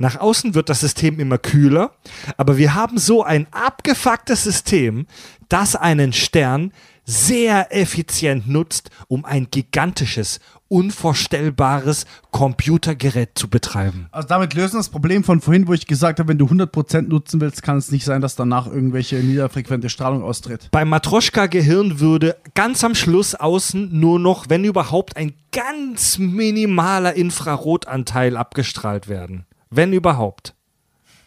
[0.00, 1.92] Nach außen wird das System immer kühler,
[2.38, 5.06] aber wir haben so ein abgefucktes System,
[5.50, 6.72] das einen Stern
[7.04, 14.08] sehr effizient nutzt, um ein gigantisches, unvorstellbares Computergerät zu betreiben.
[14.10, 17.42] Also damit lösen das Problem von vorhin, wo ich gesagt habe, wenn du 100% nutzen
[17.42, 20.68] willst, kann es nicht sein, dass danach irgendwelche niederfrequente Strahlung austritt.
[20.70, 28.38] Beim Matroschka-Gehirn würde ganz am Schluss außen nur noch, wenn überhaupt, ein ganz minimaler Infrarotanteil
[28.38, 29.44] abgestrahlt werden.
[29.70, 30.54] Wenn überhaupt.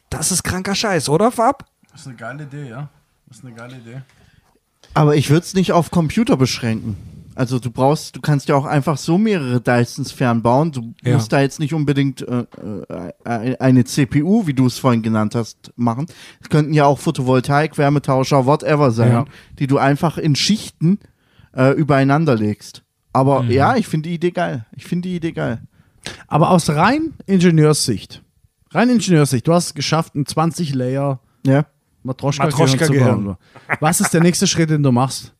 [0.09, 1.65] Das ist kranker Scheiß, oder Fab?
[1.91, 2.89] Das ist eine geile Idee, ja.
[3.27, 4.01] Das ist eine geile Idee.
[4.93, 6.97] Aber ich würde es nicht auf Computer beschränken.
[7.35, 10.71] Also du brauchst, du kannst ja auch einfach so mehrere Dysons fernbauen.
[10.71, 11.15] Du Ja.
[11.15, 12.45] musst da jetzt nicht unbedingt äh,
[13.23, 16.05] äh, eine CPU, wie du es vorhin genannt hast, machen.
[16.41, 19.25] Es könnten ja auch Photovoltaik, Wärmetauscher, whatever sein, Ja.
[19.57, 20.99] die du einfach in Schichten
[21.55, 22.83] äh, übereinander legst.
[23.13, 23.51] Aber Mhm.
[23.51, 24.65] ja, ich finde die Idee geil.
[24.71, 25.61] Ich finde die Idee geil.
[26.27, 28.22] Aber aus rein Ingenieurssicht,
[28.73, 31.65] rein Ingenieurssicht, du hast es geschafft, ein 20 Layer Ja.
[32.03, 33.23] Matroschka, Matroschka zu Gehirn.
[33.25, 33.37] bauen.
[33.79, 35.33] Was ist der nächste Schritt, den du machst?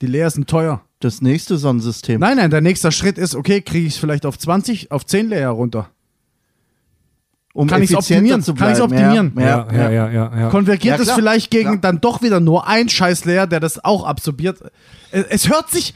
[0.00, 0.82] Die Layers sind teuer.
[1.00, 2.18] Das nächste Sonnensystem.
[2.20, 5.28] Nein, nein, der nächste Schritt ist, okay, kriege ich es vielleicht auf 20, auf 10
[5.28, 5.90] Layer runter.
[7.52, 8.42] um kann ich's effizienter optimieren?
[8.42, 8.82] zu Kann bleiben.
[8.82, 9.32] optimieren?
[9.38, 9.90] Ja, ja, ja.
[9.90, 10.38] ja, ja.
[10.40, 10.48] ja.
[10.50, 14.04] Konvergiert Ja, es vielleicht gegen dann doch wieder nur ein scheiß Layer, der das auch
[14.04, 14.58] absorbiert.
[15.12, 15.94] Es, es hört sich,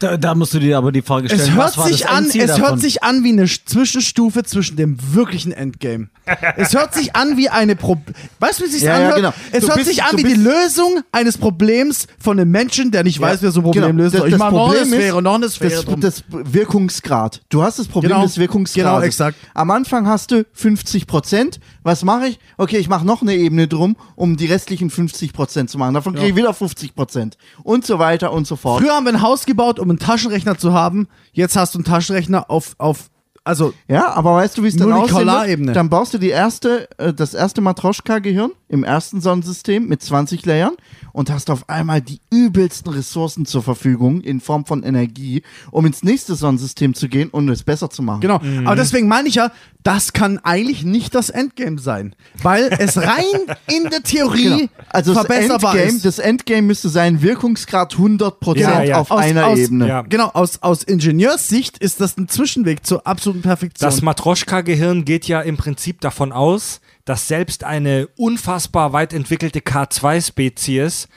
[0.00, 2.48] Da, da musst du dir aber die Frage stellen, es hört sich an, Endziel es
[2.52, 2.64] davon?
[2.64, 6.08] hört sich an wie eine Sch- Zwischenstufe zwischen dem wirklichen Endgame.
[6.56, 7.96] es hört sich an wie eine Pro
[8.38, 9.16] Weißt du, wie es sich Ja, ja, anhört?
[9.16, 9.32] genau.
[9.52, 13.04] Es Du hört bist- sich an wie die Lösung eines Problems von einem Menschen, der
[13.04, 14.02] nicht Ja, weiß, wer so ein Problem genau.
[14.04, 14.14] löst.
[14.14, 17.40] Das- ich das mach noch eine Problem ist, Sphäre noch eine Sphäre das, das Wirkungsgrad.
[17.48, 18.22] Du hast das Problem Genau.
[18.22, 18.90] des Wirkungsgrades.
[18.90, 19.36] Genau, exakt.
[19.54, 21.60] Am Anfang hast du 50 Prozent.
[21.82, 22.38] Was mache ich?
[22.58, 25.94] Okay, ich mache noch eine Ebene drum, um die restlichen 50 Prozent zu machen.
[25.94, 27.36] Davon kriege ich wieder 50 Prozent.
[27.62, 28.82] Und so weiter und so fort.
[28.82, 31.08] Früher haben wir ein Haus gebaut, um einen Taschenrechner zu haben.
[31.32, 33.09] Jetzt hast du einen Taschenrechner auf, auf
[33.44, 34.90] also Ja, aber weißt du, wie es dann?
[34.90, 35.72] Molekularebene.
[35.72, 40.74] Dann baust du die erste, äh, das erste Matroschka-Gehirn im ersten Sonnensystem mit 20 Layern
[41.12, 45.42] und hast auf einmal die übelsten Ressourcen zur Verfügung in Form von Energie,
[45.72, 48.20] um ins nächste Sonnensystem zu gehen und es besser zu machen.
[48.20, 48.38] Genau.
[48.40, 48.66] Mhm.
[48.66, 49.50] Aber deswegen meine ich ja,
[49.82, 52.14] das kann eigentlich nicht das Endgame sein.
[52.42, 53.24] Weil es rein
[53.74, 54.68] in der Theorie Genau.
[54.90, 56.04] Also das verbesserbar Endgame, ist.
[56.04, 58.98] das Endgame müsste sein Wirkungsgrad 100% Ja, ja.
[59.00, 59.88] auf Aus- einer aus- Ebene.
[59.88, 60.02] Ja.
[60.02, 63.86] Genau, aus, aus Ingenieurssicht ist das ein Zwischenweg zur absoluten Perfektion.
[63.86, 71.08] Das Matroschka-Gehirn geht ja im Prinzip davon aus, dass selbst eine unfassbar weit entwickelte K2-Spezies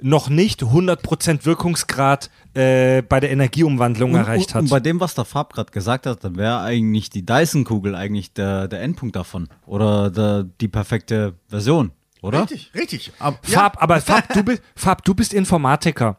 [0.00, 4.62] noch nicht 100% Wirkungsgrad äh, bei der Energieumwandlung erreicht und, hat.
[4.62, 8.32] Und bei dem, was der Fab gerade gesagt hat, dann wäre eigentlich die Dyson-Kugel eigentlich
[8.32, 9.48] der, der Endpunkt davon.
[9.66, 11.90] Oder der, die perfekte Version,
[12.22, 12.42] oder?
[12.42, 13.12] richtig, richtig.
[13.18, 16.18] Aber, Fab, aber Fab du, bist, Fab, du bist Informatiker.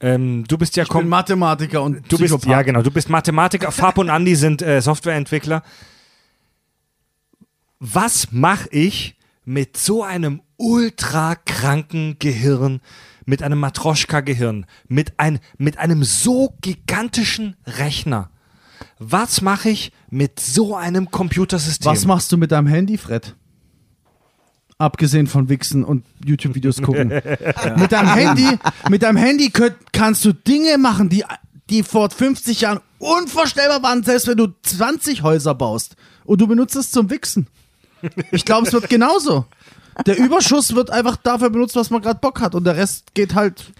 [0.00, 3.70] Ähm, du bist ja ich bin Mathematiker und du bist ja genau, du bist Mathematiker.
[3.70, 5.62] Fab und Andi sind äh, Softwareentwickler.
[7.78, 12.80] Was mache ich mit so einem ultra kranken Gehirn,
[13.24, 18.30] mit einem Matroschka-Gehirn, mit, ein, mit einem so gigantischen Rechner?
[18.98, 21.90] Was mache ich mit so einem Computersystem?
[21.90, 23.34] Was machst du mit deinem Handy, Fred?
[24.80, 27.08] Abgesehen von Wichsen und YouTube-Videos gucken.
[27.76, 28.48] Mit deinem Handy,
[28.88, 31.22] mit deinem Handy könnt, kannst du Dinge machen, die,
[31.68, 36.76] die vor 50 Jahren unvorstellbar waren, selbst wenn du 20 Häuser baust und du benutzt
[36.76, 37.46] es zum Wichsen.
[38.32, 39.44] Ich glaube, es wird genauso.
[40.06, 43.34] Der Überschuss wird einfach dafür benutzt, was man gerade Bock hat und der Rest geht
[43.34, 43.70] halt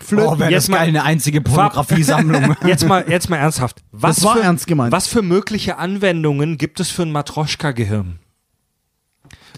[0.00, 0.26] flöten.
[0.26, 2.56] Oh, wäre Jetzt das mal- geil, eine einzige Pornografiesammlung.
[2.66, 3.82] Jetzt mal, jetzt mal ernsthaft.
[3.92, 4.92] Was Das war für, ernst gemeint.
[4.92, 8.20] Was für mögliche Anwendungen gibt es für ein Matroschka-Gehirn?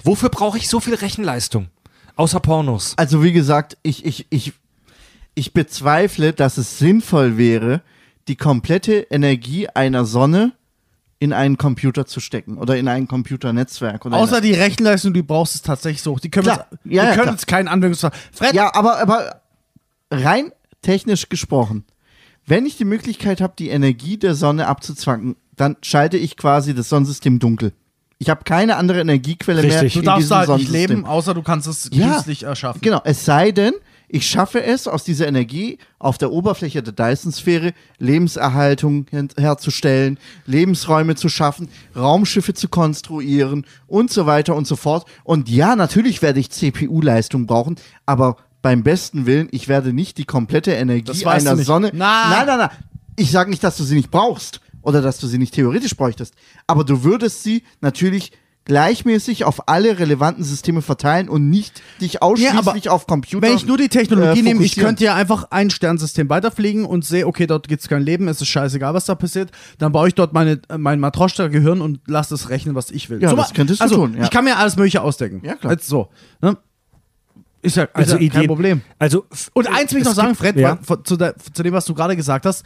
[0.05, 1.69] Wofür brauche ich so viel Rechenleistung?
[2.17, 2.95] Außer Pornos.
[2.97, 4.53] Also wie gesagt, ich, ich, ich,
[5.35, 7.83] ich bezweifle, dass es sinnvoll wäre,
[8.27, 10.53] die komplette Energie einer Sonne
[11.21, 14.07] in einen Computer zu stecken oder in ein Computernetzwerk.
[14.07, 16.21] Oder Außer die Rechenleistung, die brauchst es tatsächlich so hoch.
[16.21, 16.67] Die können, Klar.
[16.71, 17.35] jetzt, Ja, die ja, können klar.
[17.35, 18.13] jetzt keinen Anwendungsfall.
[18.33, 19.41] Fred, Ja, aber, aber
[20.11, 20.53] rein
[20.83, 21.85] technisch gesprochen,
[22.47, 26.89] wenn ich die Möglichkeit habe, die Energie der Sonne abzuzwangen, dann schalte ich quasi das
[26.89, 27.73] Sonnensystem dunkel.
[28.21, 29.93] Ich habe keine andere Energiequelle mehr Richtig.
[29.95, 32.13] du in darfst diesem da halt nicht leben, außer du kannst es Ja.
[32.13, 32.81] künstlich erschaffen.
[32.81, 33.75] Genau, es sei denn,
[34.09, 41.29] ich schaffe es, aus dieser Energie auf der Oberfläche der Dyson-Sphäre Lebenserhaltung herzustellen, Lebensräume zu
[41.29, 45.07] schaffen, Raumschiffe zu konstruieren und so weiter und so fort.
[45.25, 47.77] Und ja, natürlich werde ich CPU-Leistung brauchen,
[48.07, 51.57] aber beim besten Willen, ich werde nicht die komplette Energie einer.
[51.59, 51.93] Sonne.
[51.95, 52.31] Na.
[52.31, 52.71] Nein, nein, nein.
[53.15, 56.35] Ich sage nicht, dass du sie nicht brauchst oder dass du sie nicht theoretisch bräuchtest,
[56.67, 58.33] aber du würdest sie natürlich
[58.65, 63.47] gleichmäßig auf alle relevanten Systeme verteilen und nicht dich ausschließlich auf Computer.
[63.47, 67.03] Wenn ich nur die Technologie äh, nehme, ich könnte ja einfach ein Sternsystem weiterfliegen und
[67.05, 69.53] sehe, okay, dort gibt es kein Leben, es ist scheißegal, was da passiert.
[69.79, 73.23] Dann baue ich dort meine, mein Matroschka-Gehirn und lasse es rechnen, was ich will.
[73.23, 74.25] Ja, So das könntest du also, tun, ja.
[74.25, 75.41] Ich kann mir alles Mögliche ausdenken.
[75.47, 75.73] Ja, klar.
[75.73, 76.09] Jetzt so.
[76.43, 76.59] Ne?
[77.63, 78.83] Ist ja, ist Also ja kein Ideen- Problem.
[78.99, 79.25] Also
[79.55, 80.79] Und eins will ich noch sagen, Fred, ja.
[81.05, 82.65] zu, der, zu dem, was du gerade gesagt hast.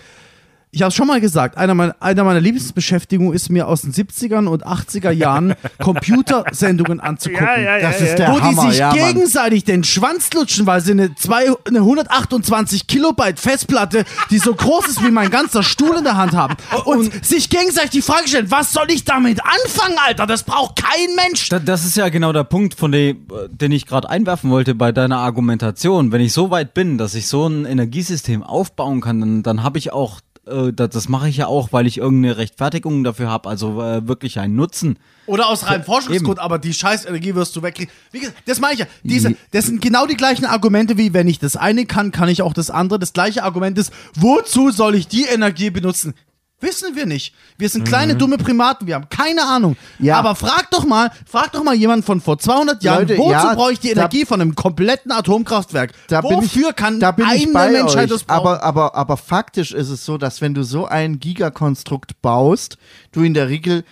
[0.74, 4.46] Ich habe schon mal gesagt, einer meiner, einer meiner Lieblingsbeschäftigungen ist mir aus den 70ern
[4.46, 7.46] und 80er Jahren Computersendungen anzugucken.
[7.82, 8.96] Das ist der wo Hammer, die sich ja, Mann.
[8.96, 14.88] gegenseitig den Schwanz lutschen, weil sie eine, zwei, eine 128 Kilobyte Festplatte, die so groß
[14.88, 18.50] ist wie mein ganzer Stuhl in der Hand haben und, sich gegenseitig die Frage stellen,
[18.50, 20.26] was soll ich damit anfangen, Alter?
[20.26, 21.50] Das braucht kein Mensch.
[21.50, 24.90] Da, das ist ja genau der Punkt, von dem, den ich gerade einwerfen wollte bei
[24.90, 26.12] deiner Argumentation.
[26.12, 29.76] Wenn ich so weit bin, dass ich so ein Energiesystem aufbauen kann, dann, dann habe
[29.76, 33.48] ich auch, äh, das, das mache ich ja auch, weil ich irgendeine Rechtfertigung dafür habe,
[33.48, 34.98] also äh, wirklich einen Nutzen.
[35.26, 37.92] Oder aus reinem Forschungsgrund, aber die Scheißenergie wirst du wegkriegen.
[38.10, 38.86] Wie gesagt, das meine ich ja.
[39.04, 42.42] Diese, das sind genau die gleichen Argumente wie, wenn ich das eine kann, kann ich
[42.42, 42.98] auch das andere.
[42.98, 46.14] Das gleiche Argument ist, wozu soll ich die Energie benutzen?
[46.62, 47.34] Wissen wir nicht.
[47.58, 49.76] Wir sind kleine, dumme Primaten, wir haben keine Ahnung.
[49.98, 50.16] Ja.
[50.18, 53.54] Aber frag doch mal, frag doch mal jemanden von vor 200 Jahren, Leute, wozu ja,
[53.54, 55.92] brauche ich die da- Energie von einem kompletten Atomkraftwerk?
[56.08, 58.10] Da bin ich, Wofür kann da bin eine ich bei Menschheit euch.
[58.10, 58.46] das brauchen?
[58.46, 62.78] aber, aber, aber faktisch ist es so, dass wenn du so ein Gigakonstrukt baust,
[63.10, 63.84] du in der Regel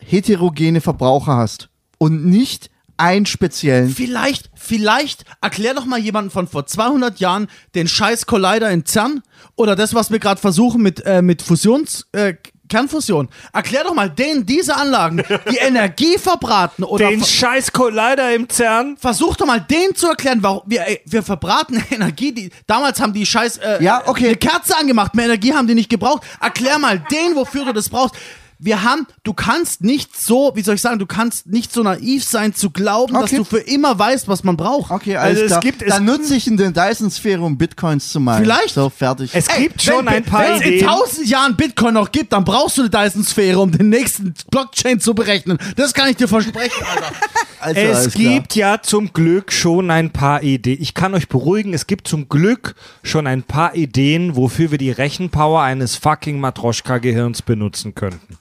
[0.00, 1.68] heterogene Verbraucher hast
[1.98, 3.90] und nicht einen speziellen.
[3.90, 9.22] Vielleicht, vielleicht erklär doch mal jemanden von vor 200 Jahren den scheiß Collider in CERN
[9.56, 12.34] oder das, was wir gerade versuchen mit, äh, mit Fusions, äh,
[12.68, 13.28] Kernfusion.
[13.52, 18.48] Erklär doch mal denen diese Anlagen, die Energie verbraten oder Den ver scheiß Collider im
[18.48, 18.96] CERN.
[18.96, 23.12] versuch doch mal denen zu erklären, warum wir, ey, wir verbraten Energie, die damals haben
[23.12, 24.26] die scheiß äh, Ja, okay.
[24.26, 26.24] eine Kerze angemacht, mehr Energie haben die nicht gebraucht.
[26.40, 28.16] Erklär mal denen, wofür du das brauchst.
[28.58, 32.24] Wir haben, du kannst nicht so, wie soll ich sagen, du kannst nicht so naiv
[32.24, 33.36] sein zu glauben, dass Okay.
[33.36, 34.90] du für immer weißt, was man braucht.
[34.90, 35.60] Okay, alles Also es klar.
[35.60, 38.44] gibt- es- Dann nutze ich in der Dyson-Sphäre, um Bitcoins zu meinen.
[38.44, 38.74] Vielleicht.
[38.74, 39.30] So, fertig.
[39.34, 42.32] Es Ey, gibt schon wenn, ein paar Wenn es in tausend Jahren Bitcoin noch gibt,
[42.32, 45.58] dann brauchst du eine Dyson-Sphäre, um den nächsten Blockchain zu berechnen.
[45.76, 47.12] Das kann ich dir versprechen, Alter.
[47.58, 48.32] Also, Es klar.
[48.34, 50.80] gibt ja zum Glück schon ein paar Ideen.
[50.80, 54.90] Ich kann euch beruhigen, es gibt zum Glück schon ein paar Ideen, wofür wir die
[54.92, 58.36] Rechenpower eines fucking Matroschka-Gehirns benutzen könnten.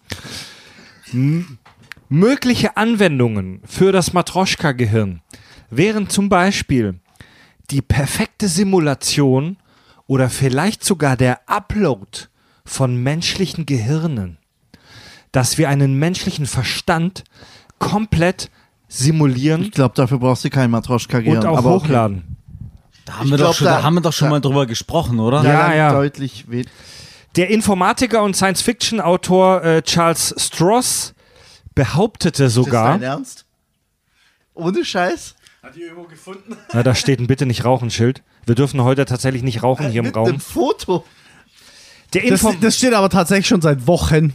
[1.13, 1.57] M
[2.09, 5.21] mögliche Anwendungen für das Matroschka-Gehirn
[5.69, 6.99] wären zum Beispiel
[7.71, 9.57] die perfekte Simulation
[10.07, 12.27] oder vielleicht sogar der Upload
[12.63, 14.37] von menschlichen Gehirnen.
[15.31, 17.23] Dass wir einen menschlichen Verstand
[17.79, 18.49] komplett
[18.87, 21.39] simulieren Ich glaube, dafür brauchst du kein Matroschka-Gehirn.
[21.39, 21.85] und auch aber okay.
[21.87, 22.37] hochladen.
[23.05, 25.19] Da haben, glaub, doch schon, da- da haben wir doch schon da- mal drüber gesprochen,
[25.19, 25.43] oder?
[25.43, 25.91] Ja, Ja, ja.
[25.93, 26.45] deutlich.
[27.35, 31.13] Der Informatiker und Science-Fiction-Autor äh, Charles Stross
[31.73, 33.45] behauptete Ist das sogar, dein Ernst?
[34.53, 35.35] Ohne Scheiß?
[35.61, 36.55] Hat die irgendwo gefunden?
[36.73, 38.23] na, da steht ein Bitte nicht rauchen Schild.
[38.45, 40.29] Wir dürfen heute tatsächlich nicht rauchen hier im Mit Raum.
[40.29, 41.03] einem Foto.
[42.13, 44.33] Der, Das, Info das steht aber tatsächlich schon seit Wochen.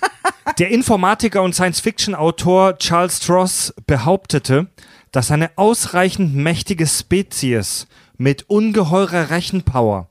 [0.58, 4.66] der Informatiker und Science-Fiction-Autor Charles Stross behauptete,
[5.10, 7.86] dass eine ausreichend mächtige Spezies
[8.18, 10.10] mit ungeheurer Rechenpower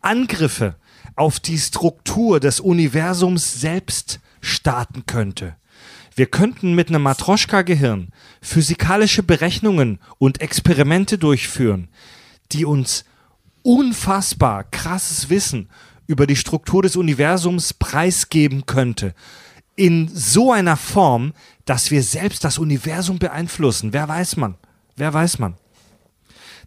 [0.00, 0.76] Angriffe
[1.16, 5.56] auf die Struktur des Universums selbst starten könnte.
[6.14, 8.08] Wir könnten mit einem Matroschka-Gehirn
[8.42, 11.88] physikalische Berechnungen und Experimente durchführen,
[12.52, 13.04] die uns
[13.62, 15.68] unfassbar krasses Wissen
[16.06, 19.14] über die Struktur des Universums preisgeben könnte.
[19.74, 21.32] In so einer Form,
[21.64, 23.92] dass wir selbst das Universum beeinflussen.
[23.92, 24.56] Wer weiß man?
[24.96, 25.56] Wer weiß man?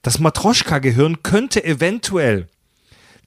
[0.02, 2.48] Das Matroschka-Gehirn könnte eventuell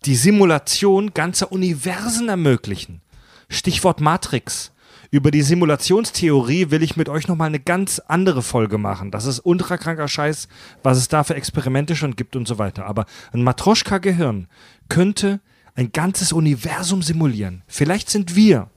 [0.04, 3.00] die Simulation ganzer Universen ermöglichen.
[3.48, 4.72] Stichwort Matrix.
[5.10, 9.10] Über die Simulationstheorie will ich mit euch nochmal eine ganz andere Folge machen.
[9.10, 10.48] Das ist ultrakranker Scheiß,
[10.82, 12.84] was es da für Experimente schon gibt und so weiter.
[12.84, 14.48] Aber ein Matroschka-Gehirn
[14.90, 15.40] könnte
[15.74, 17.62] ein ganzes Universum simulieren.
[17.66, 18.68] Vielleicht sind wir,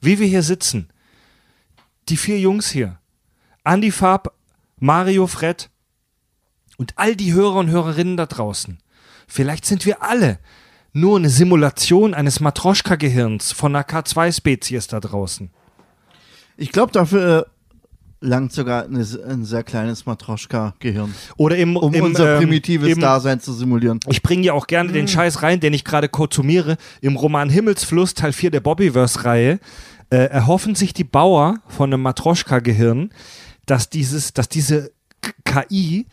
[0.00, 0.88] wie wir hier sitzen,
[2.08, 2.98] die vier Jungs hier,
[3.64, 4.34] Andy Farb,
[4.78, 5.70] Mario, Fred
[6.76, 8.78] und all die Hörer und Hörerinnen da draußen.
[9.32, 10.38] Vielleicht sind wir alle
[10.92, 15.48] nur eine Simulation eines Matroschka-Gehirns von einer K2-Spezies da draußen.
[16.58, 22.04] Ich glaube, dafür äh, langt sogar eine, ein sehr kleines Matroschka-Gehirn, Oder im, um im,
[22.04, 24.00] unser ähm, primitives im, Dasein zu simulieren.
[24.10, 26.76] Ich bringe ja auch gerne den Scheiß rein, den ich gerade konsumiere.
[27.00, 29.60] Im Roman Himmelsfluss, Teil 4 der Bobbyverse-Reihe,
[30.10, 33.14] äh, erhoffen sich die Bauer von einem Matroschka-Gehirn,
[33.64, 34.92] dass, dieses, dass diese
[35.46, 36.06] KI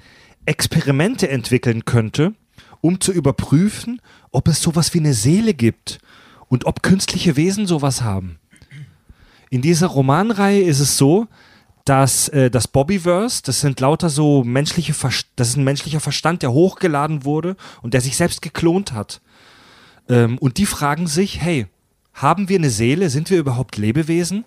[0.45, 2.33] Experimente entwickeln könnte,
[2.81, 4.01] um zu überprüfen,
[4.31, 5.99] ob es sowas wie eine Seele gibt
[6.47, 8.39] und ob künstliche Wesen sowas haben.
[9.49, 11.27] In dieser Romanreihe ist es so,
[11.85, 16.43] dass äh, das Bobbyverse, das sind lauter so menschliche, Ver- das ist ein menschlicher Verstand,
[16.43, 19.21] der hochgeladen wurde und der sich selbst geklont hat.
[20.07, 21.65] Ähm, und die fragen sich, hey,
[22.13, 23.09] haben wir eine Seele?
[23.09, 24.45] Sind wir überhaupt Lebewesen?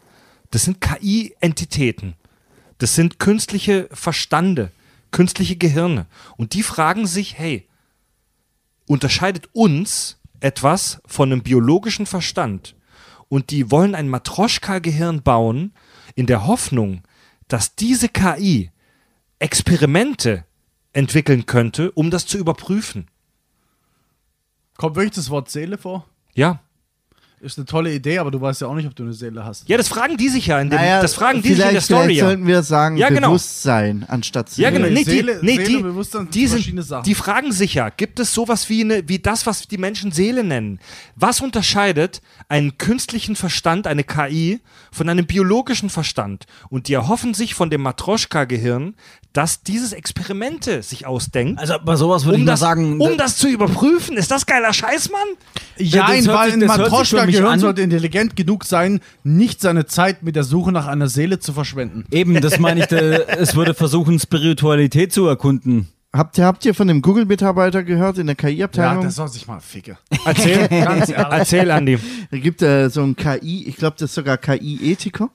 [0.50, 2.14] Das sind KI-Entitäten.
[2.78, 4.70] Das sind künstliche Verstande,
[5.10, 6.06] künstliche Gehirne.
[6.36, 7.66] Und die fragen sich, hey,
[8.93, 12.77] unterscheidet uns etwas von einem biologischen Verstand
[13.28, 15.73] und die wollen ein Matroschka-Gehirn bauen,
[16.14, 17.02] in der Hoffnung,
[17.48, 18.70] dass diese KI
[19.39, 20.44] Experimente
[20.93, 23.09] entwickeln könnte, um das zu überprüfen.
[24.77, 26.06] Kommt wirklich das Wort Seele vor?
[26.35, 26.60] Ja.
[27.43, 29.69] Ist eine tolle Idee, aber du weißt ja auch nicht, ob du eine Seele hast.
[29.69, 31.81] Ja, das fragen die sich ja in dem, Naja, das fragen die sich in der
[31.81, 32.02] Story.
[32.05, 32.27] Vielleicht Ja.
[32.27, 33.28] sollten wir sagen, Ja, genau.
[33.31, 34.64] Bewusstsein anstatt Seele.
[34.64, 34.86] Ja, genau.
[34.86, 37.02] Nee, Nee, die, Seele- nee, Seele die, Bewusstsein die, sind, verschiedene Sachen.
[37.02, 40.44] die fragen sich ja, gibt es sowas wie, eine, wie das, was die Menschen Seele
[40.44, 40.78] nennen?
[41.16, 44.60] Was unterscheidet einen künstlichen Verstand, eine KI,
[44.93, 46.47] von einem biologischen Verstand?
[46.69, 48.94] Und die erhoffen sich von dem Matroschka-Gehirn,
[49.32, 53.16] dass dieses Experimente sich ausdenkt, Also bei sowas würde ich um, mal das, sagen, um
[53.16, 54.16] das zu überprüfen.
[54.16, 55.20] Ist das geiler Scheiß, Mann?
[55.78, 59.86] Ja, das hört weil sich- das mich Matroschka-Gehirn an- sollte intelligent genug sein, nicht seine
[59.86, 62.04] Zeit mit der Suche nach einer Seele zu verschwenden.
[62.10, 65.88] eben, das meine ich, es würde versuchen, Spiritualität zu erkunden.
[66.14, 69.00] Habt ihr, habt ihr von dem Google-Mitarbeiter gehört in der Ja, KI-Abteilung?
[69.00, 69.96] der soll sich mal ficken.
[70.26, 71.16] Erzähl, Ganz ehrlich.
[71.30, 71.98] erzähl Andi.
[72.30, 75.30] Da gibt äh, so ein KI, ich glaube, das ist sogar KI-Ethiker,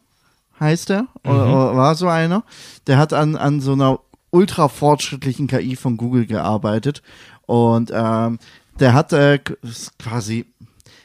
[0.59, 2.43] heißt er, oder, oder war so einer.
[2.87, 3.99] Der hat an, an so einer
[4.31, 7.01] ultra fortschrittlichen KI von Google gearbeitet
[7.45, 8.39] und ähm,
[8.79, 9.39] der hat äh,
[9.97, 10.45] quasi,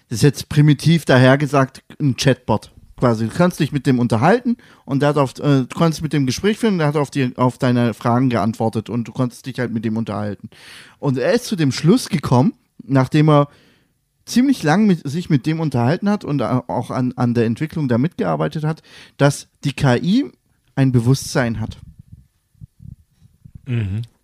[0.08, 2.70] das ist jetzt primitiv dahergesagt, ein Chatbot.
[2.98, 6.12] Quasi, du kannst dich mit dem unterhalten und der hat auf, äh, du konntest mit
[6.12, 9.58] dem Gespräch führen, der hat auf, die, auf deine Fragen geantwortet und du konntest dich
[9.58, 10.50] halt mit dem unterhalten.
[10.98, 12.54] Und er ist zu dem Schluss gekommen,
[12.84, 13.48] nachdem er
[14.24, 17.88] ziemlich lang mit, sich mit dem unterhalten hat und äh, auch an, an der Entwicklung
[17.88, 18.82] da mitgearbeitet hat,
[19.16, 20.30] dass die KI
[20.74, 21.78] ein Bewusstsein hat.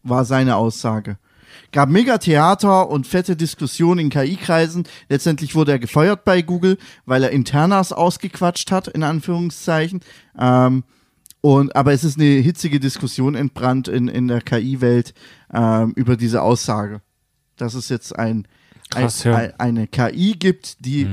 [0.03, 1.19] War seine Aussage.
[1.73, 4.85] Gab mega Theater und fette Diskussionen in KI-Kreisen.
[5.09, 10.01] Letztendlich wurde er gefeuert bei Google, weil er Internas ausgequatscht hat, in Anführungszeichen.
[10.39, 10.85] Ähm,
[11.41, 15.15] und, aber es ist eine hitzige Diskussion entbrannt in, in der KI-Welt
[15.53, 17.01] ähm, über diese Aussage.
[17.57, 18.49] Dass es jetzt ein,
[18.91, 19.39] Krass, ein, ja.
[19.39, 21.07] ein, eine KI gibt, die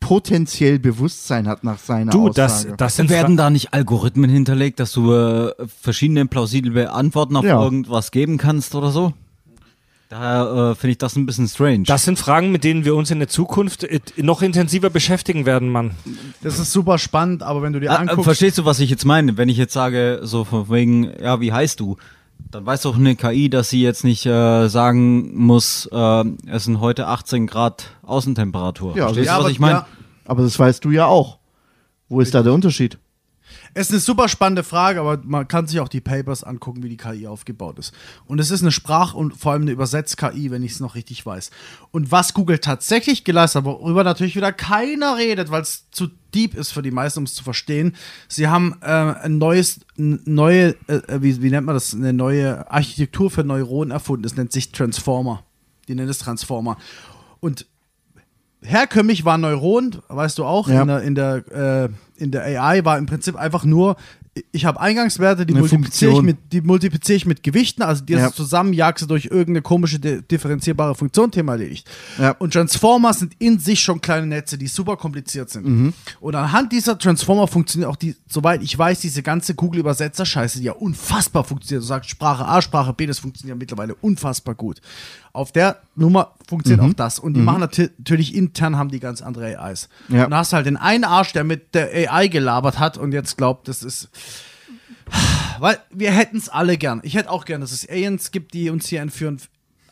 [0.00, 2.76] potenziell Bewusstsein hat nach seiner Du, das, Aussage.
[2.76, 5.52] das sind Werden da nicht Algorithmen hinterlegt, dass du äh,
[5.82, 7.62] verschiedene plausible Antworten auf Ja.
[7.62, 9.12] irgendwas geben kannst oder so?
[10.08, 11.82] Daher äh, finde ich das ein bisschen strange.
[11.82, 15.68] Das sind Fragen, mit denen wir uns in der Zukunft äh, noch intensiver beschäftigen werden,
[15.68, 15.90] Mann.
[16.42, 18.88] Das ist super spannend, aber wenn du dir Ah, äh, anguckst, verstehst du, was ich
[18.88, 19.36] jetzt meine?
[19.36, 21.98] Wenn ich jetzt sage, so von wegen, ja, wie heißt du?
[22.50, 26.80] Dann weiß doch eine KI, dass sie jetzt nicht äh, sagen muss, äh, es sind
[26.80, 28.96] heute 18 Grad Außentemperatur.
[28.96, 29.74] Ja, Verstehst du, was aber, ich meine?
[29.80, 29.86] ja,
[30.24, 31.38] aber das weißt du ja auch.
[32.08, 32.98] Wo ist da der Unterschied?
[33.78, 36.88] Es ist eine super spannende Frage, aber man kann sich auch die Papers angucken, wie
[36.88, 37.94] die KI aufgebaut ist.
[38.26, 41.24] Und es ist eine Sprach- und vor allem eine Übersetz-KI, wenn ich es noch richtig
[41.24, 41.50] weiß.
[41.92, 46.54] Und was Google tatsächlich geleistet hat, worüber natürlich wieder keiner redet, weil es zu deep
[46.54, 47.94] ist für die meisten, um es zu verstehen.
[48.26, 53.30] Sie haben äh, ein neues, neue, äh, wie, wie nennt man das, eine neue Architektur
[53.30, 54.24] für Neuronen erfunden.
[54.24, 55.44] Das nennt sich Transformer.
[55.86, 56.78] Die nennen es Transformer.
[57.40, 57.66] Und
[58.62, 60.82] herkömmlich war Neuron, weißt du auch, Ja.
[60.82, 61.34] in, der, in, der,
[61.84, 61.88] äh,
[62.18, 63.96] in der AI war im Prinzip einfach nur,
[64.52, 68.30] ich habe Eingangswerte, die multipliziere, ich mit, die multipliziere ich mit Gewichten, also die Ja.
[68.32, 71.88] zusammen jagst du durch irgendeine komische di- differenzierbare Funktion, Thema erledigt.
[72.18, 72.32] Ja.
[72.38, 75.66] Und Transformer sind in sich schon kleine Netze, die super kompliziert sind.
[75.66, 75.92] Mhm.
[76.20, 80.72] Und anhand dieser Transformer funktioniert auch die, soweit ich weiß, diese ganze Google-Übersetzer-Scheiße, die ja
[80.72, 81.82] unfassbar funktioniert.
[81.82, 84.80] Du sagst Sprache A, Sprache B, das funktioniert ja mittlerweile unfassbar gut.
[85.32, 86.90] Auf der Nummer funktioniert Mhm.
[86.90, 87.18] auch das.
[87.18, 89.88] Und die machen nati- natürlich intern, haben die ganz andere AIs.
[90.08, 90.24] Ja.
[90.24, 93.12] Und da hast du halt den einen Arsch, der mit der AI gelabert hat und
[93.12, 94.08] jetzt glaubt, das ist.
[95.58, 97.00] Weil wir hätten es alle gern.
[97.02, 99.40] Ich hätte auch gern, dass es Aliens gibt, die uns hier entführen.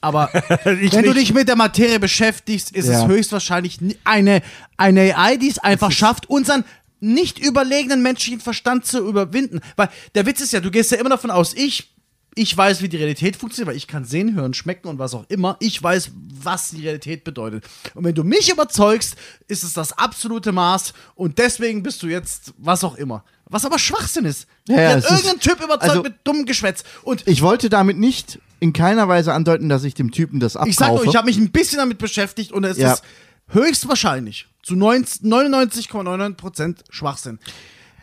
[0.01, 0.31] Aber
[0.65, 1.17] wenn du nicht.
[1.17, 3.03] dich mit der Materie beschäftigst, ist Ja.
[3.03, 4.43] es höchstwahrscheinlich eine,
[4.77, 6.65] eine AI, die es einfach schafft, unseren
[7.01, 9.61] nicht überlegenen menschlichen Verstand zu überwinden.
[9.77, 11.93] Weil der Witz ist ja, du gehst ja immer davon aus, ich,
[12.39, 15.25] ich weiß, wie die Realität funktioniert, weil ich kann sehen, hören, schmecken und was auch
[15.29, 15.57] immer.
[15.59, 16.11] Ich weiß,
[16.43, 17.65] was die Realität bedeutet.
[17.95, 19.17] Und wenn du mich überzeugst,
[19.49, 23.25] ist es das absolute Maß und deswegen bist du jetzt was auch immer.
[23.47, 24.47] Was aber Schwachsinn ist.
[24.69, 26.85] Ja, Ja, es ist- irgendein Typ überzeugt also- mit dummem Geschwätz.
[27.03, 30.71] Und Ich wollte damit nicht in keiner Weise andeuten, dass ich dem Typen das abkaufe.
[30.71, 32.93] Ich sag nur, ich habe mich ein bisschen damit beschäftigt und es Ja.
[32.95, 33.03] ist
[33.49, 37.39] höchstwahrscheinlich zu 90 99,99% Schwachsinn.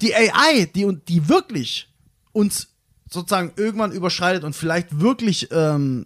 [0.01, 1.87] Die AI, die, die wirklich
[2.31, 2.69] uns
[3.13, 6.05] sozusagen irgendwann überschreitet und vielleicht wirklich ähm,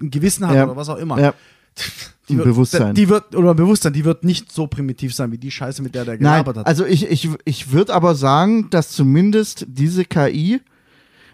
[0.00, 0.64] ein Gewissen hat Ja.
[0.64, 1.20] oder was auch immer.
[1.20, 1.34] Ja.
[2.28, 2.94] Die wird, Bewusstsein.
[2.94, 5.94] Die wird, oder ein Bewusstsein, die wird nicht so primitiv sein wie die Scheiße, mit
[5.94, 6.66] der der Nein, gelabert hat.
[6.66, 10.60] also ich, ich, ich würde aber sagen, dass zumindest diese KI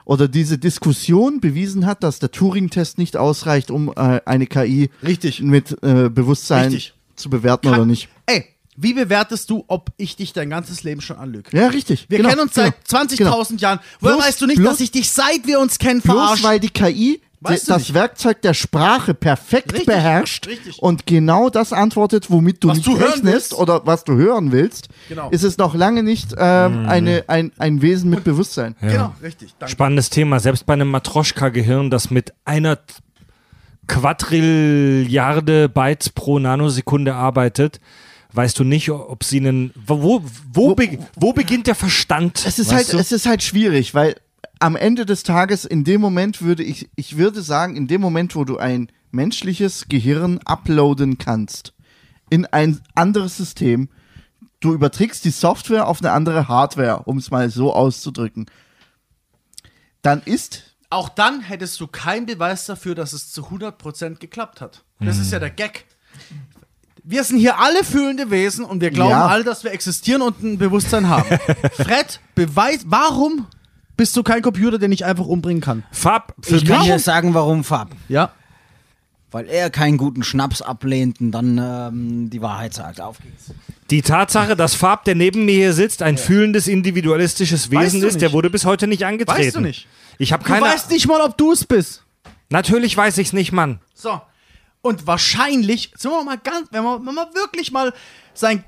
[0.06, 5.42] oder diese Diskussion bewiesen hat, dass der Turing-Test nicht ausreicht, um äh, eine KI Richtig.
[5.42, 6.94] mit äh, Bewusstsein Richtig.
[7.16, 8.08] zu bewerten oder nicht.
[8.24, 8.46] Ey,
[8.80, 11.50] wie bewertest du, ob ich dich dein ganzes Leben schon anlüge?
[11.56, 12.06] Ja, richtig.
[12.08, 13.16] Wir Genau, kennen uns seit genau, 20.000
[13.48, 13.60] genau.
[13.60, 13.80] Jahren.
[14.00, 16.44] Woher Bloß- weißt du nicht, bloß- dass ich dich, seit wir uns kennen, Bloß verarsche?
[16.44, 17.94] weil die KI Weißt das nicht.
[17.94, 20.82] Werkzeug der Sprache perfekt Richtig, beherrscht richtig.
[20.82, 23.54] und genau das antwortet, womit du Was nicht du hören rechnest willst.
[23.54, 25.30] oder was du hören willst, Genau.
[25.30, 26.88] ist es noch lange nicht ähm, Mhm.
[26.88, 28.74] eine, ein, ein Wesen mit Bewusstsein.
[28.80, 29.54] Genau, richtig.
[29.58, 29.70] Danke.
[29.70, 30.40] Spannendes Thema.
[30.40, 32.76] Selbst bei einem Matroschka-Gehirn, das mit einer
[33.86, 37.80] Quadrilliarde Bytes pro Nanosekunde arbeitet,
[38.32, 39.72] weißt du nicht, ob sie einen.
[39.74, 40.22] Wo, wo,
[40.52, 42.44] wo, be, wo beginnt der Verstand?
[42.46, 42.98] Es ist, halt, du?
[42.98, 44.16] es ist halt schwierig, weil
[44.58, 48.34] am Ende des Tages, in dem Moment würde ich, ich würde sagen, in dem Moment,
[48.34, 51.72] wo du ein menschliches Gehirn uploaden kannst
[52.30, 53.88] in ein anderes System,
[54.60, 58.46] du überträgst die Software auf eine andere Hardware, um es mal so auszudrücken,
[60.02, 64.84] dann ist Auch dann hättest du keinen Beweis dafür, dass es zu 100% geklappt hat.
[65.00, 65.86] Das ist ja der Gag.
[67.10, 69.26] Wir sind hier alle fühlende Wesen und wir glauben Ja.
[69.28, 71.24] alle, dass wir existieren und ein Bewusstsein haben.
[71.72, 73.46] Fred, Beweis, warum
[73.96, 75.84] bist du kein Computer, den ich einfach umbringen kann?
[75.90, 77.92] Fab, für Ich kann dir sagen, warum Fab.
[78.08, 78.32] Ja.
[79.30, 83.00] Weil er keinen guten Schnaps ablehnt und dann ähm, die Wahrheit sagt.
[83.00, 83.54] Auf geht's.
[83.90, 88.06] Die Tatsache, dass Fab, der neben mir hier sitzt, ein fühlendes, individualistisches Weißt Wesen du
[88.06, 89.46] ist, der wurde bis heute nicht angetreten.
[89.46, 89.86] Weißt du nicht.
[90.18, 90.66] Ich habe Du keine.
[90.66, 92.04] weißt nicht mal, ob du es bist.
[92.50, 93.80] Natürlich weiß ich's nicht, Mann.
[93.94, 94.20] So.
[94.88, 97.92] Und wahrscheinlich, sind wir mal ganz, wenn man, wenn man wirklich mal
[98.32, 98.64] sein,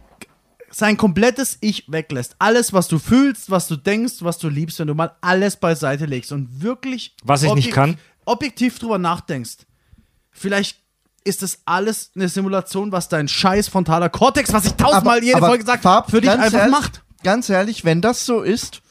[0.70, 4.88] sein komplettes Ich weglässt, alles, was du fühlst, was du denkst, was du liebst, wenn
[4.88, 7.96] du mal alles beiseite legst und wirklich Was ich nicht kann?
[8.26, 9.60] objektiv drüber nachdenkst,
[10.30, 10.78] vielleicht
[11.24, 15.64] ist das alles eine Simulation, was dein scheiß frontaler Kortex, was ich tausendmal jede Folge
[15.64, 17.02] gesagt Farb, für dich einfach ehrlich, macht.
[17.24, 18.82] Ganz ehrlich, wenn das so ist,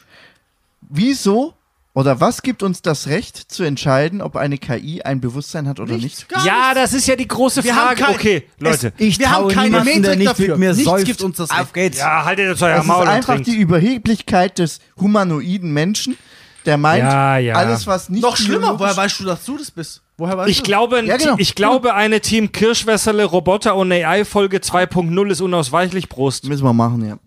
[0.81, 1.53] wieso
[1.99, 5.97] oder was gibt uns das Recht zu entscheiden, ob eine KI ein Bewusstsein hat oder
[5.97, 6.29] nicht?
[6.29, 6.75] Gar ja, nichts.
[6.75, 8.03] das ist ja die große Wir haben Frage.
[8.03, 8.93] kein- okay, Leute.
[8.97, 10.47] Ich Wir haben traue keine niemanden, der Metrik nicht dafür.
[10.49, 11.05] mit mir Nichts säuft.
[11.05, 11.61] gibt uns das Recht.
[11.61, 11.97] Auf geht's.
[11.99, 13.47] ja, haltet jetzt euer Es ist Maul und einfach trinkt.
[13.47, 16.17] die Überheblichkeit des humanoiden Menschen,
[16.65, 17.55] der meint, Ja, ja.
[17.55, 20.01] alles, was nicht Noch schlimmer, biologisch- woher weißt du, dass du das bist?
[20.17, 20.63] Woher weißt Ich du?
[20.63, 21.35] glaube, ein Ja, genau.
[21.35, 26.45] Te- ich glaube, eine Team Kirschwässerle Roboter und AI Folge 2.0 ist unausweichlich Prost.
[26.45, 27.17] Müssen wir machen, ja.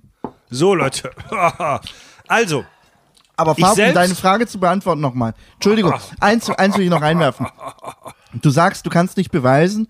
[0.50, 1.10] So, Leute.
[2.28, 2.64] also,
[3.36, 5.34] Aber Farb, um deine Frage zu beantworten nochmal.
[5.54, 7.46] Entschuldigung, eins, eins will ich noch einwerfen.
[8.34, 9.88] Du sagst, du kannst nicht beweisen,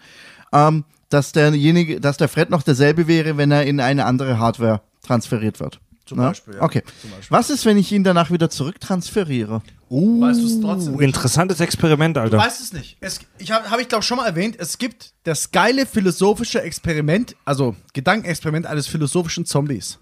[0.53, 4.81] ähm, dass derjenige, dass der Fred noch derselbe wäre, wenn er in eine andere Hardware
[5.03, 5.81] transferiert wird.
[6.07, 6.63] Zum Beispiel, ja.
[6.63, 6.83] Okay.
[7.31, 9.63] Was ist, wenn ich ihn danach wieder zurücktransferiere?
[9.89, 10.95] weißt du es trotzdem.
[10.95, 12.39] uh, interessantes Experiment, Du Alter.
[12.39, 12.97] weißt es nicht.
[13.01, 17.37] Es, ich habe hab ich glaube schon mal erwähnt, es gibt das geile philosophische Experiment,
[17.45, 19.99] also Gedankenexperiment eines philosophischen Zombies.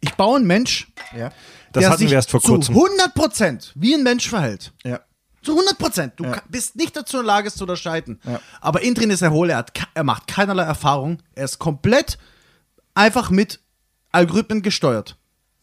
[0.00, 1.30] Ich baue einen Mensch, Ja.
[1.76, 2.74] Das der hatten sich wir erst vor zu kurzem.
[2.76, 4.72] 100% wie ein Mensch verhält.
[4.84, 5.00] Ja.
[5.42, 6.12] Zu 100 Prozent.
[6.16, 6.42] Du Ja.
[6.48, 8.20] bist nicht dazu in der Lage, es zu unterscheiden.
[8.24, 8.40] Ja.
[8.60, 11.18] Aber innen drin ist er hohl, er, hat, er macht keinerlei Erfahrung.
[11.34, 12.18] Er ist komplett
[12.94, 13.60] einfach mit
[14.12, 15.16] Algorithmen gesteuert.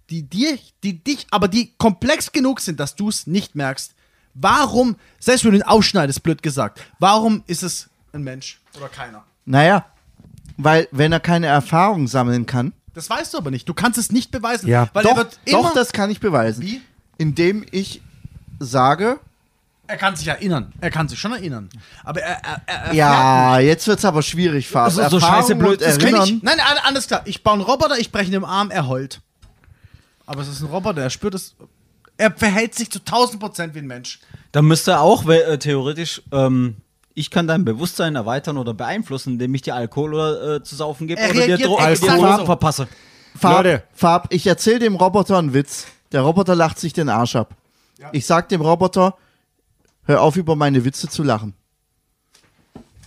[0.10, 3.94] Die dir, die dich, aber die komplex genug sind, dass du es nicht merkst.
[4.36, 9.24] Warum, selbst wenn du ihn ausschneidest, blöd gesagt, warum ist es ein Mensch oder keiner?
[9.46, 9.86] Naja,
[10.58, 13.68] weil wenn er keine Erfahrung sammeln kann, Das weißt du aber nicht.
[13.68, 14.68] Du kannst es nicht beweisen.
[14.68, 14.90] Ja.
[14.94, 16.62] Weil er doch, wird immer, doch, das kann ich beweisen.
[16.64, 16.82] Wie?
[17.18, 18.02] Indem ich
[18.60, 19.20] sage,
[19.88, 20.72] er kann sich erinnern.
[20.80, 21.70] Er kann sich schon erinnern.
[22.04, 24.70] Aber er, er, er, er ja, jetzt wird's aber schwierig.
[24.72, 26.24] Das ist so scheiße blöd, Erinnern.
[26.28, 26.44] ich.
[26.44, 27.22] Nein, alles klar.
[27.26, 29.22] Ich baue einen Roboter, ich breche ihn im Arm, er heult.
[30.26, 31.56] Aber es ist ein Roboter, er spürt es.
[32.16, 34.20] Er verhält sich zu 1000 Prozent wie ein Mensch.
[34.52, 36.76] Dann müsste auch we- äh, theoretisch, ähm,
[37.16, 41.08] ich kann dein Bewusstsein erweitern oder beeinflussen, indem ich dir Alkohol oder, äh, zu saufen
[41.08, 42.46] gebe Er oder dir, reagiert Dro exakt dir Drogen so.
[42.46, 42.88] verpasse.
[43.38, 43.84] Farb, Leute.
[43.94, 45.88] Farb, ich erzähle dem Roboter einen Witz.
[46.12, 47.56] Der Roboter lacht sich den Arsch ab.
[48.12, 49.16] Ich sag dem Roboter,
[50.04, 51.54] hör auf, über meine Witze zu lachen.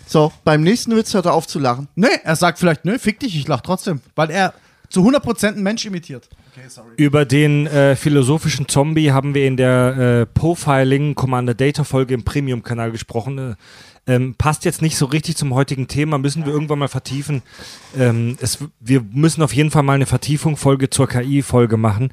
[0.06, 1.88] So, beim nächsten Witz hört er auf zu lachen.
[1.96, 4.00] Nee, er sagt vielleicht, nö, fick dich, ich lach trotzdem.
[4.14, 4.54] Weil er
[4.88, 6.28] zu 100 Prozent einen Mensch imitiert.
[6.52, 6.94] Okay, sorry.
[6.96, 12.24] Über den äh, philosophischen Zombie haben wir in der äh, Profiling Commander Data Folge im
[12.24, 13.38] Premium-Kanal gesprochen.
[13.38, 13.54] Äh,
[14.06, 17.42] ähm, passt jetzt nicht so richtig zum heutigen Thema, müssen wir irgendwann mal vertiefen.
[17.96, 22.12] Ähm, es, wir müssen auf jeden Fall mal eine Vertiefung-Folge zur KI-Folge machen.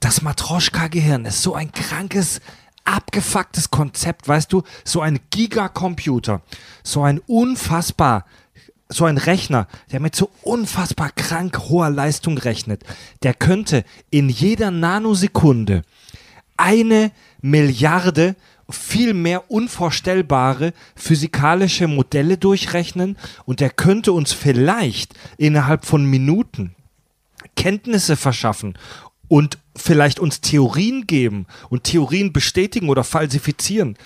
[0.00, 2.40] Das Matroschka-Gehirn ist so ein krankes,
[2.84, 4.62] abgefucktes Konzept, weißt du?
[4.84, 6.42] So ein Gigacomputer,
[6.82, 8.24] so ein unfassbar
[8.88, 12.84] so ein Rechner, der mit so unfassbar krank hoher Leistung rechnet,
[13.22, 15.82] der könnte in jeder Nanosekunde
[16.56, 18.36] eine Milliarde
[18.70, 26.74] viel mehr unvorstellbare physikalische Modelle durchrechnen und der könnte uns vielleicht innerhalb von Minuten
[27.56, 28.78] Kenntnisse verschaffen
[29.28, 33.96] und vielleicht uns Theorien geben und Theorien bestätigen oder falsifizieren,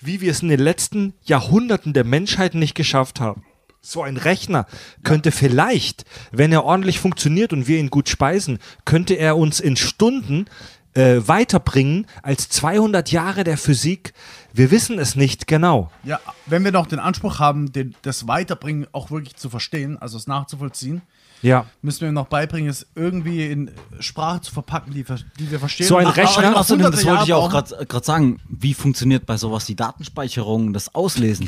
[0.00, 3.44] wie wir es in den letzten Jahrhunderten der Menschheit nicht geschafft haben.
[3.80, 4.66] So ein Rechner
[5.02, 9.76] könnte vielleicht, wenn er ordentlich funktioniert und wir ihn gut speisen, könnte er uns in
[9.76, 10.46] Stunden
[10.94, 14.12] äh, weiterbringen als 200 Jahre der Physik,
[14.52, 15.90] Wir wissen es nicht genau.
[16.04, 20.18] Ja, wenn wir noch den Anspruch haben, den, das Weiterbringen auch wirklich zu verstehen, also
[20.18, 21.00] es nachzuvollziehen,
[21.42, 21.66] Ja.
[21.82, 23.70] müssen wir ihm noch beibringen, es irgendwie in
[24.00, 25.04] Sprache zu verpacken, die,
[25.38, 25.86] die wir verstehen.
[25.86, 29.64] So ein Und Rechner- Außerdem, das wollte ich auch gerade sagen, wie funktioniert bei sowas
[29.66, 31.46] die Datenspeicherung, das Auslesen?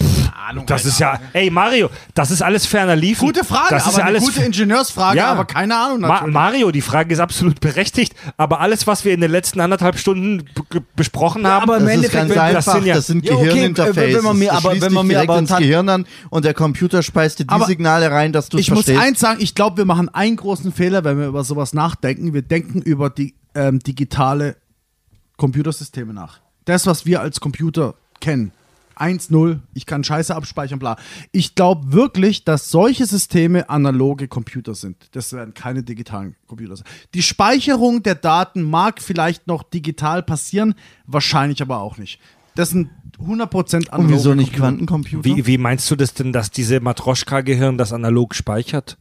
[0.49, 3.27] Ahnung, Das keine ist ja, ey Mario, das ist alles ferner liefen.
[3.27, 5.31] Gute Frage, das ist aber ja eine alles gute Ingenieursfrage, Ja.
[5.33, 6.35] aber keine Ahnung Ma natürlich.
[6.35, 10.45] Mario, die Frage ist absolut berechtigt, aber alles, was wir in den letzten anderthalb Stunden
[10.97, 13.39] besprochen haben, aber im Das ist ganz wenn- einfach, das das sind sind, ja- Ja,
[13.39, 14.15] okay, Gehirninterfaces.
[14.17, 17.03] wenn man mir Das aber- wenn man mir aber ins Gehirn an und der Computer
[17.03, 19.01] speist dir die Aber Signale rein, dass du es ich muss verstehst.
[19.01, 22.33] eins sagen, ich glaube, wir machen einen großen Fehler, wenn wir über sowas nachdenken.
[22.35, 24.57] Wir denken über die ähm, digitale
[25.37, 26.41] Computersysteme nach.
[26.65, 28.53] Das, was wir als Computer kennen.
[28.97, 30.97] 1-0, ich kann Scheiße abspeichern, bla.
[31.33, 35.09] Ich glaube wirklich, dass solche Systeme analoge Computer sind.
[35.13, 36.87] Das werden keine digitalen Computer sein.
[37.13, 40.75] Die Speicherung der Daten mag vielleicht noch digital passieren,
[41.07, 42.21] wahrscheinlich aber auch nicht.
[42.55, 44.69] Das sind 100% analoge Und wieso nicht Computer.
[44.69, 45.25] Quantencomputer?
[45.25, 48.97] wie, wie meinst du das denn, dass diese Matroschka-Gehirn das analog speichert?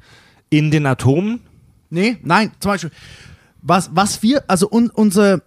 [0.53, 1.39] In den Atomen?
[1.89, 2.91] Nee, nein, zum Beispiel,
[3.63, 5.41] was, was wir, also un, unsere,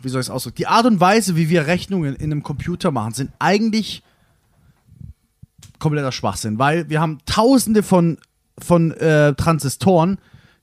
[0.00, 2.90] wie soll ich es ausdrücken, die Art und Weise, wie wir Rechnungen in einem Computer
[2.90, 4.02] machen, sind eigentlich
[5.78, 8.16] kompletter Schwachsinn, weil wir haben tausende von,
[8.58, 10.16] von äh, Transistoren,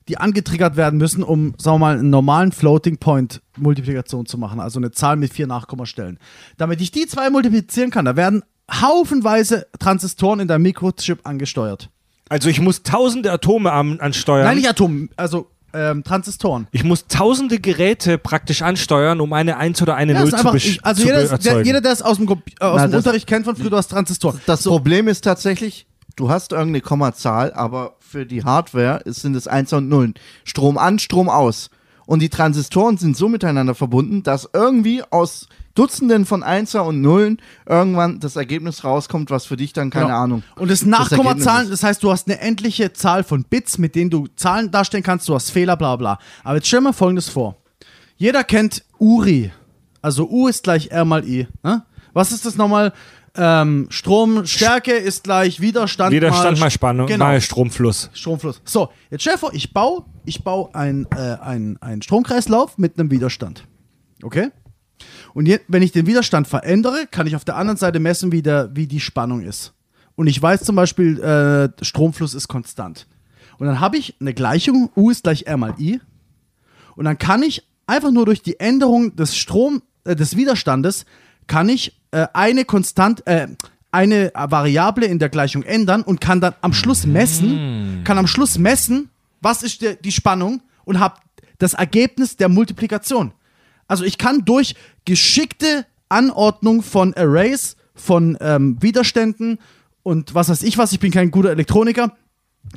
[0.08, 4.58] die angetriggert werden müssen, um, sagen wir mal, einen normalen Floating Point Multiplikation zu machen,
[4.58, 6.18] also eine Zahl mit vier Nachkommastellen.
[6.56, 11.90] Damit ich die zwei multiplizieren kann, da werden haufenweise Transistoren in der Mikrochip angesteuert.
[12.28, 14.44] Also ich muss tausende Atome an, ansteuern.
[14.46, 16.68] Nein, nicht Atom, also ähm, Transistoren.
[16.70, 20.54] ich muss tausende Geräte praktisch ansteuern, um eine 1 oder eine Ja, 0 ist zu,
[20.54, 22.98] ich, also zu jeder, der, jeder, der es aus dem, äh, aus Na, dem das-
[23.04, 24.40] Unterricht kennt von früher, du hast Transistoren.
[24.46, 25.86] Das Problem ist tatsächlich,
[26.16, 30.14] du hast irgendeine Kommazahl, aber für die Hardware ist- sind es Eins und Nullen.
[30.44, 31.70] Strom an, Strom aus.
[32.06, 37.38] Und die Transistoren sind so miteinander verbunden, dass irgendwie aus Dutzenden von Einser und Nullen
[37.66, 40.18] irgendwann das Ergebnis rauskommt, was für dich dann, keine Genau.
[40.18, 40.42] Ahnung.
[40.56, 41.72] Und das Nachkommazahlen, ist.
[41.72, 45.28] das heißt, du hast eine endliche Zahl von Bits, mit denen du Zahlen darstellen kannst,
[45.28, 46.18] du hast Fehler, bla bla.
[46.44, 47.56] Aber jetzt stell dir mal folgendes vor.
[48.16, 49.50] Jeder kennt URI.
[50.00, 51.48] Also U ist gleich R mal I.
[51.62, 51.82] Ne?
[52.12, 52.92] Was ist das nochmal?
[53.36, 57.24] Ähm, Stromstärke ist gleich Widerstand, Widerstand mal Spannung, Genau.
[57.24, 58.08] mal Stromfluss.
[58.12, 58.60] Stromfluss.
[58.64, 62.96] So, jetzt stell dir vor, ich baue, ich baue einen äh, ein, ein Stromkreislauf mit
[62.96, 63.66] einem Widerstand.
[64.22, 64.50] Okay?
[65.34, 68.42] Und je, wenn ich den Widerstand verändere, kann ich auf der anderen Seite messen, wie,
[68.42, 69.72] der, wie die Spannung ist.
[70.16, 73.06] Und ich weiß zum Beispiel, äh, Stromfluss ist konstant.
[73.58, 76.00] Und dann habe ich eine Gleichung, U ist gleich R mal I.
[76.96, 81.04] Und dann kann ich einfach nur durch die Änderung des Strom, äh, des Widerstandes,
[81.46, 83.48] kann ich äh, eine Konstant, äh,
[83.90, 88.58] eine Variable in der Gleichung ändern und kann dann am Schluss messen, kann am Schluss
[88.58, 89.08] messen,
[89.40, 91.20] was ist der, die Spannung und habe
[91.58, 93.32] das Ergebnis der Multiplikation.
[93.86, 94.74] Also ich kann durch
[95.04, 99.58] geschickte Anordnung von Arrays, von ähm, Widerständen
[100.02, 102.16] und was weiß ich was, ich bin kein guter Elektroniker,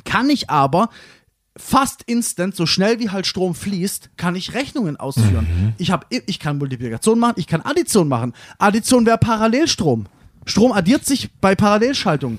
[0.04, 0.90] kann ich aber
[1.56, 5.74] fast instant, so schnell wie halt Strom fließt, kann ich Rechnungen ausführen.
[5.78, 8.32] Ich, hab, ich kann Multiplikation machen, ich kann Addition machen.
[8.58, 10.06] Addition wäre Parallelstrom.
[10.46, 12.38] Strom addiert sich bei Parallelschaltung.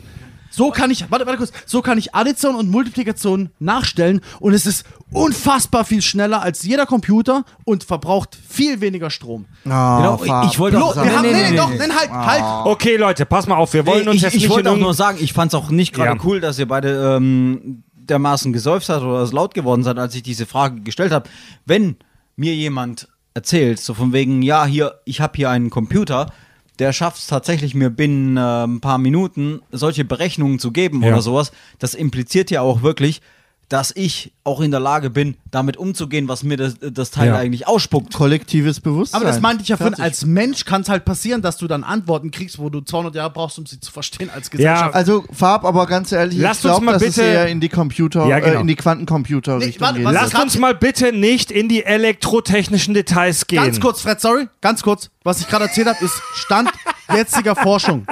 [0.52, 4.66] So kann ich, warte, warte kurz, so kann ich Addition und Multiplikation nachstellen und es
[4.66, 9.46] ist unfassbar viel schneller als jeder Computer und verbraucht viel weniger Strom.
[9.70, 11.78] Ah, Genau, ich- ich wollte auch sagen, wir haben, nee, nee, nee, nee, doch, nee.
[11.78, 12.44] nein, halt, halt.
[12.66, 14.94] Okay, Leute, pass mal auf, wir wollen uns ich jetzt ich nicht wollte auch nur
[14.94, 16.24] sagen, ich fand es auch nicht gerade Ja.
[16.26, 20.24] cool, dass ihr beide ähm, dermaßen gesäuft habt oder es laut geworden seid, als ich
[20.24, 21.30] diese Frage gestellt habe.
[21.66, 21.98] Wenn
[22.36, 26.32] mir jemand erzählt, so von wegen, ja, hier, ich habe hier einen Computer,
[26.80, 31.10] der schafft es tatsächlich mir binnen äh, ein paar Minuten solche Berechnungen zu geben Ja.
[31.10, 33.22] oder sowas, das impliziert ja auch wirklich,
[33.70, 37.38] dass ich auch in der Lage bin, damit umzugehen, was mir das, das Teil Ja.
[37.38, 38.14] eigentlich ausspuckt.
[38.16, 39.22] Kollektives Bewusstsein.
[39.22, 41.84] Aber das meinte ich ja vorhin, als Mensch kann es halt passieren, dass du dann
[41.84, 44.96] Antworten kriegst, wo du 200 Jahre brauchst, um sie zu verstehen als Gesellschaft.
[44.96, 48.26] Also Farb, aber ganz ehrlich, Lasst ich uns glaube, es bitte- eher in die Computer,
[48.28, 48.58] Ja, genau.
[48.58, 52.96] äh, in die Quantencomputer Nee, Richtung warte, Lasst uns mal bitte nicht in die elektrotechnischen
[52.96, 53.62] Details gehen.
[53.64, 55.12] Ganz kurz, Fred, sorry, ganz kurz.
[55.24, 56.72] Was ich gerade erzählt habe, ist Stand
[57.16, 58.08] jetziger Forschung.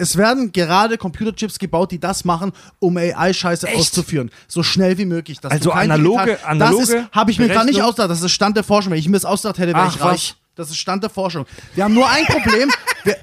[0.00, 4.30] Es werden gerade Computerchips gebaut, die das machen, um AI-Scheiße auszuführen.
[4.48, 5.38] So schnell wie möglich.
[5.52, 8.10] Also analoge- Digital- analoge Das ist, habe ich mir gerade nicht ausgedacht.
[8.10, 8.92] Das ist Stand der Forschung.
[8.92, 10.34] Wenn ich mir das ausgedacht hätte, wäre ich reich.
[10.34, 10.56] was?
[10.56, 11.46] Das ist Stand der Forschung.
[11.74, 12.70] Wir haben nur ein Problem.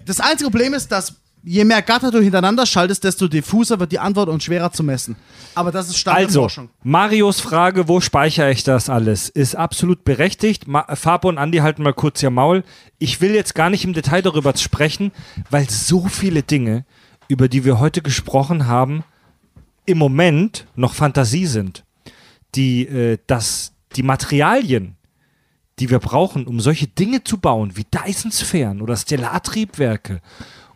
[0.06, 1.14] Das einzige Problem ist, dass
[1.48, 5.15] je mehr Gatter du hintereinander schaltest, desto diffuser wird die Antwort und schwerer zu messen.
[5.56, 6.69] Aber das ist Stand der Also, Forschung.
[6.84, 10.68] Marios Frage, wo speichere ich das alles, ist absolut berechtigt.
[10.68, 12.64] Ma Fabo und Andi halten mal kurz ihr Maul.
[12.99, 15.11] Ich will jetzt gar nicht im Detail darüber sprechen,
[15.49, 16.86] weil so viele Dinge,
[17.30, 19.03] über die wir heute gesprochen haben,
[19.86, 21.86] im Moment noch Fantasie sind.
[22.56, 24.98] Die, äh, das, die Materialien,
[25.80, 30.22] die wir brauchen, um solche Dinge zu bauen, wie Dyson-Sphären oder Stellartriebwerke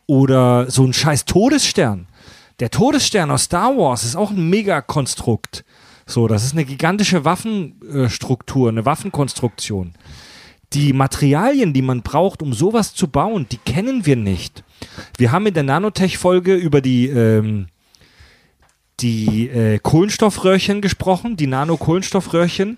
[0.08, 2.08] oder so ein scheiß Todesstern.
[2.60, 5.64] Der Todesstern aus Star Wars ist auch ein Megakonstrukt.
[6.06, 9.94] So, das ist eine gigantische Waffenstruktur, eine Waffenkonstruktion.
[10.74, 14.64] Die Materialien, die man braucht, um sowas zu bauen, die kennen wir nicht.
[15.18, 17.68] Wir haben in der Nanotech-Folge über die, ähm,
[19.00, 22.78] die äh, Kohlenstoffröhrchen gesprochen, die Nano-Kohlenstoffröhrchen,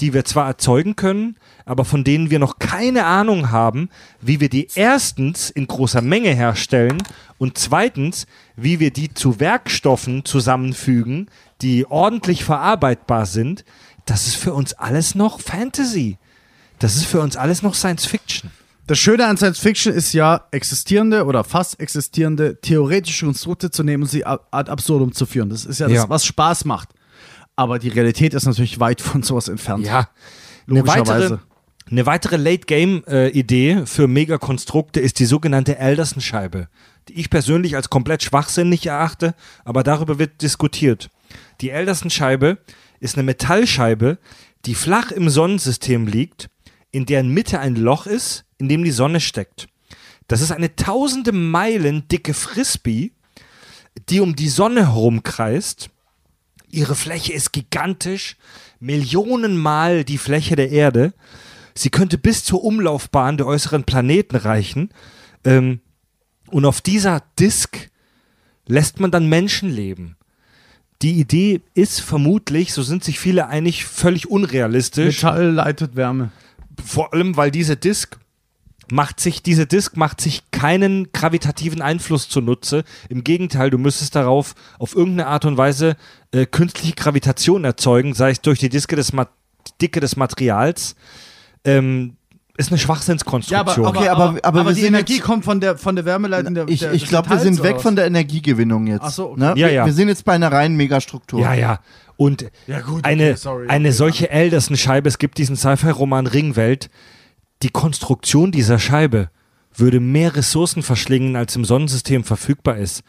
[0.00, 3.88] die wir zwar erzeugen können, aber von denen wir noch keine Ahnung haben,
[4.20, 7.02] wie wir die erstens in großer Menge herstellen
[7.38, 11.28] und zweitens, wie wir die zu Werkstoffen zusammenfügen,
[11.60, 13.64] die ordentlich verarbeitbar sind.
[14.06, 16.18] Das ist für uns alles noch Fantasy.
[16.80, 18.50] Das ist für uns alles noch Science Fiction.
[18.88, 24.02] Das Schöne an Science Fiction ist ja, existierende oder fast existierende theoretische Konstrukte zu nehmen
[24.02, 25.50] und sie ad absurdum zu führen.
[25.50, 26.08] Das ist ja, das, Ja.
[26.08, 26.88] was Spaß macht.
[27.56, 29.86] Aber die Realität ist natürlich weit von sowas entfernt.
[29.86, 30.08] Ja.
[30.68, 31.38] Eine weitere,
[31.90, 36.68] eine weitere Late-Game-Idee für Megakonstrukte ist die sogenannte Alderson-Scheibe,
[37.08, 39.34] die ich persönlich als komplett schwachsinnig erachte,
[39.64, 41.10] aber darüber wird diskutiert.
[41.60, 42.58] Die Alderson-Scheibe
[43.00, 44.18] ist eine Metallscheibe,
[44.64, 46.48] die flach im Sonnensystem liegt,
[46.92, 49.68] in deren Mitte ein Loch ist, in dem die Sonne steckt.
[50.28, 53.12] Das ist eine tausende Meilen dicke Frisbee,
[54.08, 55.90] die um die Sonne herumkreist
[56.72, 58.36] Ihre Fläche ist gigantisch,
[58.80, 61.12] Millionenmal die Fläche der Erde.
[61.74, 64.90] Sie könnte bis zur Umlaufbahn der äußeren Planeten reichen.
[65.44, 65.80] Ähm,
[66.48, 67.90] und auf dieser Disk
[68.66, 70.16] lässt man dann Menschen leben.
[71.02, 75.22] Die Idee ist vermutlich, so sind sich viele einig, völlig unrealistisch.
[75.22, 76.32] Metall leitet Wärme.
[76.82, 78.18] Vor allem, weil diese Disk
[78.92, 82.84] macht sich, diese Disk macht sich keinen gravitativen Einfluss zunutze.
[83.08, 85.96] Im Gegenteil, du müsstest darauf auf irgendeine Art und Weise
[86.30, 89.28] äh, künstliche Gravitation erzeugen, sei es durch die Dicke des, Ma
[89.80, 90.94] Dicke des Materials.
[91.64, 92.16] Ähm,
[92.58, 93.86] ist eine Ja, Schwachsinnskonstruktion.
[93.86, 96.04] aber, Okay, aber, aber- aber aber wir die Energie jetzt- kommt von der, von der
[96.04, 99.02] Wärmeleitung der Ich, der, ich glaube, wir sind weg von der Energiegewinnung jetzt.
[99.04, 99.40] Ach so, okay.
[99.40, 99.46] ne?
[99.46, 99.86] Ja, wir, ja.
[99.86, 101.40] wir sind jetzt bei einer reinen Megastruktur.
[101.40, 101.80] Ja, ja.
[102.18, 103.96] Und Ja, gut, okay, eine, sorry, eine okay.
[103.96, 106.90] solche Alderson-Scheibe, es gibt diesen Sci-Fi-Roman Ringwelt,
[107.62, 109.30] die Konstruktion dieser Scheibe
[109.74, 113.02] würde mehr Ressourcen verschlingen, als im Sonnensystem verfügbar ist.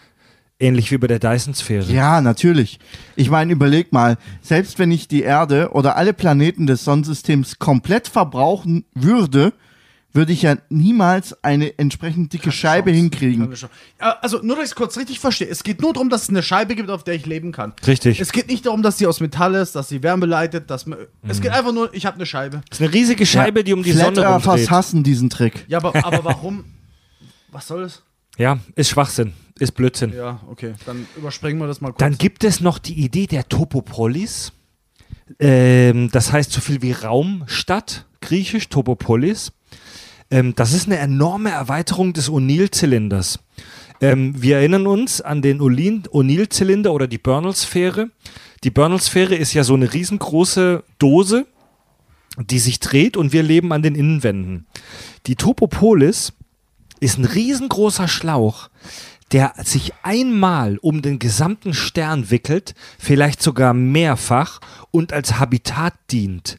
[0.59, 1.91] Ähnlich wie bei der Dyson-Sphäre.
[1.91, 2.79] Ja, natürlich.
[3.15, 8.07] Ich meine, überleg mal, selbst wenn ich die Erde oder alle Planeten des Sonnensystems komplett
[8.07, 9.53] verbrauchen würde,
[10.15, 13.45] würde ich ja niemals eine entsprechend dicke Scheibe hinkriegen.
[13.45, 13.73] Keine Chance.
[13.99, 15.47] Ja, Also, nur, dass ich es kurz richtig verstehe.
[15.47, 17.73] Es geht nur darum, dass es eine Scheibe gibt, auf der ich leben kann.
[17.87, 18.19] Richtig.
[18.19, 20.99] Es geht nicht darum, dass sie aus Metall ist, dass sie Wärme leitet, dass man,
[21.27, 22.61] Es geht einfach nur, ich habe eine Scheibe.
[22.69, 24.69] Das ist eine riesige Scheibe, die um die Flat Sonne rumdreht.
[24.69, 25.65] hassen diesen Trick.
[25.67, 26.63] Ja, aber, aber warum?
[27.51, 28.03] Was soll das?
[28.37, 30.13] Ja, ist Schwachsinn, ist Blödsinn.
[30.13, 30.73] Ja, okay.
[30.85, 31.99] Dann überspringen wir das mal kurz.
[31.99, 34.53] Dann gibt es noch die Idee der Topopolis.
[35.39, 39.51] Ähm, das heißt so viel wie Raumstadt, griechisch Topopolis.
[40.33, 43.37] Ähm, das ist eine enorme Erweiterung des O'Neill-Zylinders.
[44.01, 48.09] Ähm, wir erinnern uns an den O'Neill- O'Neill-Zylinder oder die Bernal-Sphäre.
[48.63, 51.45] Die Bernal-Sphäre ist ja so eine riesengroße Dose,
[52.37, 54.65] die sich dreht und wir leben an den Innenwänden.
[55.27, 56.33] Die Topopolis
[56.99, 58.69] ist ein riesengroßer Schlauch,
[59.31, 66.57] der sich einmal um den gesamten Stern wickelt, vielleicht sogar mehrfach und als Habitat dient.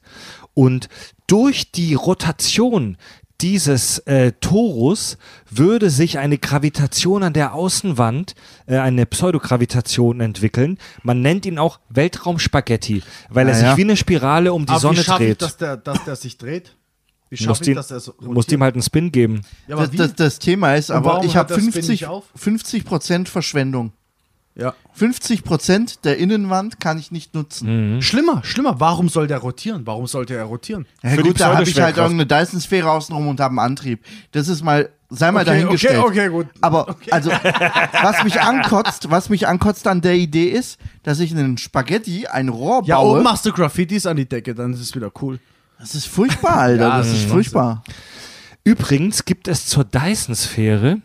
[0.54, 0.88] Und
[1.26, 2.96] durch die Rotation
[3.44, 5.18] dieses äh, Torus
[5.50, 8.34] würde sich eine Gravitation an der Außenwand,
[8.64, 10.78] äh, eine Pseudogravitation entwickeln.
[11.02, 13.76] Man nennt ihn auch Weltraumspaghetti, weil er Ah, sich ja.
[13.76, 15.42] wie eine Spirale um die aber Sonne wie schaffe ich, dreht.
[15.42, 16.74] dass der, dass der sich dreht?
[17.28, 19.42] Wie musst, schaffe ich, er musst ihm halt einen Spin geben.
[19.68, 22.24] Ja, aber Das, das, das Thema ist aber, ich habe das Spin 50, nicht auf?
[22.36, 23.92] 50 Prozent Verschwendung.
[24.56, 24.74] Ja.
[24.92, 28.00] 50 Prozent der Innenwand kann ich nicht nutzen.
[28.02, 28.78] Schlimmer, schlimmer.
[28.80, 29.86] Warum soll der rotieren?
[29.86, 30.86] Warum sollte er rotieren?
[31.02, 34.04] Ja, Für die gut, da habe ich halt irgendeine Dyson-Sphäre außenrum und habe einen Antrieb.
[34.32, 35.98] Das ist mal, sei mal Okay, dahingestellt.
[35.98, 36.46] okay, okay, gut.
[36.60, 41.58] Aber also, was mich ankotzt, was mich ankotzt an der Idee ist, dass ich einen
[41.58, 43.14] Spaghetti, ein Rohr Ja, baue.
[43.16, 45.40] oben machst du Graffitis an die Decke, dann ist es wieder cool.
[45.80, 46.88] das ist furchtbar, Alter.
[46.88, 47.82] Ja, das ist furchtbar.
[48.62, 50.98] Übrigens gibt es zur Dyson-Sphäre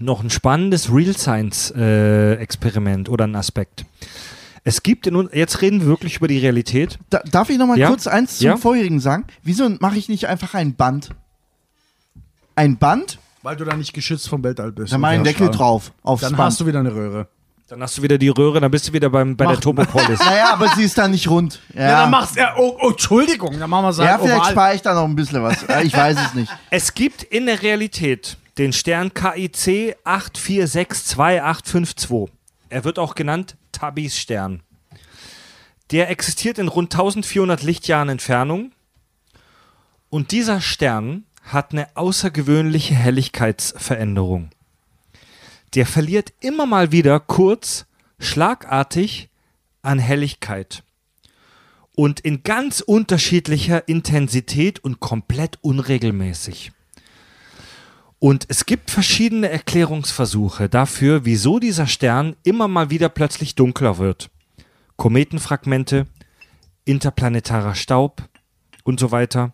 [0.00, 3.84] noch ein spannendes Real-Science-Experiment oder ein Aspekt.
[4.64, 6.98] Es gibt in uns, jetzt reden wir wirklich über die Realität.
[7.10, 7.88] Da, darf ich noch mal Ja?
[7.88, 8.56] kurz eins zum Ja?
[8.56, 9.24] vorherigen sagen?
[9.42, 11.10] Wieso mache ich nicht einfach ein Band?
[12.54, 14.92] Ein Band, Weil du da nicht geschützt vom Weltall bist.
[14.92, 16.42] dann mach einen Deckel drauf aufs Dann Band.
[16.50, 17.28] hast du wieder eine Röhre.
[17.68, 20.18] Dann hast du wieder die Röhre, dann bist du wieder beim, bei der Mach- Topopolis.
[20.20, 21.60] naja, aber sie ist dann nicht rund.
[21.74, 22.40] Ja, Ja, dann machst du.
[22.40, 24.50] Ja, oh, oh, Entschuldigung, dann machen wir es ja halt vielleicht oval.
[24.52, 25.62] spare ich da noch ein bisschen was.
[25.64, 26.50] Äh, Ich weiß es nicht.
[26.70, 32.28] Es gibt in der Realität den Stern KIC 8462852.
[32.68, 34.62] Er wird auch genannt Tabis Stern.
[35.92, 38.72] Der existiert in rund 1400 Lichtjahren Entfernung
[40.10, 44.50] Und dieser Stern hat eine außergewöhnliche Helligkeitsveränderung.
[45.74, 47.86] Der verliert immer mal wieder kurz,
[48.18, 49.30] schlagartig
[49.82, 50.82] an Helligkeit.
[51.94, 56.72] Und in ganz unterschiedlicher Intensität und komplett unregelmäßig.
[58.20, 64.30] Und es gibt verschiedene Erklärungsversuche dafür, wieso dieser Stern immer mal wieder plötzlich dunkler wird.
[64.96, 66.06] Kometenfragmente,
[66.84, 68.28] interplanetarer Staub
[68.82, 69.52] und so weiter.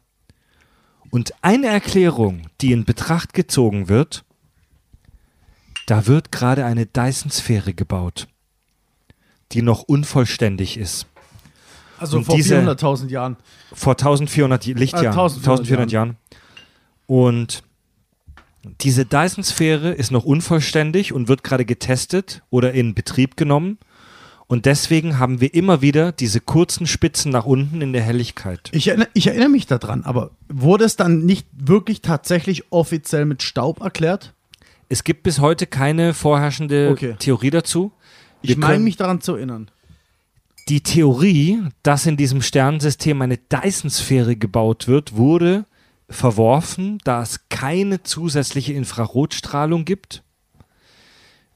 [1.10, 4.24] Und eine Erklärung, die in Betracht gezogen wird,
[5.86, 8.26] da wird gerade eine Dyson-Sphäre gebaut,
[9.52, 11.06] die noch unvollständig ist.
[11.98, 13.36] Also Und vor diese- 400.000 Jahren.
[13.72, 15.06] Vor 1400 Lichtjahren.
[15.08, 16.16] Ah, 1400 1400 Jahren.
[17.06, 17.62] Und
[18.80, 23.78] diese Dyson-Sphäre ist noch unvollständig und wird gerade getestet oder in Betrieb genommen.
[24.46, 28.68] Und deswegen haben wir immer wieder diese kurzen Spitzen nach unten in der Helligkeit.
[28.72, 33.42] Ich erinnere, ich erinnere mich daran, aber wurde es dann nicht wirklich tatsächlich offiziell mit
[33.42, 34.34] Staub erklärt?
[34.90, 37.16] Es gibt bis heute keine vorherrschende Okay.
[37.18, 37.92] Theorie dazu.
[38.42, 39.70] Ich Wir meine können- mich daran zu erinnern.
[40.68, 45.64] Die Theorie, dass in diesem Sternensystem eine Dyson-Sphäre gebaut wird, wurde
[46.08, 50.22] verworfen, da es keine zusätzliche Infrarotstrahlung gibt.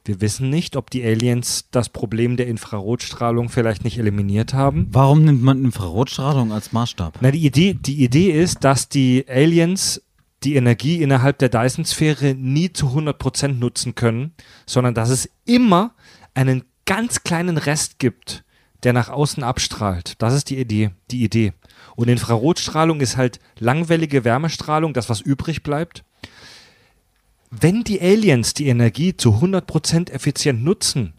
[0.05, 4.89] Wir wissen nicht, ob die Aliens das Problem der Infrarotstrahlung vielleicht nicht eliminiert haben.
[4.91, 7.19] Warum nimmt man Infrarotstrahlung als Maßstab?
[7.20, 10.03] Na, die Idee, die Idee ist, dass die Aliens
[10.45, 14.33] die Energie innerhalb der Dyson-Sphäre nie zu 100% nutzen können,
[14.65, 15.95] sondern dass es immer
[16.33, 18.45] einen ganz kleinen Rest gibt,
[18.85, 20.15] der nach außen abstrahlt.
[20.23, 21.53] Das ist die Idee, die Idee.
[21.99, 26.05] Und Infrarotstrahlung ist halt langwellige Wärmestrahlung, das was übrig bleibt.
[27.51, 31.15] Wenn die Aliens die Energie zu 100% effizient nutzen,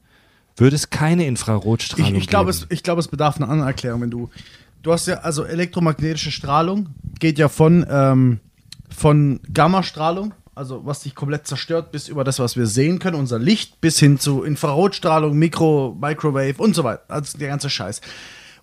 [0.56, 2.66] würde es keine Ich, Infrarotstrahlung ich glaube, geben.
[2.70, 4.00] es, ich glaube, es bedarf einer anderen Erklärung.
[4.00, 4.30] Wenn du,
[4.82, 6.88] du hast ja, also elektromagnetische Strahlung
[7.20, 8.40] geht ja von, ähm,
[8.90, 13.38] von Gammastrahlung, also was dich komplett zerstört, bis über das, was wir sehen können, unser
[13.38, 17.04] Licht, bis hin zu Infrarotstrahlung, Mikro, Microwave und so weiter.
[17.10, 18.00] Also der ganze Scheiß.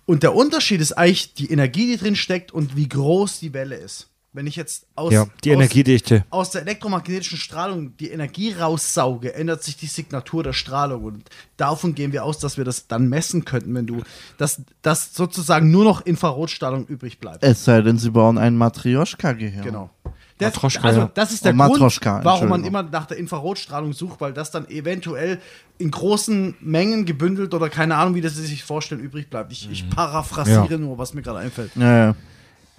[0.06, 3.76] Und der Unterschied ist eigentlich die Energie, die drin steckt und wie groß die Welle
[3.76, 4.08] ist.
[4.32, 6.24] Wenn ich jetzt aus, ja, die aus, Energiedichte.
[6.28, 11.04] aus der elektromagnetischen Strahlung die Energie raussauge, ändert sich die Signatur der Strahlung.
[11.04, 14.02] Und davon gehen wir aus, dass wir das dann messen könnten, wenn du,
[14.36, 17.42] dass, dass sozusagen nur noch Infrarotstrahlung übrig bleibt.
[17.42, 19.64] Es sei denn, sie bauen ein Matrioschka-Gehirn.
[19.64, 19.90] Genau.
[20.38, 23.94] Das, Matroschka, also, das ist der Oh, Grund, Matroschka, warum man immer nach der Infrarotstrahlung
[23.94, 25.40] sucht, weil das dann eventuell
[25.78, 29.50] in großen Mengen gebündelt oder keine Ahnung, wie das Sie sich vorstellen, übrig bleibt.
[29.52, 30.78] Ich, ich paraphrasiere Ja.
[30.78, 31.70] nur, was mir gerade einfällt.
[31.76, 32.14] Ja, ja.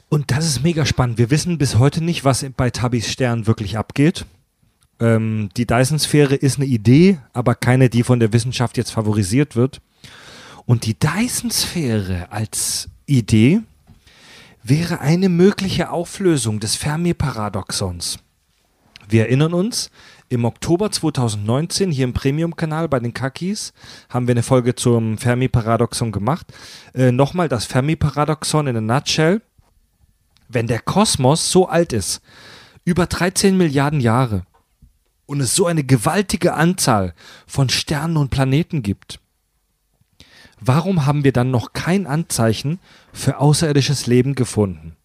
[0.09, 1.17] Und das ist mega spannend.
[1.17, 4.25] Wir wissen bis heute nicht, was bei Tabis Stern wirklich abgeht.
[4.99, 9.81] Ähm, die Dyson-Sphäre ist eine Idee, aber keine, die von der Wissenschaft jetzt favorisiert wird.
[10.65, 13.61] Und die Dyson-Sphäre als Idee
[14.69, 18.19] wäre eine mögliche Auflösung des Fermi-Paradoxons.
[19.07, 19.89] Wir erinnern uns,
[20.27, 23.71] im Oktober 2019 hier im Premium-Kanal bei den Kakis
[24.09, 26.47] haben wir eine Folge zum Fermi-Paradoxon gemacht.
[26.93, 29.41] Äh, Nochmal das Fermi-Paradoxon in a nutshell.
[30.49, 32.21] Wenn der Kosmos so alt ist,
[32.83, 34.43] über 13 Milliarden Jahre,
[35.27, 37.13] und es so eine gewaltige Anzahl
[37.45, 39.19] von Sternen und Planeten gibt,
[40.59, 42.79] warum haben wir dann noch kein Anzeichen
[43.13, 44.95] für außerirdisches Leben gefunden?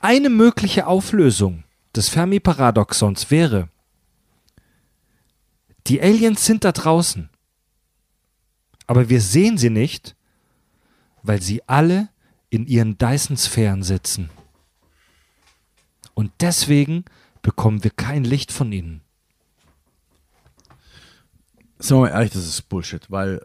[0.00, 1.64] Eine mögliche Auflösung
[1.94, 3.68] des Fermi-Paradoxons wäre,
[5.86, 7.28] die Aliens sind da draußen,
[8.86, 10.14] aber wir sehen sie nicht,
[11.22, 12.08] weil sie alle
[12.48, 14.30] in ihren Dyson-Sphären sitzen.
[16.14, 17.04] Und deswegen
[17.42, 19.02] bekommen wir kein Licht von ihnen.
[21.78, 23.44] Sagen wir mal ehrlich, das ist Bullshit, weil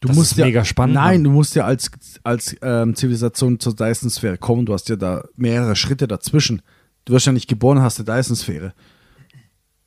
[0.00, 1.24] du Das musst ist ja, mega spannend, Nein, Mann.
[1.24, 1.90] du musst ja als,
[2.22, 4.66] als ähm, Zivilisation zur Dyson-Sphäre kommen.
[4.66, 6.62] Du hast ja da mehrere Schritte dazwischen.
[7.04, 8.74] Du wirst ja nicht geboren, hast eine Dyson-Sphäre.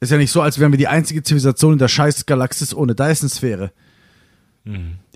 [0.02, 2.96] Ist ja nicht so, als wären wir die einzige Zivilisation in der scheiß Galaxis ohne
[2.96, 3.72] Dyson-Sphäre.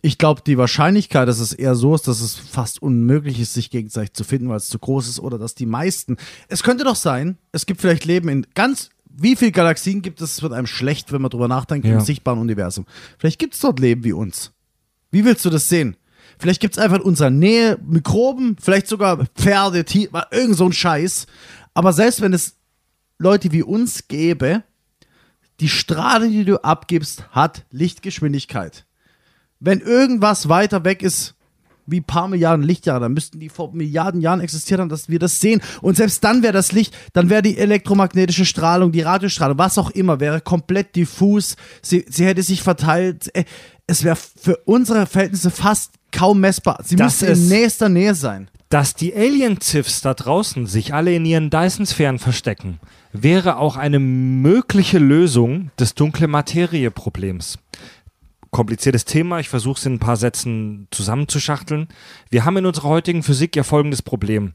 [0.02, 3.70] Ich glaube, die Wahrscheinlichkeit, dass es eher so ist, dass es fast unmöglich ist, sich
[3.70, 6.18] gegenseitig zu finden, weil es zu groß ist oder dass die meisten.
[6.48, 8.90] Es könnte doch sein, es gibt vielleicht Leben in ganz.
[9.16, 10.34] Wie viele Galaxien gibt es?
[10.34, 11.94] Es wird einem schlecht, wenn man drüber nachdenkt, Ja.
[11.94, 12.86] im sichtbaren Universum.
[13.20, 14.53] Vielleicht gibt es dort Leben wie uns.
[15.14, 15.96] Wie willst du das sehen?
[16.40, 20.74] Vielleicht gibt es einfach in unserer Nähe Mikroben, vielleicht sogar Pferde, Tiere, irgend so ein
[20.74, 21.28] Scheiß.
[21.76, 22.56] Aber selbst wenn es
[23.20, 24.64] Leute wie uns gäbe,
[25.60, 28.86] die Strahlung, die du abgibst, hat Lichtgeschwindigkeit.
[29.60, 31.36] Wenn irgendwas weiter weg ist,
[31.86, 35.20] wie ein paar Milliarden Lichtjahre, dann müssten die vor Milliarden Jahren existiert haben, dass wir
[35.20, 35.62] das sehen.
[35.82, 39.90] Und selbst dann wäre das Licht, dann wäre die elektromagnetische Strahlung, die Radiostrahlung, was auch
[39.92, 41.56] immer, wäre komplett diffus.
[41.82, 43.30] Sie, sie hätte sich verteilt.
[43.36, 43.46] Äh,
[43.86, 46.80] Es wäre für unsere Verhältnisse fast kaum messbar.
[46.84, 48.50] Sie Das müsste in nächster Nähe sein.
[48.70, 52.80] Dass die Alien-Ziffs da draußen sich alle in ihren Dyson-Sphären verstecken,
[53.12, 57.60] wäre auch eine mögliche Lösung des dunkle Materie-Problems.
[58.54, 61.88] Kompliziertes Thema, ich versuche es in ein paar Sätzen zusammenzuschachteln.
[62.30, 64.54] Wir haben in unserer heutigen Physik ja folgendes Problem.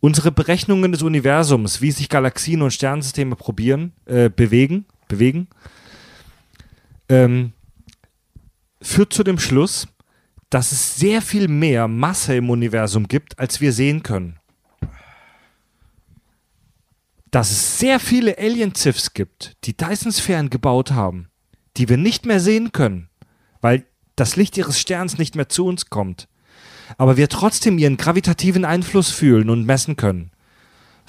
[0.00, 5.48] Unsere Berechnungen des Universums, wie sich Galaxien und Sternensysteme probieren, äh, bewegen, bewegen,
[7.08, 7.54] ähm,
[8.82, 9.88] führt zu dem Schluss,
[10.50, 14.38] dass es sehr viel mehr Masse im Universum gibt, als wir sehen können.
[17.30, 21.30] Dass es sehr viele Alien-Ziffs gibt, die Dyson-Sphären gebaut haben,
[21.78, 23.08] die wir nicht mehr sehen können,
[23.62, 23.86] weil
[24.16, 26.28] das Licht ihres Sterns nicht mehr zu uns kommt,
[26.98, 30.30] aber wir trotzdem ihren gravitativen Einfluss fühlen und messen können,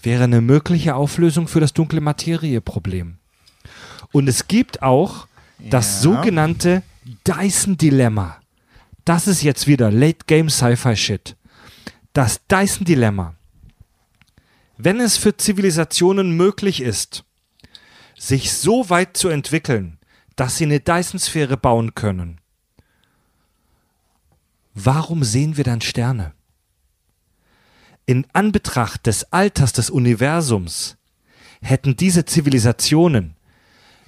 [0.01, 3.17] wäre eine mögliche Auflösung für das dunkle Materie-Problem.
[4.11, 5.27] Und es gibt auch
[5.59, 6.83] das sogenannte
[7.27, 8.39] Dyson-Dilemma.
[9.05, 11.35] Das ist jetzt wieder Late Game Sci-Fi Shit.
[12.13, 13.35] Das Dyson-Dilemma.
[14.77, 17.23] Wenn es für Zivilisationen möglich ist,
[18.17, 19.97] sich so weit zu entwickeln,
[20.35, 22.39] dass sie eine Dyson-Sphäre bauen können,
[24.73, 26.33] warum sehen wir dann Sterne?
[28.05, 30.97] In Anbetracht des Alters des Universums
[31.61, 33.35] hätten diese Zivilisationen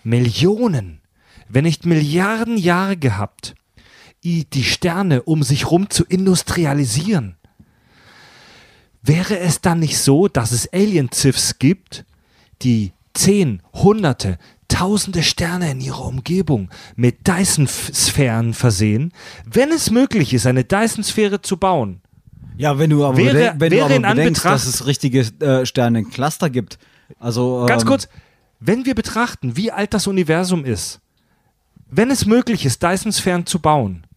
[0.04, 1.02] Millionen,
[1.48, 3.56] wenn nicht Milliarden Jahre gehabt,
[4.24, 7.38] die Sterne um sich rum zu industrialisieren.
[9.02, 12.06] Wäre es dann nicht so, dass es Alien-Ziffs gibt,
[12.64, 19.12] die zehn, hunderte, tausende Sterne in ihrer Umgebung mit Dyson-Sphären versehen,
[19.46, 22.02] wenn es möglich ist, eine Dyson-Sphäre zu bauen?
[22.58, 25.20] Ja, wenn du aber, Wäre- bedenk, wenn wäre du aber bedenkst, Anbetracht- dass es richtige
[25.40, 26.78] äh, Sternencluster gibt.
[27.20, 28.08] Also Ganz ähm, kurz,
[28.60, 31.00] wenn wir betrachten, wie alt das Universum ist,
[31.90, 34.08] wenn es möglich ist, Dyson-Sphären zu bauen,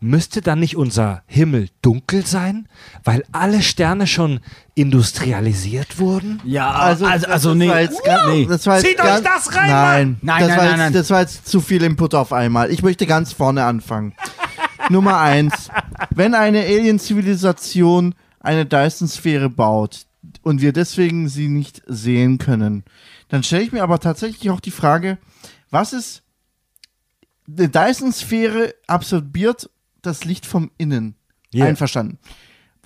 [0.00, 2.68] müsste dann nicht unser Himmel dunkel sein,
[3.04, 4.40] weil alle Sterne schon
[4.74, 6.40] industrialisiert wurden?
[6.44, 7.68] Ja, also, also, also das nee.
[7.68, 8.46] war jetzt ganz, nee.
[8.46, 10.78] das war jetzt Zieht euch ganz, das rein, Nein, Nein, das nein, war nein, jetzt,
[10.78, 10.92] nein.
[10.92, 12.70] Das war jetzt zu viel Input auf einmal.
[12.70, 14.14] Ich möchte ganz vorne anfangen.
[14.90, 15.68] Nummer eins.
[16.14, 20.06] Wenn eine Alien-Zivilisation eine Dyson-Sphäre baut
[20.42, 22.84] und wir deswegen sie nicht sehen können,
[23.28, 25.18] dann stelle ich mir aber tatsächlich auch die Frage,
[25.70, 26.22] was ist,
[27.48, 29.70] eine Dyson-Sphäre absorbiert
[30.02, 31.14] das Licht vom Innen.
[31.52, 31.64] Ja.
[31.66, 32.18] Einverstanden.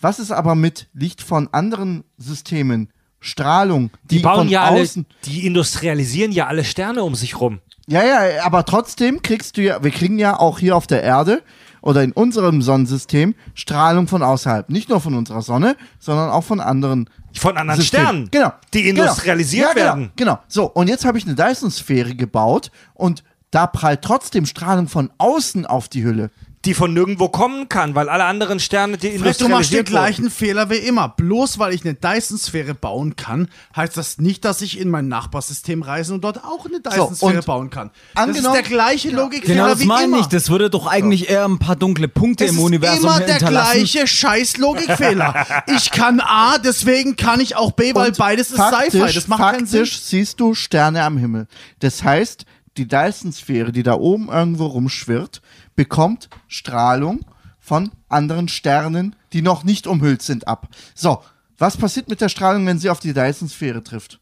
[0.01, 2.89] Was ist aber mit Licht von anderen Systemen?
[3.25, 5.07] Strahlung, die, Die bauen von ja alle, außen.
[5.25, 7.61] die industrialisieren ja alle Sterne um sich rum.
[7.87, 11.43] Ja, ja, aber trotzdem kriegst du ja, wir kriegen ja auch hier auf der Erde
[11.83, 14.69] oder in unserem Sonnensystem Strahlung von außerhalb.
[14.71, 18.05] Nicht nur von unserer Sonne, sondern auch von anderen Von anderen Systemen.
[18.07, 18.53] Sternen, Genau.
[18.75, 19.03] die Genau.
[19.03, 20.13] industrialisiert ja, genau, werden.
[20.17, 20.39] Genau.
[20.49, 23.23] So, und jetzt habe ich eine Dyson-Sphäre gebaut und
[23.53, 26.31] da prallt trotzdem Strahlung von außen auf die Hülle.
[26.65, 30.31] Die von nirgendwo kommen kann, weil alle anderen Sterne die Fred, du machst den gleichen
[30.31, 31.09] Fehler wie immer.
[31.09, 35.83] Bloß weil ich eine Dyson-Sphäre bauen kann, heißt das nicht, dass ich in mein Nachbarsystem
[35.83, 37.91] reisen und dort auch eine Dyson-Sphäre und bauen kann.
[38.15, 40.21] Das ist angenommen- der gleiche Logikfehler Genau das meine immer.
[40.21, 40.27] ich.
[40.27, 43.35] Das würde doch eigentlich eher ein paar dunkle Punkte es im ist Universum immer der
[43.39, 43.73] hinterlassen.
[43.73, 45.47] gleiche scheiß Logikfehler.
[45.77, 49.15] ich kann A, deswegen kann ich auch B, weil Und beides ist faktisch, Sci-Fi.
[49.15, 49.81] Das macht keinen Sinn.
[49.81, 51.49] faktisch siehst du Sterne am Himmel.
[51.81, 52.45] Das heißt,
[52.77, 55.43] die Dyson-Sphäre, die da oben irgendwo rumschwirrt,
[55.75, 57.21] bekommt Strahlung
[57.59, 60.69] von anderen Sternen, die noch nicht umhüllt sind, ab.
[60.95, 61.23] So,
[61.59, 64.21] was passiert mit der Strahlung, wenn sie auf die Dyson-Sphäre trifft?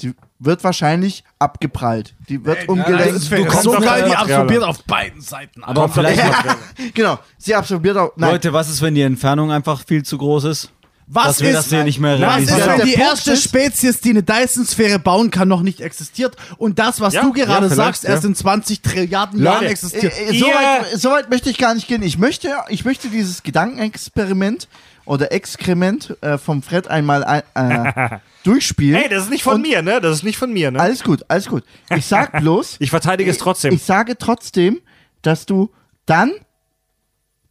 [0.00, 2.14] Die wird wahrscheinlich abgeprallt.
[2.28, 3.30] Die wird umgelenkt.
[3.30, 5.62] Du ist kommst so auf geil, die absorbiert auf beiden Seiten.
[5.62, 6.22] Aber vielleicht,
[6.94, 8.12] genau, sie absorbiert auch.
[8.16, 10.72] Nein, Leute, was ist, wenn die Entfernung einfach viel zu groß ist?
[11.12, 14.10] Was dass wir ist, das hier nicht mehr was ist, wenn die erste Spezies, die
[14.10, 18.04] eine Dyson-Sphäre bauen kann, noch nicht existiert und das, was Ja, du gerade ja, sagst,
[18.04, 20.12] erst in 20 Trilliarden Leute, Jahren Äh, existiert?
[20.16, 22.02] äh, so, weit, so weit möchte ich gar nicht gehen.
[22.04, 24.68] Ich möchte, ich möchte dieses Gedankenexperiment
[25.04, 29.00] oder Exkrement äh, vom Fred einmal ein- äh, durchspielen.
[29.00, 30.00] Hey, das ist nicht von Und- mir, ne?
[30.00, 30.78] Das ist nicht von mir, ne?
[30.78, 31.64] Alles gut, alles gut.
[31.94, 33.74] Ich sag bloß, Ich verteidige es trotzdem.
[33.74, 34.80] ich sage trotzdem,
[35.22, 35.70] dass du
[36.06, 36.30] dann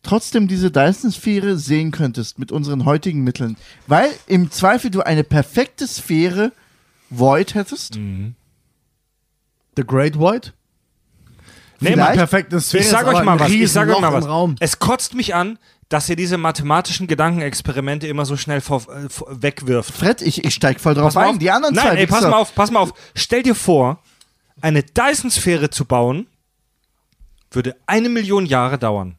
[0.04, 3.58] trotzdem diese Dyson-Sphäre sehen könntest mit unseren heutigen Mitteln.
[3.88, 6.52] Weil im Zweifel du eine perfekte Sphäre
[7.10, 7.96] Void hättest.
[7.96, 8.36] Mhm.
[9.76, 10.54] The Great Void?
[11.80, 13.52] Nee, Mann, perfekte Sphäre ich sag euch mal was.
[13.52, 14.28] Ich sag euch mal im was.
[14.28, 14.56] Raum.
[14.60, 15.58] Es kotzt mich an,
[15.88, 19.94] dass ihr diese mathematischen Gedankenexperimente immer so schnell vor, äh, vor, wegwirft.
[19.94, 21.30] Fred, ich, ich steig voll drauf mal ein.
[21.32, 21.38] auf.
[21.40, 22.94] Die anderen Nein, zwei ey, pass mal auf, pass mal auf.
[23.16, 24.04] Stell dir vor,
[24.62, 26.28] eine Dyson-Sphäre zu bauen,
[27.52, 29.19] würde eine Million Jahre dauern.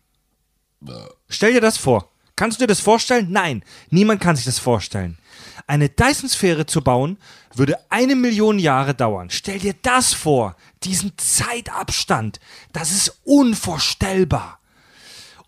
[1.29, 2.11] Stell dir das vor.
[2.37, 3.27] Kannst du dir das vorstellen?
[3.31, 5.19] Nein, niemand kann sich das vorstellen.
[5.67, 7.19] Eine Dyson-Sphäre zu bauen,
[7.55, 9.29] würde eine Million Jahre dauern.
[9.31, 12.41] Stell dir das vor, diesen Zeitabstand.
[12.73, 14.59] Das ist unvorstellbar.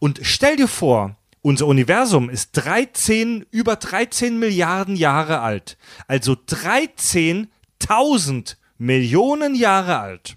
[0.00, 5.76] Und stell dir vor, Unser Universum ist 13, über 13 Milliarden Jahre alt.
[6.06, 10.36] Also 13.000 Millionen Jahre alt.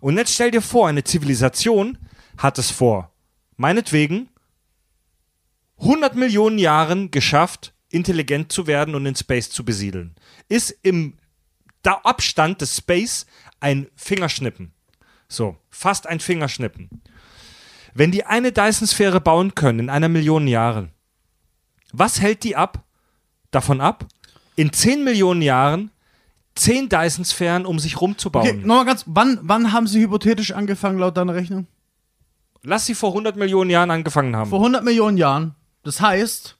[0.00, 1.98] Und jetzt stell dir vor, eine Zivilisation
[2.38, 3.10] hat es vor,
[3.56, 4.28] meinetwegen
[5.78, 10.14] 100 Millionen Jahren geschafft, intelligent zu werden und in Space zu besiedeln.
[10.48, 11.14] Ist im
[11.82, 13.26] Abstand des Space
[13.60, 14.72] ein Fingerschnippen.
[15.28, 17.02] So, fast ein Fingerschnippen.
[17.92, 20.90] Wenn die eine Dyson-Sphäre bauen können in einer Million Jahren,
[21.92, 22.84] was hält die ab?
[23.50, 24.06] Davon ab,
[24.56, 25.90] in 10 Millionen Jahren
[26.56, 28.48] 10 Dyson-Sphären um sich rumzubauen.
[28.48, 31.66] Okay, nochmal ganz, wann, wann haben sie hypothetisch angefangen, laut deiner Rechnung?
[32.64, 34.50] Lass sie vor 100 Millionen Jahren angefangen haben.
[34.50, 35.54] Vor 100 Millionen Jahren.
[35.82, 36.56] Das heißt,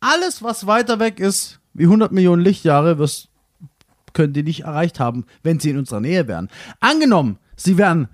[0.00, 3.28] alles, was weiter weg ist, wie 100 Millionen Lichtjahre, wirst,
[4.12, 6.48] können die nicht erreicht haben, wenn sie in unserer Nähe wären.
[6.80, 8.08] Angenommen, sie wären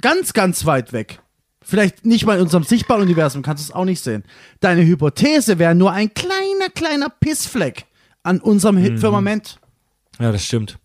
[0.00, 1.20] ganz, ganz weit weg.
[1.62, 4.22] Vielleicht nicht mal in unserem sichtbaren Universum, kannst du es auch nicht sehen.
[4.60, 7.86] Deine Hypothese wäre nur ein kleiner, kleiner Pissfleck
[8.22, 9.58] an unserem Hi- Firmament.
[10.20, 10.78] Ja, das stimmt.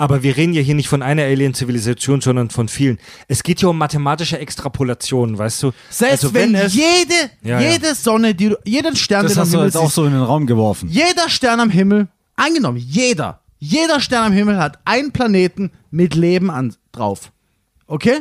[0.00, 2.98] Aber wir reden ja hier nicht von einer Alien-Zivilisation, sondern von vielen.
[3.28, 5.72] Es geht ja um mathematische Extrapolationen, weißt du?
[5.90, 9.48] Selbst also wenn, es, jede, Ja, jede Sonne, die du, jeden Stern, Das den hast
[9.48, 10.88] du Himmel jetzt auch so in den Raum geworfen.
[10.88, 16.50] jeder Stern am Himmel, angenommen, jeder, jeder Stern am Himmel hat einen Planeten mit Leben
[16.50, 17.30] an, drauf.
[17.86, 18.20] Okay?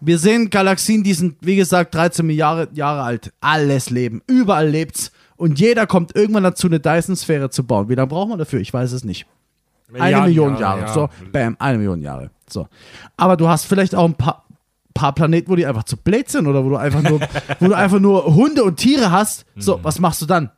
[0.00, 3.32] Wir sehen Galaxien, die sind, wie gesagt, 13 Milliarden Jahre alt.
[3.40, 4.20] Alles Leben.
[4.26, 5.10] Überall lebt's.
[5.36, 7.88] Und jeder kommt irgendwann dazu, eine Dyson-Sphäre zu bauen.
[7.88, 8.60] Wie lange braucht man dafür?
[8.60, 9.26] Ich weiß es nicht.
[9.92, 10.80] Eine Million Jahre, Jahre.
[10.80, 10.94] ja.
[10.94, 12.30] So, bam, eine Million Jahre.
[12.48, 12.68] So.
[13.16, 14.44] Aber du hast vielleicht auch ein paar,
[14.94, 17.20] paar Planeten, wo die einfach zu blöd sind oder wo du einfach nur,
[17.60, 19.44] wo du einfach nur Hunde und Tiere hast.
[19.56, 20.50] So, was machst du dann?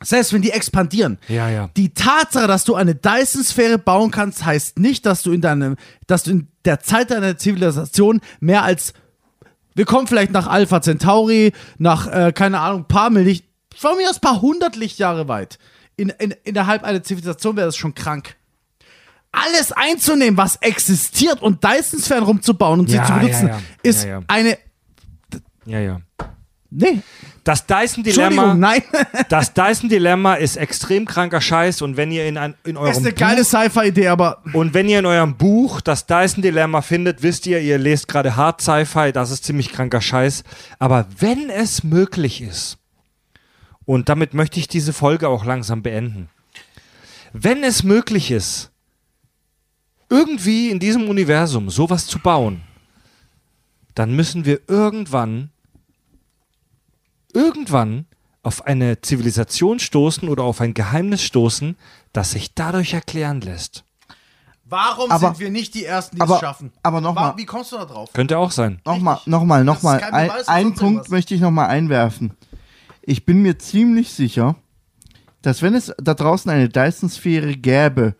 [0.00, 1.18] Selbst wenn die expandieren.
[1.28, 1.70] Ja, ja.
[1.76, 5.76] Die Tatsache, dass du eine Dyson-Sphäre bauen kannst, heißt nicht, dass du in deinem,
[6.06, 8.94] dass du in der Zeit deiner Zivilisation mehr als
[9.78, 13.44] wir kommen vielleicht nach Alpha Centauri, nach, äh, keine Ahnung, paar Milch,
[13.76, 15.60] von mir aus paar hundert Lichtjahre weit.
[15.94, 18.34] In, in, innerhalb einer Zivilisation wäre das schon krank.
[19.32, 24.58] Alles einzunehmen, was existiert und Dyson-Sphären rumzubauen und sie Ja, zu benutzen, ja, ist eine.
[25.66, 26.00] Ja, ja.
[26.70, 27.00] Nee,
[27.44, 28.82] Das Dyson-Dilemma Entschuldigung, nein.
[29.30, 33.10] das Dyson-Dilemma ist extrem kranker Scheiß und wenn ihr in, ein, in eurem ist eine
[33.10, 37.60] Buch, geile Sci-Fi-Idee, aber und wenn ihr in eurem Buch das Dyson-Dilemma findet, wisst ihr,
[37.60, 40.44] ihr lest gerade Hard Sci-Fi, das ist ziemlich kranker Scheiß.
[40.78, 42.76] Aber wenn es möglich ist,
[43.86, 46.28] und damit möchte ich diese Folge auch langsam beenden,
[47.32, 48.70] wenn es möglich ist,
[50.08, 52.62] irgendwie in diesem Universum sowas zu bauen,
[53.94, 55.50] dann müssen wir irgendwann,
[57.32, 58.06] irgendwann
[58.42, 61.76] auf eine Zivilisation stoßen oder auf ein Geheimnis stoßen,
[62.12, 63.84] das sich dadurch erklären lässt.
[64.70, 66.72] warum Aber- sind wir nicht die Ersten, die aber- es schaffen?
[66.82, 68.12] aber noch Wa- mal- Wie kommst du da drauf?
[68.12, 68.80] Könnte auch sein.
[68.84, 69.98] Nochmal, nochmal, nochmal.
[70.02, 71.08] Ein, einen Punkt irgendwas.
[71.08, 72.32] möchte ich nochmal einwerfen.
[73.00, 74.56] Ich bin mir ziemlich sicher,
[75.40, 78.14] dass wenn es da draußen eine Dyson-Sphäre gäbe,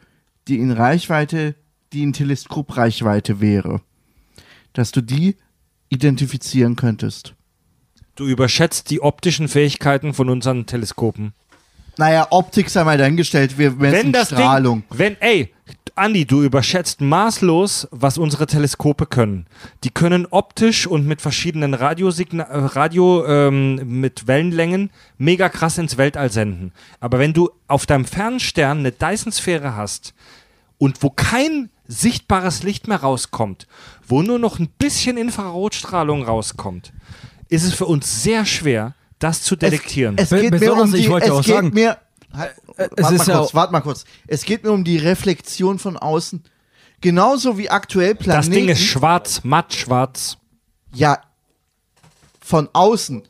[0.49, 1.55] die in Reichweite,
[1.93, 3.81] die in Teleskopreichweite wäre,
[4.73, 5.37] dass du die
[5.89, 7.35] identifizieren könntest.
[8.15, 11.33] Du überschätzt die optischen Fähigkeiten von unseren Teleskopen.
[11.97, 14.85] Naja, Optik sei mal dahingestellt, wir messen Wenn das Strahlung.
[14.89, 15.53] Ding, wenn, ey,
[15.97, 19.47] Andi, du überschätzt maßlos, was unsere Teleskope können.
[19.83, 25.99] Die können optisch und mit verschiedenen Radiosigna äh, Radio ähm, mit Wellenlängen mega krass ins
[25.99, 26.73] Weltall senden.
[27.01, 30.15] Aber wenn du auf deinem Fernstern eine Dyson-Sphäre hast
[30.79, 33.67] und wo kein sichtbares Licht mehr rauskommt,
[34.07, 36.93] wo nur noch ein bisschen Infrarotstrahlung rauskommt,
[37.49, 40.17] ist es für uns sehr schwer, das zu detektieren.
[40.19, 41.97] Es Be- geht mir um die, ich wollte es auch geht sagen, mir,
[42.33, 44.05] halt, es warte mal ja kurz, warte mal kurz.
[44.27, 46.45] Es geht mir um die Reflexion von außen.
[47.01, 48.51] Genauso wie aktuell Planeten.
[48.51, 50.37] das Ding ist schwarz, matt schwarz.
[50.93, 51.21] Ja,
[52.41, 53.23] von außen.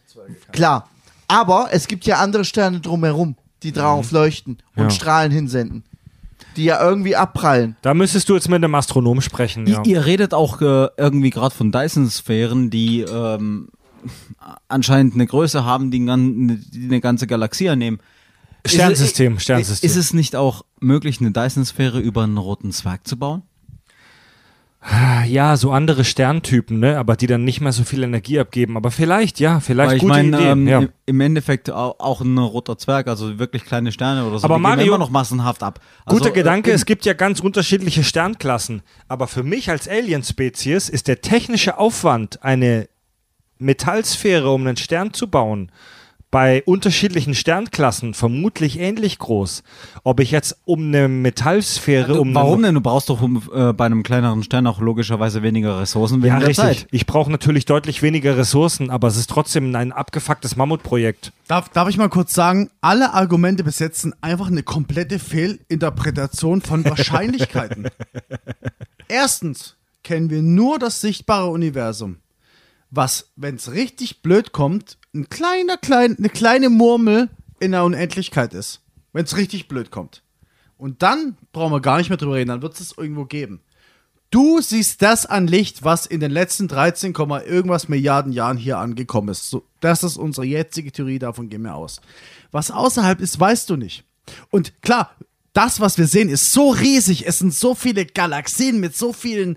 [0.53, 0.89] Klar.
[1.29, 4.91] Aber es gibt ja andere Sterne drumherum, die drauf leuchten und Ja.
[4.91, 5.85] Strahlen hinsenden.
[6.59, 7.77] Die ja irgendwie abprallen.
[7.83, 9.67] Da müsstest du jetzt mit einem Astronom sprechen.
[9.67, 9.83] Ja.
[9.85, 13.69] Ihr, ihr redet auch äh, irgendwie gerade von Dyson-Sphären, die ähm,
[14.69, 17.99] anscheinend eine Größe haben, die, gan- die eine ganze Galaxie annehmen.
[18.65, 19.89] Ist Sternsystem, es- Sternsystem.
[19.89, 23.43] Ist es nicht auch möglich, eine Dyson-Sphäre über einen roten Zwerg zu bauen?
[25.27, 26.99] Ja, so andere Sterntypen, ne?
[26.99, 28.77] aber die dann nicht mehr so viel Energie abgeben.
[28.77, 30.49] Aber vielleicht, ja, vielleicht Weil ich gute meine, Idee.
[30.51, 30.83] ähm, ja.
[31.05, 34.63] im- Endeffekt au- auch ein roter Zwerg, also wirklich kleine Sterne oder so, Aber die
[34.63, 35.81] Mario- immer noch massenhaft ab.
[36.07, 38.83] Also, Guter Gedanke, äh, es gibt ja ganz unterschiedliche Sternklassen.
[39.09, 42.89] Aber für mich als Alien-Spezies ist der technische Aufwand, eine
[43.59, 45.73] Metallsphäre um einen Stern zu bauen,
[46.31, 49.63] bei unterschiedlichen Sternklassen vermutlich ähnlich groß.
[50.05, 52.75] Ob ich jetzt um eine Metallsphäre, um Warum denn?
[52.75, 56.49] Du brauchst doch um, äh, bei einem kleineren Stern auch logischerweise weniger Ressourcen, Ja, weniger
[56.49, 56.65] richtig.
[56.65, 56.87] Zeit.
[56.91, 61.33] Ich brauche natürlich deutlich weniger Ressourcen, aber es ist trotzdem ein abgefucktes Mammutprojekt.
[61.47, 67.89] Darf, darf ich mal kurz sagen, alle Argumente besetzen einfach eine komplette Fehlinterpretation von Wahrscheinlichkeiten.
[69.09, 72.19] Erstens kennen wir nur das sichtbare Universum,
[72.91, 77.29] was, wenn es richtig blöd kommt, ein kleiner, klein, eine kleine Murmel
[77.61, 78.81] in der Unendlichkeit ist.
[79.13, 80.23] Wenn es richtig blöd kommt.
[80.77, 83.61] Und dann brauchen wir gar nicht mehr drüber reden, dann wird es irgendwo geben.
[84.31, 88.77] Du siehst das an Licht, was in den letzten 13, Komma irgendwas Milliarden Jahren hier
[88.79, 89.49] angekommen ist.
[89.49, 92.01] So, das ist unsere jetzige Theorie, davon gehen wir aus.
[92.53, 94.05] Was außerhalb ist, weißt du nicht.
[94.51, 95.17] Und klar,
[95.55, 97.27] das, was wir sehen, ist so riesig.
[97.27, 99.57] Es sind so viele Galaxien mit so vielen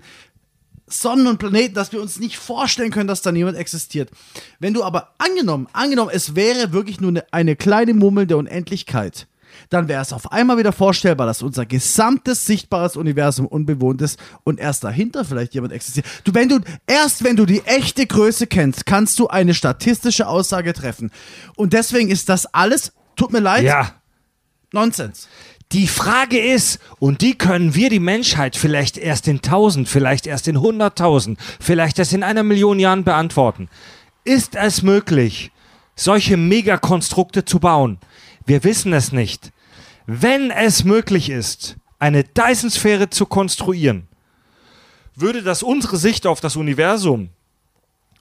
[0.92, 4.10] Sonnen und Planeten, dass wir uns nicht vorstellen können, dass da niemand existiert.
[4.58, 9.26] Wenn du aber angenommen, angenommen, es wäre wirklich nur eine, eine kleine Mummel der Unendlichkeit,
[9.70, 14.60] dann wäre es auf einmal wieder vorstellbar, dass unser gesamtes sichtbares Universum unbewohnt ist und
[14.60, 16.06] erst dahinter vielleicht jemand existiert.
[16.24, 20.72] Du, wenn du, erst wenn du die echte Größe kennst, kannst du eine statistische Aussage
[20.72, 21.10] treffen.
[21.56, 23.94] Und deswegen ist das alles, tut mir leid, Ja.
[24.72, 25.28] Nonsens.
[25.72, 30.46] Die Frage ist, und die können wir die Menschheit vielleicht erst in 1000, vielleicht erst
[30.46, 33.70] in 100.000, vielleicht erst in einer Million Jahren beantworten.
[34.24, 35.50] Ist es möglich,
[35.96, 37.98] solche Megakonstrukte zu bauen?
[38.44, 39.50] Wir wissen es nicht.
[40.06, 44.08] Wenn es möglich ist, eine Dyson-Sphäre zu konstruieren,
[45.14, 47.30] würde das unsere Sicht auf das Universum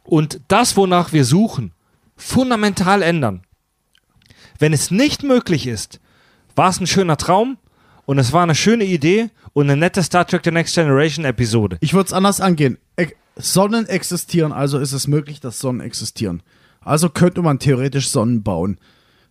[0.04, 1.74] und das, wonach wir suchen,
[2.16, 3.44] fundamental ändern.
[4.58, 6.00] Wenn es nicht möglich ist,
[6.56, 7.58] war es ein schöner Traum
[8.06, 11.78] und es war eine schöne Idee und eine nette Star Trek The Next Generation Episode.
[11.82, 12.78] Ich würde es anders angehen.
[12.98, 13.08] E
[13.38, 16.44] Sonnen existieren, also ist es möglich, dass Sonnen existieren.
[16.82, 18.78] Also könnte man theoretisch Sonnen bauen.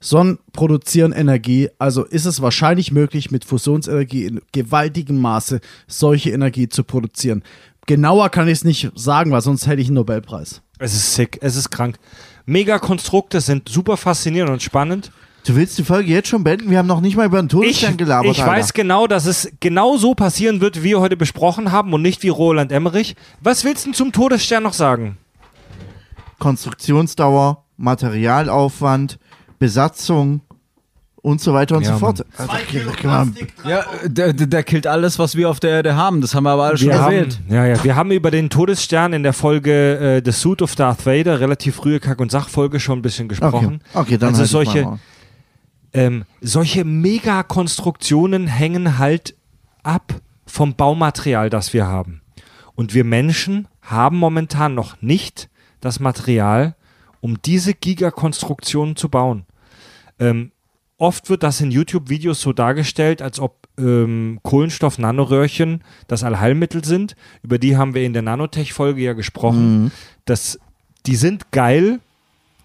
[0.01, 6.71] Sonnen produzieren Energie, also ist es wahrscheinlich möglich, mit Fusionsenergie in gewaltigem Maße solche Energie
[6.71, 7.43] zu produzieren.
[7.87, 10.63] Genauer kann ich es nicht sagen, weil sonst hätte ich einen Nobelpreis.
[10.79, 11.99] Es ist sick, es ist krank.
[12.47, 15.13] Megakonstrukte sind super faszinierend und spannend.
[15.47, 16.71] Du willst die Folge jetzt schon beenden?
[16.71, 18.31] Wir haben noch nicht mal über den Ich, Todesstern gelabert.
[18.33, 18.53] ich Alter.
[18.53, 22.23] weiß genau, dass es genau so passieren wird, wie wir heute besprochen haben und nicht
[22.23, 23.17] wie Roland Emmerich.
[23.41, 25.17] Was willst du zum Todesstern noch sagen?
[26.39, 29.19] Konstruktionsdauer, Materialaufwand,
[29.59, 30.43] Besatzung
[31.23, 32.25] und so weiter und Ja, so fort.
[33.65, 36.21] Ja, der, der, killt alles, was wir auf der Erde haben.
[36.21, 37.41] Das haben wir aber alle schon erwähnt.
[37.49, 41.05] ja, ja, wir haben über den Todesstern in der Folge äh, The Suit of Darth
[41.07, 43.81] Vader, relativ frühe Kack- und Sachfolge, schon ein bisschen gesprochen.
[43.93, 44.99] Okay, okay dann Also halt ich solche- mal.
[45.93, 49.37] Ähm, solche Megakonstruktionen hängen halt
[49.83, 52.23] ab vom Baumaterial, das wir haben.
[52.75, 55.49] Und wir Menschen haben momentan noch nicht
[55.81, 56.77] das Material,
[57.21, 59.45] um diese Gigakonstruktionen zu bauen.
[60.19, 60.53] Ähm,
[60.97, 67.17] oft wird das in YouTube-Videos so dargestellt, als ob ähm, Kohlenstoff-Nanoröhrchen das Allheilmittel sind.
[67.43, 69.93] Über die haben wir in der Nanotech-Folge ja gesprochen.
[70.25, 70.59] Das,
[71.07, 72.01] die sind geil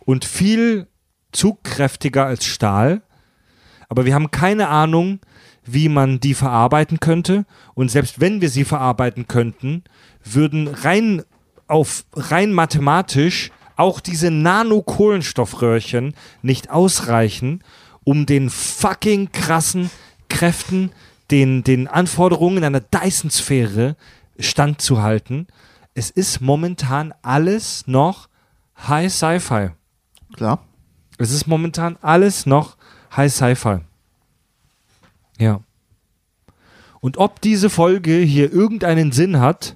[0.05, 0.87] und viel
[1.31, 3.01] zugkräftiger als Stahl.
[3.95, 5.19] Aber wir haben keine Ahnung,
[5.63, 7.45] wie man die verarbeiten könnte.
[7.75, 9.85] Und selbst wenn wir sie verarbeiten könnten,
[10.21, 11.23] würden rein
[11.69, 17.63] auf rein mathematisch auch diese Nano-Kohlenstoffröhrchen nicht ausreichen,
[18.03, 19.89] um den fucking krassen
[20.27, 20.91] Kräften,
[21.31, 23.95] den, den Anforderungen einer Dyson-Sphäre
[24.37, 25.47] standzuhalten.
[25.93, 28.27] Es ist momentan alles noch
[28.89, 29.69] High Sci-Fi.
[30.35, 30.65] Klar.
[31.17, 32.74] Es ist momentan alles noch
[33.15, 33.79] High Sci-Fi.
[35.39, 35.61] Ja.
[36.99, 39.75] Und ob diese Folge hier irgendeinen Sinn hat,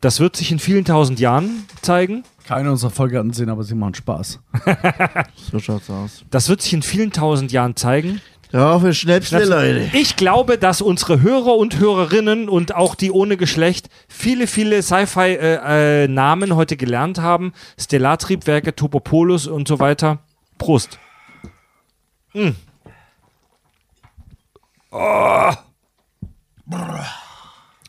[0.00, 2.24] das wird sich in vielen tausend Jahren zeigen.
[2.44, 4.40] Keine unserer Folge hatten Sinn, aber sie machen Spaß.
[5.50, 6.24] So schaut's aus.
[6.30, 8.20] Das wird sich in vielen tausend Jahren zeigen.
[8.50, 9.90] Darauf ist Schnäpsle, Leute.
[9.96, 16.54] Ich glaube, dass unsere Hörer und Hörerinnen und auch die ohne Geschlecht viele, viele Sci-Fi-Namen
[16.54, 17.52] heute gelernt haben.
[17.78, 20.18] Stellartriebwerke, Topopolus und so weiter.
[20.58, 20.98] Prost.
[22.34, 22.50] Mm.
[24.90, 25.52] Oh.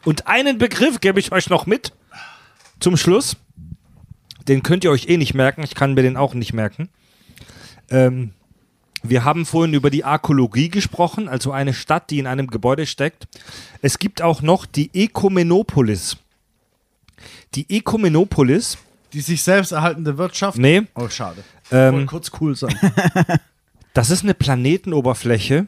[0.05, 1.93] Und einen Begriff gebe ich euch noch mit
[2.79, 3.37] zum Schluss.
[4.47, 5.63] Den könnt ihr euch eh nicht merken.
[5.63, 6.89] Ich kann mir den auch nicht merken.
[7.89, 8.33] Ähm,
[9.01, 13.27] wir haben vorhin über die Arkologie gesprochen, also eine Stadt, die in einem Gebäude steckt.
[13.81, 16.17] Es gibt auch noch die Ekomenopolis.
[17.55, 18.77] Die Ekomenopolis,
[19.13, 20.57] Die sich selbst erhaltende Wirtschaft.
[20.57, 21.43] nee, Oh, schade.
[21.69, 22.77] Wollte ähm, kurz cool sein.
[23.93, 25.67] das ist eine Planetenoberfläche,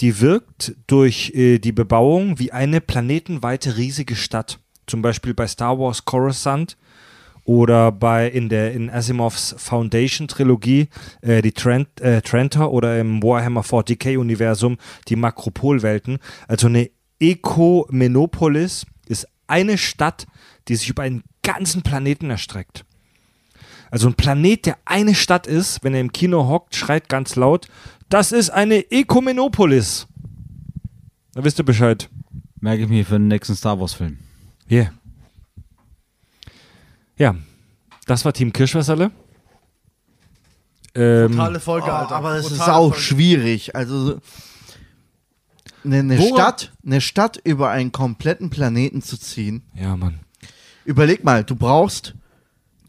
[0.00, 4.58] die wirkt durch äh, die Bebauung wie eine planetenweite riesige Stadt.
[4.86, 6.76] Zum Beispiel bei Star Wars Coruscant
[7.44, 10.88] oder bei in der in Asimovs Foundation Trilogie
[11.20, 14.78] äh, die Trent, äh, Trenta oder im Warhammer 40k Universum
[15.08, 16.18] die Makropolwelten.
[16.48, 16.90] Also eine
[17.20, 20.26] Ekomenopolis ist eine Stadt,
[20.68, 22.84] die sich über einen ganzen Planeten erstreckt.
[23.92, 27.68] Also ein Planet, der eine Stadt ist, wenn er im Kino hockt, schreit ganz laut,
[28.08, 30.06] das ist eine Ekomenopolis.
[31.34, 32.08] Da wisst ihr Bescheid.
[32.58, 34.18] Merke ich mir für den nächsten Star Wars-Film.
[34.70, 34.92] Yeah.
[37.18, 37.34] Ja,
[38.06, 39.10] das war Team Kirschwasserle.
[40.94, 42.14] Ähm, Totale Folge, Oh, Alter.
[42.16, 42.98] aber es ist auch Folge.
[42.98, 43.76] schwierig.
[43.76, 44.20] Also
[45.84, 49.62] eine, eine Stadt, eine Stadt über einen kompletten Planeten zu ziehen.
[49.74, 50.20] ja, Mann.
[50.86, 52.14] Überleg mal, du brauchst,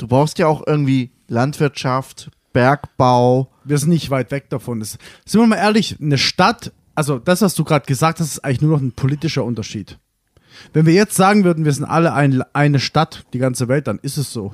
[0.04, 3.50] du brauchst ja auch irgendwie Landwirtschaft, Bergbau.
[3.64, 4.82] Wir sind nicht weit weg davon.
[4.82, 8.44] Das, sind wir mal ehrlich, eine Stadt, also das, was du gerade gesagt hast, ist
[8.44, 9.98] eigentlich nur noch ein politischer Unterschied.
[10.74, 13.98] Wenn wir jetzt sagen würden, wir sind alle ein, eine Stadt, die ganze Welt, dann
[14.00, 14.54] ist es so.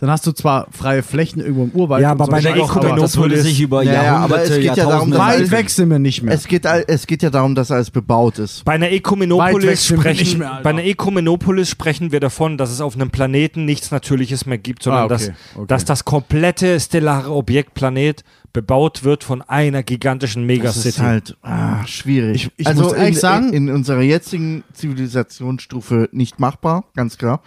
[0.00, 2.02] Dann hast du zwar freie Flächen irgendwo im Urwald.
[2.02, 2.54] Ja, aber so bei der
[2.96, 5.90] Das würde sich über Ja, ja, Jahrhunderte, aber es geht ja darum, Weit weg sind
[5.90, 6.32] wir nicht mehr.
[6.34, 8.64] Es geht, es geht ja darum, dass alles bebaut ist.
[8.64, 13.10] Bei einer Ekomenopolis sprechen, mehr, bei einer Ekomenopolis sprechen wir davon, dass es auf einem
[13.10, 15.64] Planeten nichts Natürliches mehr gibt, sondern Ah, okay, dass, okay.
[15.66, 18.22] dass das komplette stellare Objekt Planet
[18.52, 20.88] bebaut wird von einer gigantischen Das Megacity.
[20.90, 22.36] ist halt ah, schwierig.
[22.36, 27.18] Ich- ich also muss ehrlich in, sagen- in, in unserer jetzigen Zivilisationsstufe nicht machbar, ganz
[27.18, 27.42] klar.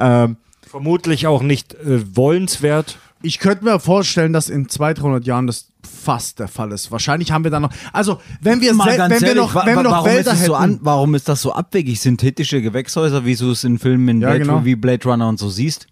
[0.00, 0.36] Ähm,
[0.74, 2.98] Vermutlich auch nicht äh, wollenswert.
[3.22, 6.90] Ich könnte mir vorstellen, dass in 200, 300 Jahren das fast der Fall ist.
[6.90, 7.70] Wahrscheinlich haben wir dann noch.
[7.92, 10.14] Also, wenn wir, Mal ganz wenn wir ehrlich, noch, wa- wenn wir noch warum, ist
[10.16, 10.46] Wälder es hätten.
[10.48, 12.00] so an, warum ist das so abwegig?
[12.00, 14.64] Synthetische Gewächshäuser, wie du es in Filmen in Ja, Blade, genau.
[14.64, 15.86] wie Blade Runner und so siehst?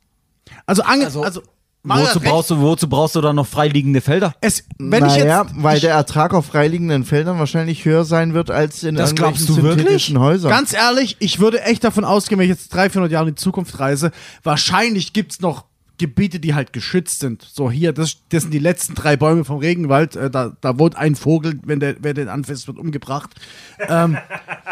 [0.67, 1.43] also, ange, Also, also,
[1.85, 4.35] Wozu brauchst, du, wozu braust du dann noch freiliegende Felder?
[4.41, 8.35] es, wenn ich naja, jetzt, weil ich, der Ertrag auf freiliegenden Feldern wahrscheinlich höher sein
[8.35, 9.79] wird als in Das irgendwelchen glaubst du wirklich?
[9.81, 10.51] synthetischen Häusern.
[10.51, 13.41] Ganz ehrlich, ich würde echt davon ausgehen, wenn ich jetzt 300, 400 Jahre in die
[13.41, 14.13] Zukunft reise,
[14.45, 15.65] wahrscheinlich gibt es noch
[16.03, 17.43] Gebiete, die halt geschützt sind.
[17.43, 20.17] So hier, das, das sind die letzten drei Bäume vom Regenwald.
[20.17, 23.31] Äh, da, da wohnt ein Vogel, wenn der, wer den anfasst, wird umgebracht.
[23.89, 24.19] ähm,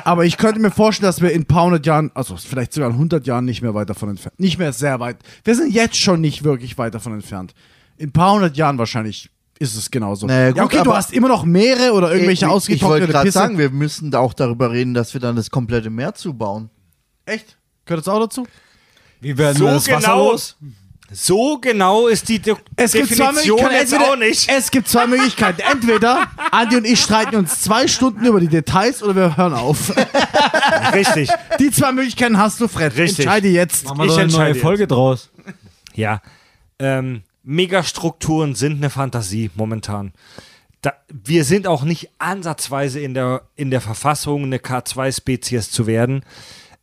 [0.02, 2.90] aber ich könnte mir vorstellen, dass wir in ein paar hundert Jahren, also vielleicht sogar
[2.90, 4.40] in 100 Jahren nicht mehr weit davon entfernt.
[4.40, 5.18] Nicht mehr sehr weit.
[5.44, 7.54] Wir sind jetzt schon nicht wirklich weit davon entfernt.
[7.96, 9.30] In ein paar hundert Jahren wahrscheinlich
[9.60, 10.26] ist es genauso.
[10.26, 13.12] Naja, gut, ja, okay, du hast immer noch Meere oder irgendwelche ich, ich wollte ausgetrocknete
[13.12, 16.70] gerade sagen, wir müssen da auch darüber reden, dass wir dann das komplette Meer zubauen.
[17.24, 17.56] Echt?
[17.84, 18.48] Gehört das auch dazu?
[19.20, 20.30] Wie werden So wir das Wasser genau.
[20.32, 20.56] los?
[21.12, 23.74] So genau ist die De Es gibt zwei Definition Möglichkeiten.
[23.74, 24.48] jetzt Entweder, auch nicht.
[24.48, 25.60] Es gibt zwei Möglichkeiten.
[25.70, 29.92] Entweder Andi und ich streiten uns zwei Stunden über die Details oder wir hören auf.
[30.94, 31.30] Richtig.
[31.58, 32.96] Die zwei Möglichkeiten hast du, Fred.
[32.96, 33.26] Richtig.
[33.26, 33.84] Entscheide jetzt.
[33.84, 34.60] Machen wir Ich eine neue jetzt.
[34.60, 35.30] Folge draus.
[35.94, 36.22] Ja.
[36.78, 40.12] Ähm, Megastrukturen sind eine Fantasie momentan.
[40.82, 46.24] Da, wir sind auch nicht ansatzweise in der, in der Verfassung, eine K2-Spezies zu werden.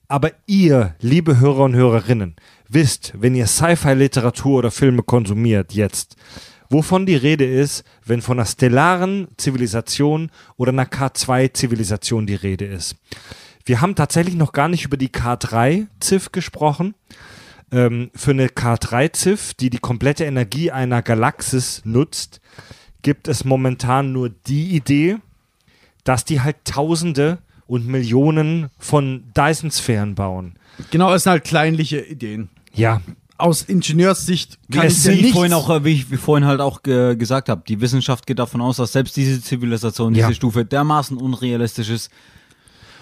[0.09, 2.35] Aber ihr, liebe Hörer und Hörerinnen,
[2.69, 6.15] wisst, wenn ihr Sci-Fi-Literatur oder Filme konsumiert jetzt,
[6.69, 12.95] wovon die Rede ist, wenn von einer stellaren Zivilisation oder einer K2-Zivilisation die Rede ist.
[13.65, 16.95] Wir haben tatsächlich noch gar nicht über die K3-Ziff gesprochen
[17.71, 22.39] ähm, für eine K3-Ziff, die die komplette Energie einer Galaxis nutzt,
[23.01, 25.17] gibt es momentan nur die Idee,
[26.03, 30.55] dass die halt Tausende und Millionen von Dyson-Sphären bauen.
[30.91, 32.49] Genau, es sind halt kleinliche Ideen.
[32.73, 33.01] Ja,
[33.37, 35.33] Aus Ingenieurssicht Wie, kann es, ich dir wie, nichts...
[35.33, 38.39] vorhin auch, äh, wie ich wie vorhin halt auch ge gesagt habe, die Wissenschaft geht
[38.39, 40.27] davon aus, dass selbst diese Zivilisation, Ja.
[40.27, 42.11] diese Stufe dermaßen unrealistisch ist.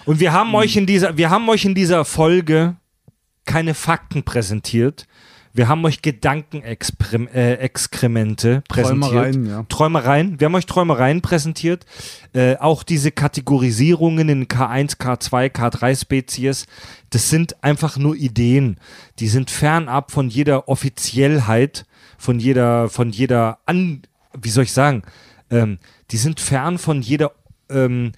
[0.04, 2.76] Und wir haben euch in dieser, wir haben euch in dieser Folge
[3.44, 5.06] keine Fakten präsentiert.
[5.56, 9.10] Wir haben euch Gedankenexkremente äh, präsentiert.
[9.10, 9.64] Träumereien, ja.
[9.70, 10.38] Träumereien.
[10.38, 11.86] Wir haben euch Träumereien präsentiert.
[12.34, 16.66] Äh, auch diese Kategorisierungen in K1, K2, K3 Spezies,
[17.08, 18.76] das sind einfach nur Ideen.
[19.18, 21.86] Die sind fernab von jeder Offiziellheit,
[22.18, 24.02] von jeder, von jeder An,
[24.38, 25.04] wie soll ich sagen,
[25.50, 25.78] ähm,
[26.10, 27.32] die sind fern von jeder
[27.70, 28.12] ähm,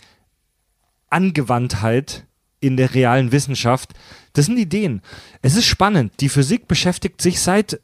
[1.09, 2.27] Angewandtheit
[2.61, 3.91] in der realen Wissenschaft.
[4.33, 5.03] Das sind Ideen.
[5.43, 6.13] Es ist spannend.
[6.21, 7.81] Die Physik beschäftigt sich seit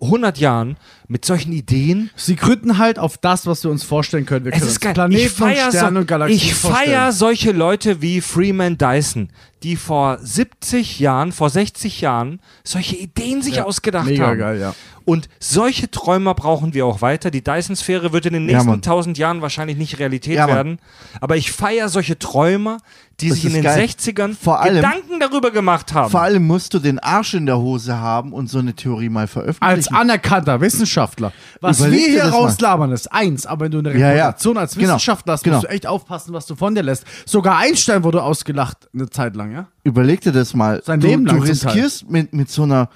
[0.00, 0.76] 100 Jahren
[1.08, 2.10] mit solchen Ideen.
[2.16, 4.44] Sie gründen halt auf das, was wir uns vorstellen können.
[4.44, 4.92] Wir Es können ist geil.
[4.94, 6.86] Planeten ich feiere und Sterne und so, Galaxien ich vorstellen.
[6.90, 9.30] feier solche Leute wie Freeman Dyson,
[9.62, 14.38] die vor 70 Jahren, vor 60 Jahren solche Ideen sich Ja, ausgedacht mega haben.
[14.38, 14.74] geil, ja.
[15.06, 17.30] Und solche Träumer brauchen wir auch weiter.
[17.30, 18.78] Die Dyson-Sphäre wird in den Ja, nächsten Mann.
[18.78, 20.78] 1000 Jahren wahrscheinlich nicht Realität Ja, werden.
[21.20, 22.78] Aber ich feiere solche Träumer,
[23.20, 23.78] die Das sich in den geil.
[23.78, 26.10] 60ern Vor allem- Gedanken darüber gemacht haben.
[26.10, 29.20] Vor allem musst du den Arsch in der Hose haben und so eine Theorie mal
[29.22, 29.94] Als veröffentlichen.
[29.94, 31.32] anerkannter Wissenschaftler.
[31.60, 32.36] Was Überleg wir hier das mal.
[32.38, 34.26] rauslabern, ist eins, aber wenn du eine Ja, ja.
[34.26, 34.88] Reputation als Genau.
[34.88, 35.56] Wissenschaftler hast, Genau.
[35.58, 37.04] musst du echt aufpassen, was du von dir lässt.
[37.24, 39.68] Sogar Einstein wurde ausgelacht eine Zeit lang, ja?
[39.84, 40.82] Überleg dir das mal.
[40.84, 42.88] Sein du, Leben lang du riskierst mit, mit so einer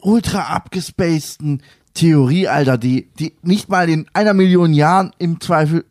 [0.00, 1.62] ultra abgespaceden
[1.94, 5.84] Theorie, Alter, die, die nicht mal in einer Million Jahren im Zweifel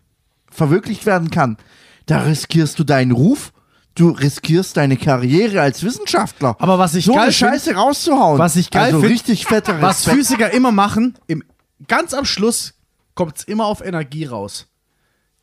[0.50, 1.58] verwirklicht werden kann.
[2.06, 3.52] Da riskierst du deinen Ruf,
[3.98, 6.56] du riskierst deine Karriere als Wissenschaftler.
[6.60, 8.38] Aber was ich so geil eine find- Scheiße rauszuhauen.
[8.40, 10.06] was ich geil also find- richtig fetter Was.
[10.06, 11.44] Physiker immer machen, im,
[11.88, 12.74] ganz am Schluss
[13.16, 14.68] kommt es immer auf Energie raus.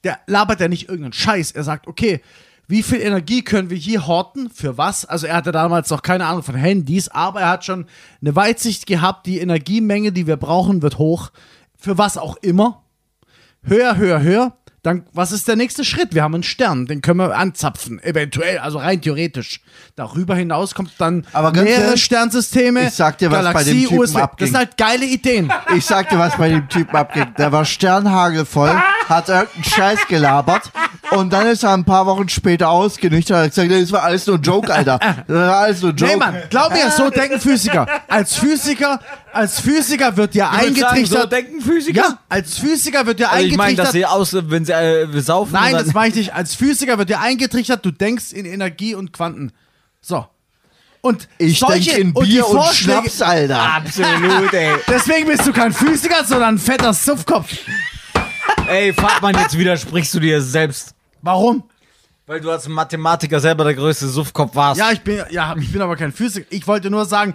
[0.05, 1.53] Der labert ja nicht irgendeinen Scheiß.
[1.53, 2.21] Er sagt, okay,
[2.69, 4.49] wie viel Energie können wir hier horten?
[4.51, 5.05] Für was?
[5.05, 7.87] Also er hatte damals noch keine Ahnung von Handys, aber er hat schon
[8.21, 11.31] eine Weitsicht gehabt, die Energiemenge, die wir brauchen, wird hoch.
[11.77, 12.83] Für was auch immer.
[13.63, 14.57] Höher, höher, höher.
[14.85, 16.15] Dann, was ist der nächste Schritt?
[16.15, 19.63] Wir haben einen Stern, den können wir anzapfen, eventuell, also rein theoretisch.
[19.97, 22.89] Darüber hinaus kommt dann Aber mehrere ehrlich, Sternsysteme.
[22.89, 24.13] ich sag dir, was bei Galaxie, dem Typen USB.
[24.15, 24.47] Das abging.
[24.49, 25.51] sind halt geile Ideen.
[25.75, 27.33] Ich sag dir, was bei dem Typen abging.
[27.39, 28.79] Der war sternhagelvoll,
[29.09, 30.71] hat irgendeinen Scheiß gelabert
[31.11, 34.27] und dann ist er ein paar Wochen später ausgenüchtert und hat gesagt, das war alles
[34.27, 34.99] nur ein Joke, Alter.
[34.99, 36.13] Das war alles nur ein Joke.
[36.13, 37.87] Nee, Mann, glaub mir, so denken Physiker.
[38.09, 39.01] Als Physiker,
[39.33, 41.23] als Physiker wird dir Ich würd sagen, eingetrichtert.
[41.23, 42.01] so denken Physiker?
[42.03, 43.87] ja, als Physiker wird dir Also ich meine, eingetrichtert.
[43.87, 45.53] dass sie aus, wenn sie äh, saufen.
[45.53, 46.35] Nein, das meine ich nicht.
[46.35, 49.53] Als Physiker wird dir eingetrichtert, du denkst in Energie und Quanten.
[50.01, 50.27] So.
[51.01, 53.61] Und ich denke in und Bier und Vorschläge- Schnaps, Alter.
[53.61, 54.73] Absolut, ey.
[54.89, 57.49] Deswegen bist du kein Physiker, sondern ein fetter Suffkopf.
[58.69, 60.95] Ey, Fahrtmann, jetzt widersprichst du dir selbst.
[61.21, 61.65] Warum?
[62.27, 64.81] Weil du als Mathematiker selber der größte Suffkopf warst.
[64.81, 66.47] Ja, ich bin, ja, ich bin aber kein Physiker.
[66.51, 67.35] Ich wollte nur sagen,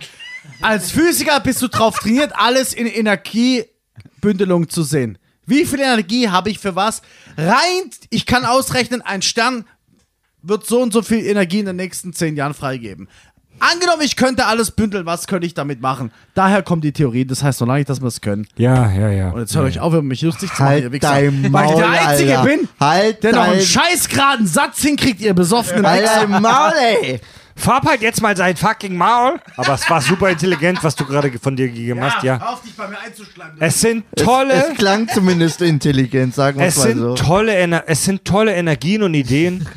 [0.62, 5.20] als Physiker bist du drauf trainiert, alles in Energiebündelung zu sehen.
[5.46, 7.04] Wie viel Energie habe ich für was?
[7.38, 9.66] Rein, ich kann ausrechnen, ein Stern
[10.42, 13.08] wird so und so viel Energie in den nächsten zehn Jahren freigeben.
[13.60, 16.12] Angenommen, ich könnte alles bündeln, was könnte ich damit machen?
[16.34, 18.48] Daher kommt die Theorie, das heißt noch lange nicht, dass wir es können.
[18.58, 19.30] Ja, ja, ja.
[19.32, 21.10] Und jetzt hört euch auf, über mich lustig zu machen, Halt ihr Wichser.
[21.12, 22.50] dein Weil ich Maul, der Einzige Alter.
[22.50, 26.28] bin, Halt der noch einen scheißgeraden Satz hinkriegt, ihr besoffenen Halt Wichser.
[26.28, 26.74] Maul,
[27.04, 27.20] ey.
[27.56, 29.38] Farb halt jetzt mal sein fucking Maul.
[29.58, 32.40] Aber es war super intelligent, was du gerade von dir gegeben hast, ja.
[32.40, 33.58] Hör auf, dich bei mir einzuschleimen.
[33.60, 37.16] Es sind tolle, Es klang zumindest intelligent, sagen wir es mal sind so.
[37.16, 39.68] tolle, Ener es sind tolle Energien und Ideen.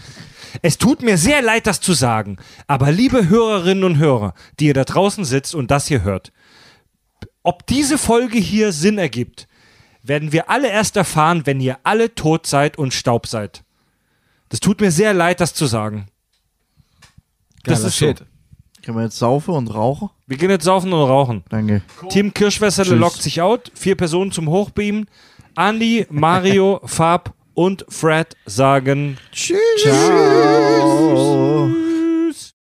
[0.63, 4.75] Es tut mir sehr leid, das zu sagen, aber liebe Hörerinnen und Hörer, die ihr
[4.75, 6.33] da draußen sitzt und das hier hört,
[7.43, 9.49] ob diese Folge hier Sinn ergibt,
[10.05, 13.65] werden wir alle erst erfahren, wenn ihr alle tot seid und Staub seid.
[14.49, 16.07] Das tut mir sehr leid, das zu sagen.
[17.65, 18.07] Das Geiler ist so.
[18.07, 18.25] Shit.
[18.85, 20.11] Können wir jetzt saufen und rauchen?
[20.27, 21.45] Wir gehen jetzt saufen und rauchen.
[21.49, 21.83] Danke.
[22.09, 23.71] Team Kirschwässerle lockt sich out.
[23.75, 25.07] Vier Personen zum Hochbeamen.
[25.57, 29.93] Andy, Mario, Fab und Fred sagen Ciao.